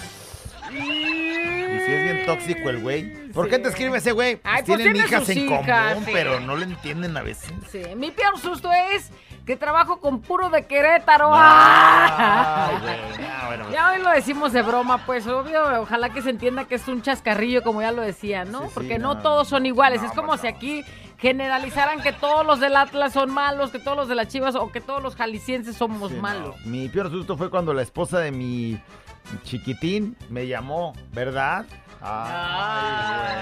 Y 0.70 0.76
si 0.76 1.92
es 1.92 2.02
bien 2.04 2.26
tóxico 2.26 2.70
el 2.70 2.80
güey. 2.80 3.28
¿Por 3.32 3.48
qué 3.48 3.58
te 3.58 3.68
escribe 3.68 3.98
ese 3.98 4.12
güey? 4.12 4.36
Pues 4.36 4.64
tienen 4.64 4.92
tiene 4.92 4.98
hijas 5.00 5.28
en 5.28 5.38
hijas, 5.38 5.92
común, 5.94 6.04
sí. 6.04 6.10
pero 6.12 6.38
no 6.40 6.56
le 6.56 6.64
entienden 6.64 7.16
a 7.16 7.22
veces. 7.22 7.50
Sí, 7.70 7.82
mi 7.96 8.12
peor 8.12 8.38
susto 8.38 8.70
es 8.92 9.10
que 9.50 9.56
trabajo 9.56 9.98
con 9.98 10.20
puro 10.20 10.48
de 10.48 10.64
Querétaro. 10.66 11.28
Ay, 11.32 12.76
güey. 12.80 12.96
Bueno, 13.48 13.64
Ya 13.72 13.90
hoy 13.90 14.00
lo 14.00 14.10
decimos 14.10 14.52
de 14.52 14.62
broma, 14.62 14.98
pues 15.06 15.26
obvio, 15.26 15.80
ojalá 15.82 16.10
que 16.10 16.22
se 16.22 16.30
entienda 16.30 16.66
que 16.66 16.76
es 16.76 16.86
un 16.86 17.02
chascarrillo, 17.02 17.64
como 17.64 17.82
ya 17.82 17.90
lo 17.90 18.00
decía, 18.02 18.44
¿no? 18.44 18.60
Sí, 18.60 18.66
sí, 18.68 18.72
Porque 18.74 18.98
no, 19.00 19.14
no. 19.14 19.22
todos 19.22 19.48
son 19.48 19.66
iguales. 19.66 20.02
No, 20.02 20.06
es 20.06 20.12
como 20.14 20.36
si 20.36 20.46
aquí 20.46 20.84
generalizaran 21.18 22.00
que 22.00 22.12
todos 22.12 22.46
los 22.46 22.60
del 22.60 22.76
Atlas 22.76 23.12
son 23.12 23.32
malos, 23.32 23.72
que 23.72 23.80
todos 23.80 23.96
los 23.96 24.06
de 24.08 24.14
las 24.14 24.28
Chivas 24.28 24.54
o 24.54 24.70
que 24.70 24.80
todos 24.80 25.02
los 25.02 25.16
jaliscienses 25.16 25.74
somos 25.76 26.12
Sí, 26.12 26.18
malos. 26.18 26.54
Mi 26.64 26.88
peor 26.88 27.10
susto 27.10 27.36
fue 27.36 27.50
cuando 27.50 27.74
la 27.74 27.82
esposa 27.82 28.20
de 28.20 28.30
mi 28.30 28.78
chiquitín 29.42 30.16
me 30.28 30.46
llamó, 30.46 30.92
¿verdad? 31.12 31.64
Ay, 32.02 33.34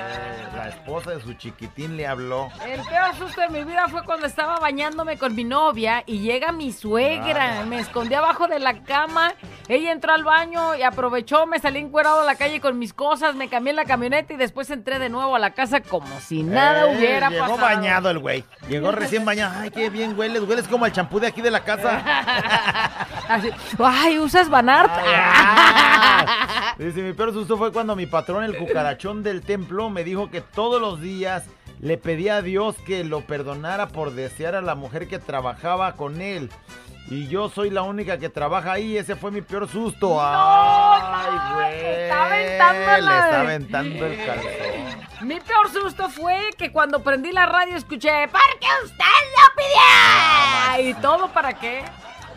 güey. 0.51 0.57
La 0.57 0.69
esposa 0.71 1.11
de 1.13 1.21
su 1.23 1.33
chiquitín 1.35 1.97
le 1.97 2.09
habló. 2.09 2.51
El 2.67 2.81
peor 2.83 3.15
susto 3.17 3.41
de 3.41 3.49
mi 3.51 3.63
vida 3.63 3.87
fue 3.89 4.03
cuando 4.05 4.27
estaba 4.27 4.59
bañándome 4.59 5.17
con 5.17 5.35
mi 5.37 5.45
novia 5.45 6.03
y 6.07 6.19
llega 6.19 6.51
mi 6.51 6.73
suegra. 6.73 7.65
Me 7.67 7.79
escondí 7.79 8.15
abajo 8.15 8.49
de 8.49 8.59
la 8.59 8.83
cama. 8.83 9.33
Ella 9.69 9.93
entró 9.93 10.13
al 10.13 10.25
baño 10.25 10.75
y 10.75 10.83
aprovechó, 10.83 11.47
me 11.47 11.61
salí 11.61 11.79
encuerado 11.79 12.23
a 12.23 12.25
la 12.25 12.35
calle 12.35 12.61
con 12.61 12.79
mis 12.81 12.93
cosas, 12.93 13.37
me 13.37 13.49
cambié 13.49 13.71
en 13.71 13.77
la 13.77 13.85
camioneta 13.85 14.33
y 14.33 14.37
después 14.37 14.69
entré 14.71 14.99
de 14.99 15.09
nuevo 15.09 15.37
a 15.37 15.39
la 15.39 15.51
casa 15.51 15.81
como 15.81 16.19
si 16.21 16.43
nada 16.43 16.91
Eh, 16.91 16.97
hubiera 16.97 17.29
llegó 17.29 17.43
pasado. 17.43 17.61
bañado 17.61 18.11
el 18.11 18.19
güey. 18.19 18.45
Llegó 18.69 18.91
recién 18.91 19.25
bañado. 19.25 19.55
Ay, 19.61 19.71
qué 19.71 19.89
bien 19.89 20.19
hueles. 20.19 20.43
Hueles 20.43 20.67
como 20.67 20.85
el 20.85 20.91
champú 20.93 21.21
de 21.21 21.29
aquí 21.29 21.43
de 21.43 21.53
la 21.53 21.63
casa. 21.63 22.03
Así, 23.29 23.51
Ay, 23.79 24.19
¿usas 24.19 24.49
Banart? 24.49 24.91
Dice, 26.79 27.03
mi 27.03 27.13
peor 27.13 27.33
susto 27.33 27.57
fue 27.57 27.73
cuando 27.73 27.97
mi 27.97 28.07
patrón, 28.07 28.45
el 28.45 28.57
cucarachón 28.57 29.23
del 29.23 29.43
templo, 29.43 29.91
me 29.91 30.05
dijo 30.05 30.31
que 30.31 30.41
todos 30.41 30.81
los 30.81 31.01
días 31.01 31.45
le 31.81 31.97
pedía 31.97 32.37
a 32.37 32.43
Dios 32.43 32.77
que 32.87 33.05
lo 33.05 33.23
perdonara 33.23 33.89
por 33.89 34.13
desear 34.13 34.55
a 34.55 34.63
la 34.63 34.75
mujer 34.75 35.09
que 35.09 35.19
trabajaba 35.19 35.95
con 35.95 36.21
él. 36.21 36.51
Y 37.11 37.27
yo 37.29 37.49
soy 37.49 37.71
la 37.71 37.83
única 37.83 38.19
que 38.19 38.29
trabaja 38.29 38.73
ahí. 38.73 38.99
Ese 38.99 39.17
fue 39.17 39.31
mi 39.31 39.41
peor 39.41 39.67
susto. 39.69 40.19
¡Ay, 40.21 41.55
güey! 41.55 41.87
está 42.03 42.27
aventando 42.27 43.09
Le 43.09 43.19
está 43.19 43.41
aventando 43.41 44.07
el 44.07 44.27
calzón. 44.27 45.29
Mi 45.29 45.41
peor 45.41 45.73
susto 45.73 46.11
fue 46.11 46.51
que 46.59 46.71
cuando 46.71 47.03
prendí 47.03 47.33
la 47.33 47.47
radio 47.47 47.77
escuché, 47.77 48.29
porque 48.29 48.67
usted 48.85 49.05
lo 49.37 50.83
pidió. 50.83 50.91
¿Y 50.91 50.95
todo 51.01 51.29
para 51.29 51.55
qué? 51.55 51.83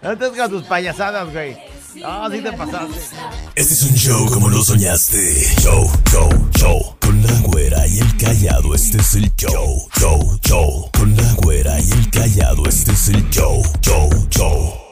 No 0.00 0.12
estés 0.12 0.30
con 0.30 0.50
tus 0.50 0.64
payasadas, 0.64 1.32
güey. 1.32 1.58
Ah, 2.04 2.24
oh, 2.26 2.30
te 2.30 2.52
pasaste. 2.52 3.16
Este 3.56 3.74
es 3.74 3.82
un 3.82 3.94
show 3.94 4.26
como 4.32 4.48
lo 4.48 4.62
soñaste. 4.62 5.18
Show, 5.60 5.90
show, 6.10 6.50
show. 6.56 6.96
Con 7.00 7.22
la 7.22 7.32
güera 7.40 7.86
y 7.86 7.98
el 7.98 8.16
callado, 8.16 8.74
este 8.74 8.98
es 8.98 9.14
el 9.14 9.34
show. 9.34 9.88
Show, 9.98 10.38
show. 10.44 10.90
Con 10.96 11.16
la 11.16 11.32
güera 11.38 11.80
y 11.80 11.90
el 11.90 12.10
callado, 12.10 12.66
este 12.66 12.92
es 12.92 13.08
el 13.08 13.28
show. 13.30 13.62
Show, 13.80 14.08
show. 14.30 14.87